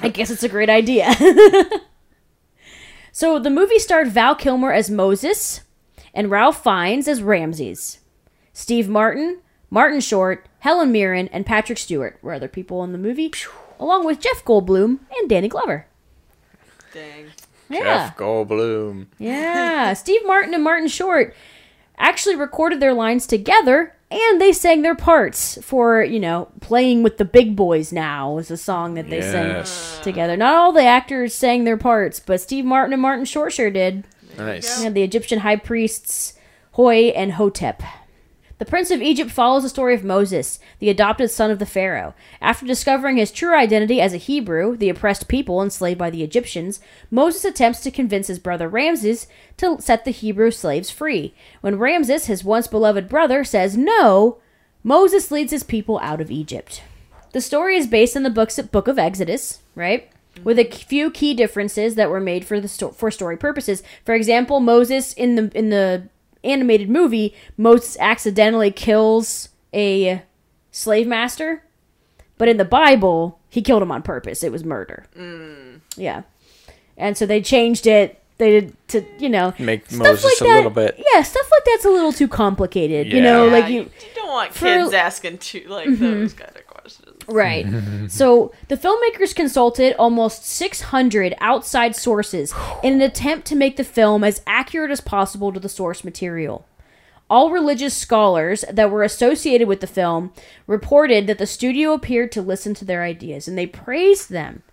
[0.02, 1.14] I guess it's a great idea."
[3.12, 5.62] so the movie starred Val Kilmer as Moses
[6.14, 8.00] and Ralph Fiennes as Ramses.
[8.54, 9.40] Steve Martin,
[9.72, 13.32] Martin Short, Helen Mirren, and Patrick Stewart were other people in the movie,
[13.80, 15.88] along with Jeff Goldblum and Danny Glover.
[16.94, 17.28] Dang.
[17.70, 18.08] Yeah.
[18.08, 19.08] Jeff Goldblum.
[19.18, 21.34] Yeah, Steve Martin and Martin Short
[21.98, 27.18] actually recorded their lines together and they sang their parts for, you know, Playing with
[27.18, 29.70] the Big Boys Now is a song that they Yes.
[29.70, 30.36] sang together.
[30.36, 34.04] Not all the actors sang their parts, but Steve Martin and Martin Short sure did.
[34.38, 34.84] Nice.
[34.84, 36.34] And the Egyptian high priests
[36.74, 37.82] Huy and Hotep.
[38.62, 42.14] The Prince of Egypt follows the story of Moses, the adopted son of the Pharaoh.
[42.40, 46.80] After discovering his true identity as a Hebrew, the oppressed people enslaved by the Egyptians,
[47.10, 49.26] Moses attempts to convince his brother Ramses
[49.58, 51.34] to set the Hebrew slaves free.
[51.62, 54.38] When Ramses, his once beloved brother, says no,
[54.84, 56.84] Moses leads his people out of Egypt.
[57.32, 60.08] The story is based on the books Book of Exodus, right?
[60.44, 63.82] With a few key differences that were made for the sto- for story purposes.
[64.06, 66.10] For example, Moses in the in the
[66.44, 70.24] animated movie, Moses accidentally kills a
[70.72, 71.64] slave master,
[72.38, 74.44] but in the Bible, he killed him on purpose.
[74.44, 75.06] It was murder.
[75.98, 76.24] Yeah,
[76.98, 78.18] and so they changed it.
[78.38, 81.04] They did to you know Make stuff Moses like a that- little bit.
[81.14, 83.14] Yeah, stuff like that's a little too complicated.
[83.14, 84.84] You know, like you you, don't want for- Mm-hmm.
[84.86, 86.61] kids asking too like those kind of questions.
[87.32, 87.66] Right.
[88.10, 92.54] so the filmmakers consulted almost 600 outside sources
[92.84, 96.66] in an attempt to make the film as accurate as possible to the source material.
[97.30, 100.34] All religious scholars that were associated with the film
[100.68, 104.64] reported that the studio appeared to listen to their ideas, and they praised them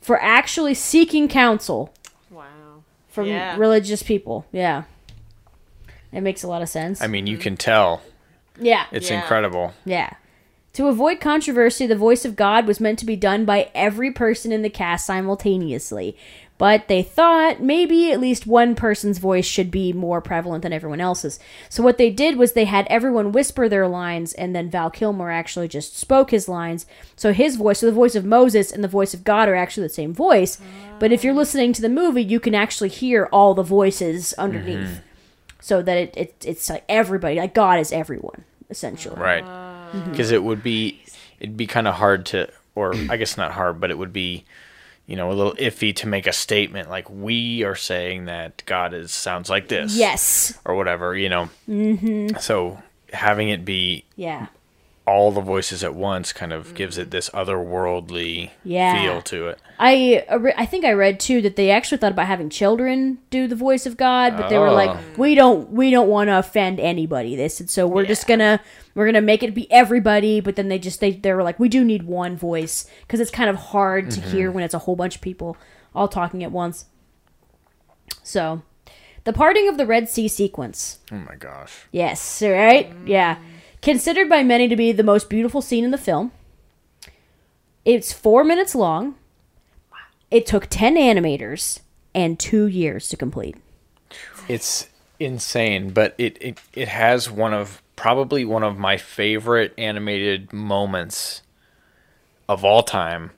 [0.00, 1.92] for actually seeking counsel
[2.30, 2.44] Wow.
[3.08, 3.54] from Yeah.
[3.58, 4.46] religious people.
[4.50, 4.84] Yeah.
[6.10, 7.02] It makes a lot of sense.
[7.02, 8.00] I mean, you can tell.
[8.58, 8.84] yeah.
[8.92, 9.20] It's Yeah.
[9.20, 9.74] incredible.
[9.84, 10.10] Yeah.
[10.74, 14.52] To avoid controversy, the voice of God was meant to be done by every person
[14.52, 16.16] in the cast simultaneously.
[16.58, 21.00] But they thought maybe at least one person's voice should be more prevalent than everyone
[21.00, 21.40] else's.
[21.70, 25.30] So what they did was they had everyone whisper their lines, and then Val Kilmer
[25.30, 26.84] actually just spoke his lines.
[27.16, 29.86] So his voice, so the voice of Moses and the voice of God are actually
[29.86, 30.60] the same voice.
[30.98, 34.86] But if you're listening to the movie, you can actually hear all the voices underneath.
[34.86, 35.06] Mm-hmm.
[35.62, 39.18] So that it, it it's like everybody, like God is everyone, essentially.
[39.18, 39.44] Right.
[39.92, 40.10] Mm-hmm.
[40.10, 41.00] Because it would be,
[41.40, 44.44] it'd be kind of hard to, or I guess not hard, but it would be,
[45.06, 48.94] you know, a little iffy to make a statement like we are saying that God
[48.94, 49.96] is sounds like this.
[49.96, 50.56] Yes.
[50.64, 51.48] Or whatever, you know.
[51.68, 52.36] Mm-hmm.
[52.38, 52.80] So
[53.12, 54.46] having it be Yeah.
[55.06, 59.02] all the voices at once kind of gives it this otherworldly Yeah.
[59.02, 59.58] feel to it.
[59.82, 60.24] I
[60.58, 63.86] I think I read too that they actually thought about having children do the voice
[63.86, 65.00] of God, but they were like, Oh.
[65.16, 67.34] we don't we don't want to offend anybody.
[67.34, 68.60] They said so we're just gonna
[68.94, 70.40] we're gonna make it be everybody.
[70.40, 73.30] But then they just they they were like, we do need one voice because it's
[73.30, 74.30] kind of hard to mm-hmm.
[74.30, 75.56] hear when it's a whole bunch of people
[75.94, 76.84] all talking at once.
[78.22, 78.60] So,
[79.24, 80.98] the parting of the Red Sea sequence.
[81.10, 81.86] Oh my gosh.
[81.90, 82.92] Yes, right?
[83.06, 83.38] Yeah.
[83.80, 86.32] Considered by many to be the most beautiful scene in the film.
[87.86, 89.14] It's four minutes long.
[90.30, 91.80] It took 10 animators
[92.14, 93.56] and two years to complete.
[94.48, 94.88] It's
[95.18, 101.42] insane, but it, it, it has one of probably one of my favorite animated moments
[102.48, 103.30] of all time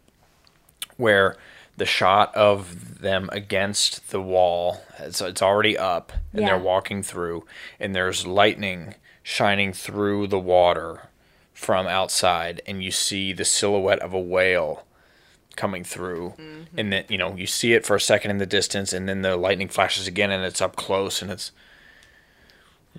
[0.97, 1.36] where
[1.77, 6.48] the shot of them against the wall it's, it's already up and Yeah.
[6.51, 7.44] they're walking through
[7.81, 8.94] and there's lightning
[9.24, 11.09] shining through the water
[11.52, 14.85] from outside and you see the silhouette of a whale
[15.57, 16.79] coming through mm-hmm.
[16.79, 19.23] and then you know you see it for a second in the distance and then
[19.23, 21.53] the lightning flashes again and it's up close and it's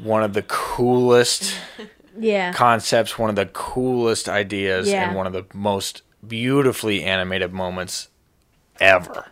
[0.02, 1.56] one of the coolest
[2.20, 2.54] Yeah.
[2.54, 5.08] concepts one of the coolest ideas Yeah.
[5.08, 8.10] and one of the most beautifully animated moments
[8.80, 9.26] ever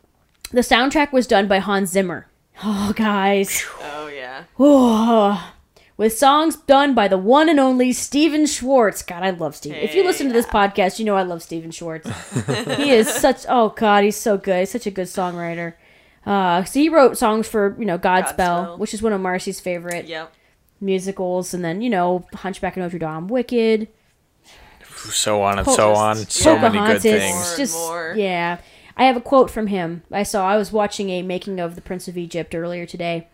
[0.52, 2.28] The soundtrack was done by Hans Zimmer.
[2.64, 3.64] Oh, guys.
[3.82, 4.44] Oh yeah.
[4.60, 5.54] Oh.
[6.02, 9.04] With songs done by the one and only Stephen Schwartz.
[9.04, 9.78] God, I love Stephen.
[9.78, 12.10] If you listen to this podcast, you know I love Stephen Schwartz.
[12.76, 14.62] he is such oh god, he's so good.
[14.62, 15.76] He's such a good songwriter.
[16.26, 18.80] Uh, so he wrote songs for you know Godspell, Godspell.
[18.80, 20.34] which is one of Marcy's favorite Yep.
[20.80, 23.88] musicals, and then you know Hunchback of Notre Dame, Wicked,
[24.84, 28.16] so on and Po- so on so many good things More Just more.
[28.18, 28.58] yeah.
[28.98, 30.02] I have a quote from him.
[30.12, 30.48] I saw.
[30.48, 33.28] I was watching a making of the Prince of Egypt earlier today,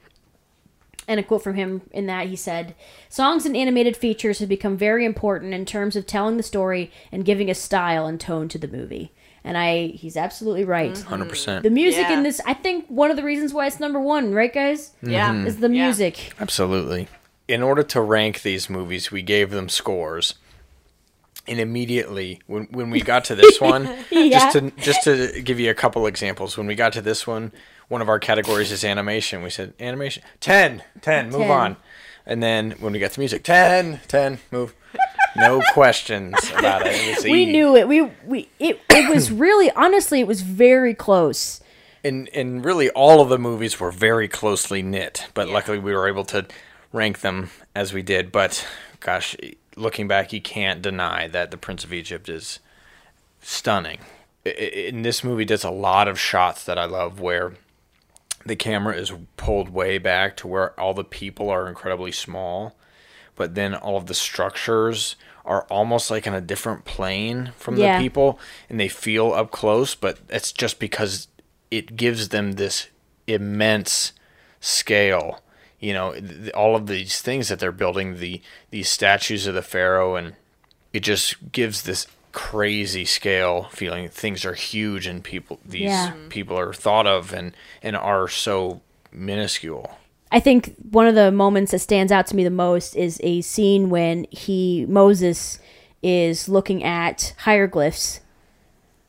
[1.07, 2.75] and a quote from him in that he said,
[3.09, 7.23] "Songs and animated features have become very important in terms of telling the story and
[7.25, 9.11] giving a style and tone to the movie."
[9.43, 10.91] And I, he's absolutely right.
[10.91, 11.13] Mm-hmm.
[11.23, 12.17] 100% The music Yeah.
[12.17, 15.29] in this, I think, one of the reasons why it's number one, right, guys, Yeah.
[15.31, 15.47] Mm-hmm.
[15.47, 15.85] is the Yeah.
[15.85, 16.33] music.
[16.41, 17.07] Absolutely.
[17.47, 20.33] In order to rank these movies, we gave them scores.
[21.47, 24.51] And immediately, when, when we got to this one, Yeah.
[24.51, 27.53] just to just to give you a couple examples, when we got to this one,
[27.87, 29.43] one of our categories is animation.
[29.43, 31.51] We said animation 10, 10, move 10.
[31.51, 31.77] on.
[32.25, 34.75] And then when we got to music, 10, 10, move.
[35.37, 36.93] No questions about it.
[36.95, 37.51] It we easy.
[37.51, 37.87] knew it.
[37.87, 41.61] We we it it was really honestly it was very close
[42.03, 45.53] And and really all of the movies were very closely knit, but Yeah.
[45.53, 46.45] luckily we were able to
[46.91, 48.31] rank them as we did.
[48.31, 48.65] But
[48.99, 49.35] gosh,
[49.75, 52.59] looking back, you can't deny that The Prince of Egypt is
[53.41, 53.99] stunning.
[54.45, 57.53] And this movie does a lot of shots that I love where
[58.47, 62.75] the camera is pulled way back to where all the people are incredibly small,
[63.35, 65.15] but then all of the structures
[65.45, 67.97] are almost like in a different plane from Yeah.
[67.97, 71.27] the people and they feel up close, but it's just because
[71.71, 72.87] it gives them this
[73.27, 74.13] immense
[74.59, 75.41] scale.
[75.79, 76.15] You know,
[76.55, 78.41] all of these things that they're building, the
[78.71, 80.35] these statues of the pharaoh and
[80.91, 82.07] it just gives this
[82.37, 84.07] crazy scale feeling.
[84.09, 86.13] Things are huge and people these Yeah.
[86.29, 88.81] people are thought of and and are so
[89.11, 89.97] minuscule.
[90.31, 93.41] I think one of the moments that stands out to me the most is a
[93.41, 95.59] scene when he Moses
[96.03, 98.19] is looking at hieroglyphs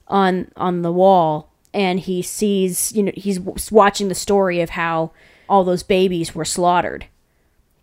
[0.07, 3.39] on on the wall and he sees you know he's
[3.71, 5.11] watching the story of how
[5.51, 7.05] all those babies were slaughtered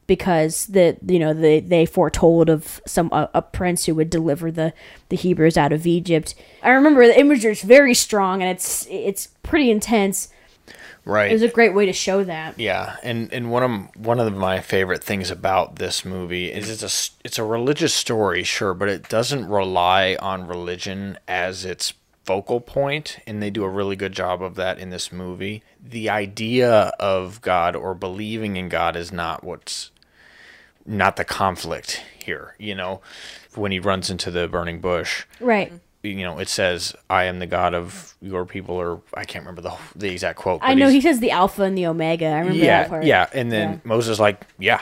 [0.08, 4.52] because the you know they they foretold of some a, a prince who would deliver
[4.52, 4.74] the
[5.10, 6.36] the Hebrews out of Egypt.
[6.64, 10.30] I remember the imagery is very strong and it's it's pretty intense.
[11.06, 12.60] right It was a great way to show that.
[12.60, 16.84] yeah and and one of one of my favorite things about this movie is it's
[16.84, 22.60] a it's a religious story sure but it doesn't rely on religion as its focal
[22.60, 26.92] point and they do a really good job of that in this movie the idea
[27.00, 29.92] of god or believing in god is not what's
[30.86, 33.02] not the conflict here you know
[33.56, 35.72] when he runs into the burning bush Right.
[36.04, 39.62] you know it says i am the god of your people or i can't remember
[39.62, 42.26] the the exact quote I know he says the alpha and the omega.
[42.28, 43.04] I remember yeah that part.
[43.06, 43.78] yeah and then Yeah.
[43.84, 44.82] moses like yeah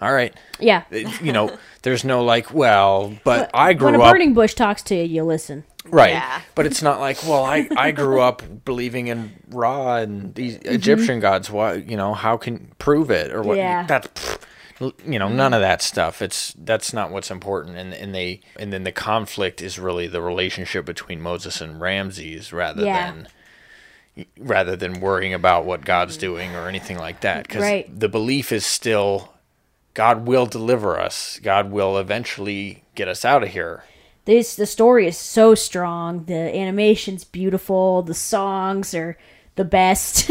[0.00, 0.84] all right Yeah.
[1.22, 3.92] You know there's no like well but i grew up.
[3.92, 5.64] when a up burning bush talks to you, you listen.
[5.86, 6.40] right Yeah.
[6.54, 10.74] but it's not like well i i grew up believing in ra and these mm-hmm.
[10.74, 13.84] egyptian gods why you know how can prove it or what Yeah.
[13.86, 14.38] that's pfft,
[15.06, 18.72] you know none of that stuff it's that's not what's important and and they and
[18.72, 23.12] then the conflict is really the relationship between moses and ramses rather Yeah.
[23.12, 23.28] than
[24.38, 28.00] rather than worrying about what god's doing or anything like that because Right.
[28.00, 29.34] the belief is still
[29.94, 33.84] god will deliver us god will eventually get us out of here
[34.24, 36.24] This the story is so strong.
[36.26, 38.02] The animation's beautiful.
[38.02, 39.16] The songs are
[39.56, 40.30] the best.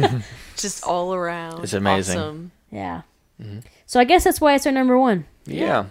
[0.56, 1.64] Just all around.
[1.64, 2.18] It's amazing.
[2.18, 2.50] Awesome.
[2.70, 3.02] yeah.
[3.40, 3.60] Mm-hmm.
[3.92, 5.26] So I guess that's why it's our number one.
[5.44, 5.84] Yeah.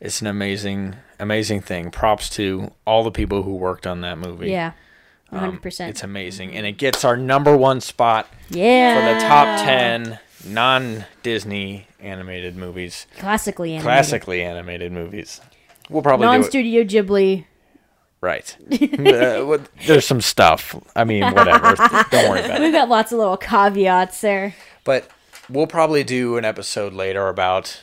[0.00, 1.90] It's an amazing, amazing thing.
[1.90, 4.50] Props to all the people who worked on that movie.
[4.50, 4.72] Yeah.
[5.30, 5.88] Um, One hundred percent.
[5.88, 6.52] It's amazing.
[6.54, 8.96] And it gets our number one spot Yeah.
[8.98, 13.86] for the top 10 non Disney animated movies, classically animated.
[13.86, 15.40] classically animated movies.
[15.88, 16.26] We'll probably.
[16.26, 17.46] Non-studio Ghibli.
[18.20, 18.54] Right.
[18.92, 19.56] Uh,
[19.86, 20.76] there's some stuff.
[20.94, 21.76] I mean, whatever.
[22.10, 22.62] Don't worry about it.
[22.62, 24.54] We've got lots of little caveats there.
[24.84, 25.08] But
[25.48, 27.80] we'll probably do an episode later about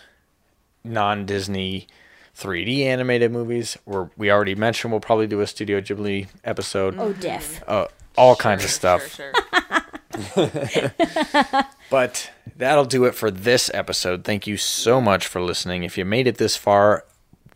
[0.83, 1.87] non Disney
[2.37, 3.77] 3D animated movies.
[3.85, 6.95] Where we already mentioned we'll probably do a Studio Ghibli episode.
[6.97, 7.63] Oh, diff.
[7.67, 7.87] Uh,
[8.17, 9.15] all kinds of stuff.
[9.15, 9.33] Sure,
[10.67, 10.91] sure.
[11.89, 14.23] But that'll do it for this episode.
[14.23, 15.83] Thank you so much for listening.
[15.83, 17.03] If you made it this far,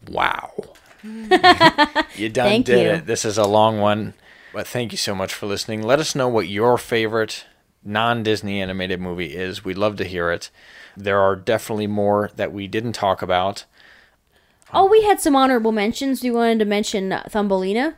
[0.09, 0.51] wow.
[1.03, 2.89] you done Thank did you.
[2.93, 3.05] it.
[3.05, 4.13] This is a long one,
[4.51, 5.83] but thank you so much for listening.
[5.83, 7.45] Let us know what your favorite
[7.83, 9.63] non Disney animated movie is.
[9.63, 10.49] We'd love to hear it.
[10.95, 13.65] There are definitely more that we didn't talk about.
[14.73, 16.23] Oh, we had some honorable mentions.
[16.23, 17.95] We wanted to mention uh, Thumbelina,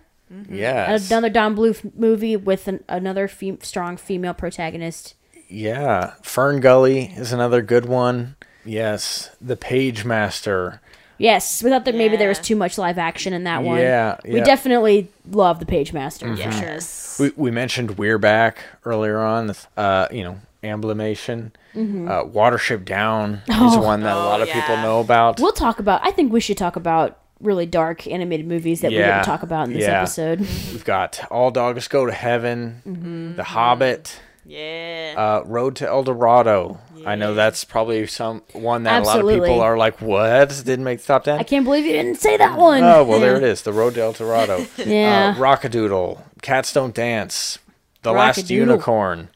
[0.50, 1.10] Yes.
[1.10, 5.16] another Don Bluth movie with an, another fem- strong female protagonist.
[5.48, 6.16] Yeah.
[6.22, 8.36] Fern Gully is another good one.
[8.66, 9.30] Yes.
[9.40, 10.82] The Page Master.
[11.18, 13.80] Yes, we thought that maybe there was too much live action in that one.
[13.80, 14.44] Yeah, we yeah.
[14.44, 16.26] definitely love the Page Master.
[16.26, 16.52] Mm-hmm.
[16.52, 16.80] For sure.
[17.20, 17.32] Yes.
[17.38, 19.54] We, we mentioned We're Back earlier on.
[19.78, 21.52] Uh, you know, Emblemation.
[21.76, 25.40] Uh, Watership Down is one that a lot Oh, of people know about.
[25.40, 26.02] We'll talk about.
[26.04, 29.44] I think we should talk about really dark animated movies that we Yeah, didn't talk
[29.44, 30.00] about in this yeah.
[30.02, 30.40] episode.
[30.40, 35.14] We've got All Dogs Go to Heaven, The Hobbit, Yeah.
[35.18, 36.80] uh, Road to El Dorado.
[37.06, 40.64] I know that's probably some one that a lot of people are like, "What?
[40.66, 41.38] Didn't make the top 10?
[41.40, 42.84] I can't believe you didn't say that one.
[42.84, 43.62] Oh well, there it is.
[43.62, 44.66] The Road to El Dorado.
[44.78, 45.34] Yeah.
[45.36, 47.58] Uh, Rock-a-Doodle, Cats Don't Dance,
[48.04, 48.52] The Last.
[48.52, 49.30] Unicorn.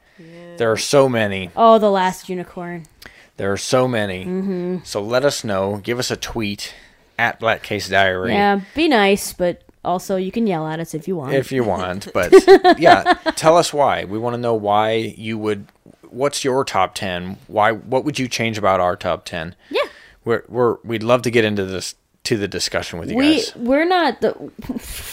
[0.57, 1.49] There are so many.
[1.55, 2.85] Oh, the last unicorn.
[3.37, 4.25] There are so many.
[4.25, 4.77] Mm-hmm.
[4.83, 5.77] So let us know.
[5.77, 6.75] Give us a tweet
[7.17, 11.07] at Black Case Diary Yeah, be nice, but also you can yell at us if
[11.07, 11.33] you want.
[11.33, 12.09] if you want.
[12.13, 12.31] But
[12.79, 14.05] yeah, tell us why.
[14.05, 15.65] We want to know why you would.
[16.09, 17.37] What's your top ten?
[17.47, 17.71] Why?
[17.71, 19.55] What would you change about our top ten?
[19.71, 19.81] yeah.
[20.25, 23.55] We're, we're we'd love to get into this to the discussion with you We guys.
[23.55, 24.51] we're not the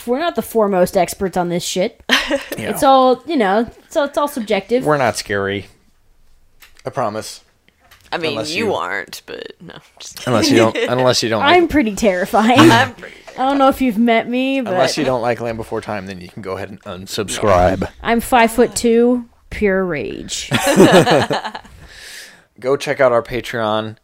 [0.07, 2.03] we're not the foremost experts on this shit.
[2.59, 2.71] Yeah.
[2.71, 3.71] It's all you know.
[3.89, 4.85] So it's all subjective.
[4.85, 5.67] We're not scary.
[6.85, 7.45] I promise.
[8.11, 9.75] I mean, you, you- aren't, but no.
[10.27, 10.77] Unless you don't.
[10.89, 11.43] unless you don't.
[11.45, 12.59] I'm Like, pretty terrifying.
[12.59, 13.15] I'm pretty.
[13.39, 16.07] I don't know if you've met me, but unless you don't like Land Before Time,
[16.07, 17.89] then you can go ahead and unsubscribe.
[18.03, 20.51] I'm five foot two, pure rage.
[22.59, 23.97] go check out our Patreon,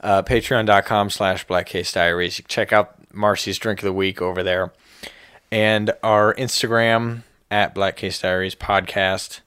[0.00, 2.38] uh, patreon.com slash Black Case Diaries.
[2.38, 4.72] You can check out Marcy's Drink of the Week over there.
[5.52, 9.40] And our Instagram at Black Case Diaries podcast.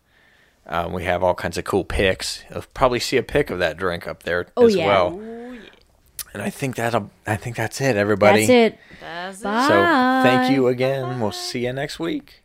[0.65, 2.43] Um, we have all kinds of cool pics.
[2.49, 4.87] You'll probably see a pic of that drink up there Oh, as yeah.
[4.87, 5.19] well.
[6.33, 8.45] And I think that'll I think that's it, everybody.
[8.45, 8.79] That's it.
[9.01, 9.43] That's it.
[9.43, 9.67] Bye.
[9.67, 9.73] So
[10.23, 11.19] thank you again.
[11.19, 12.41] We'll see you next week.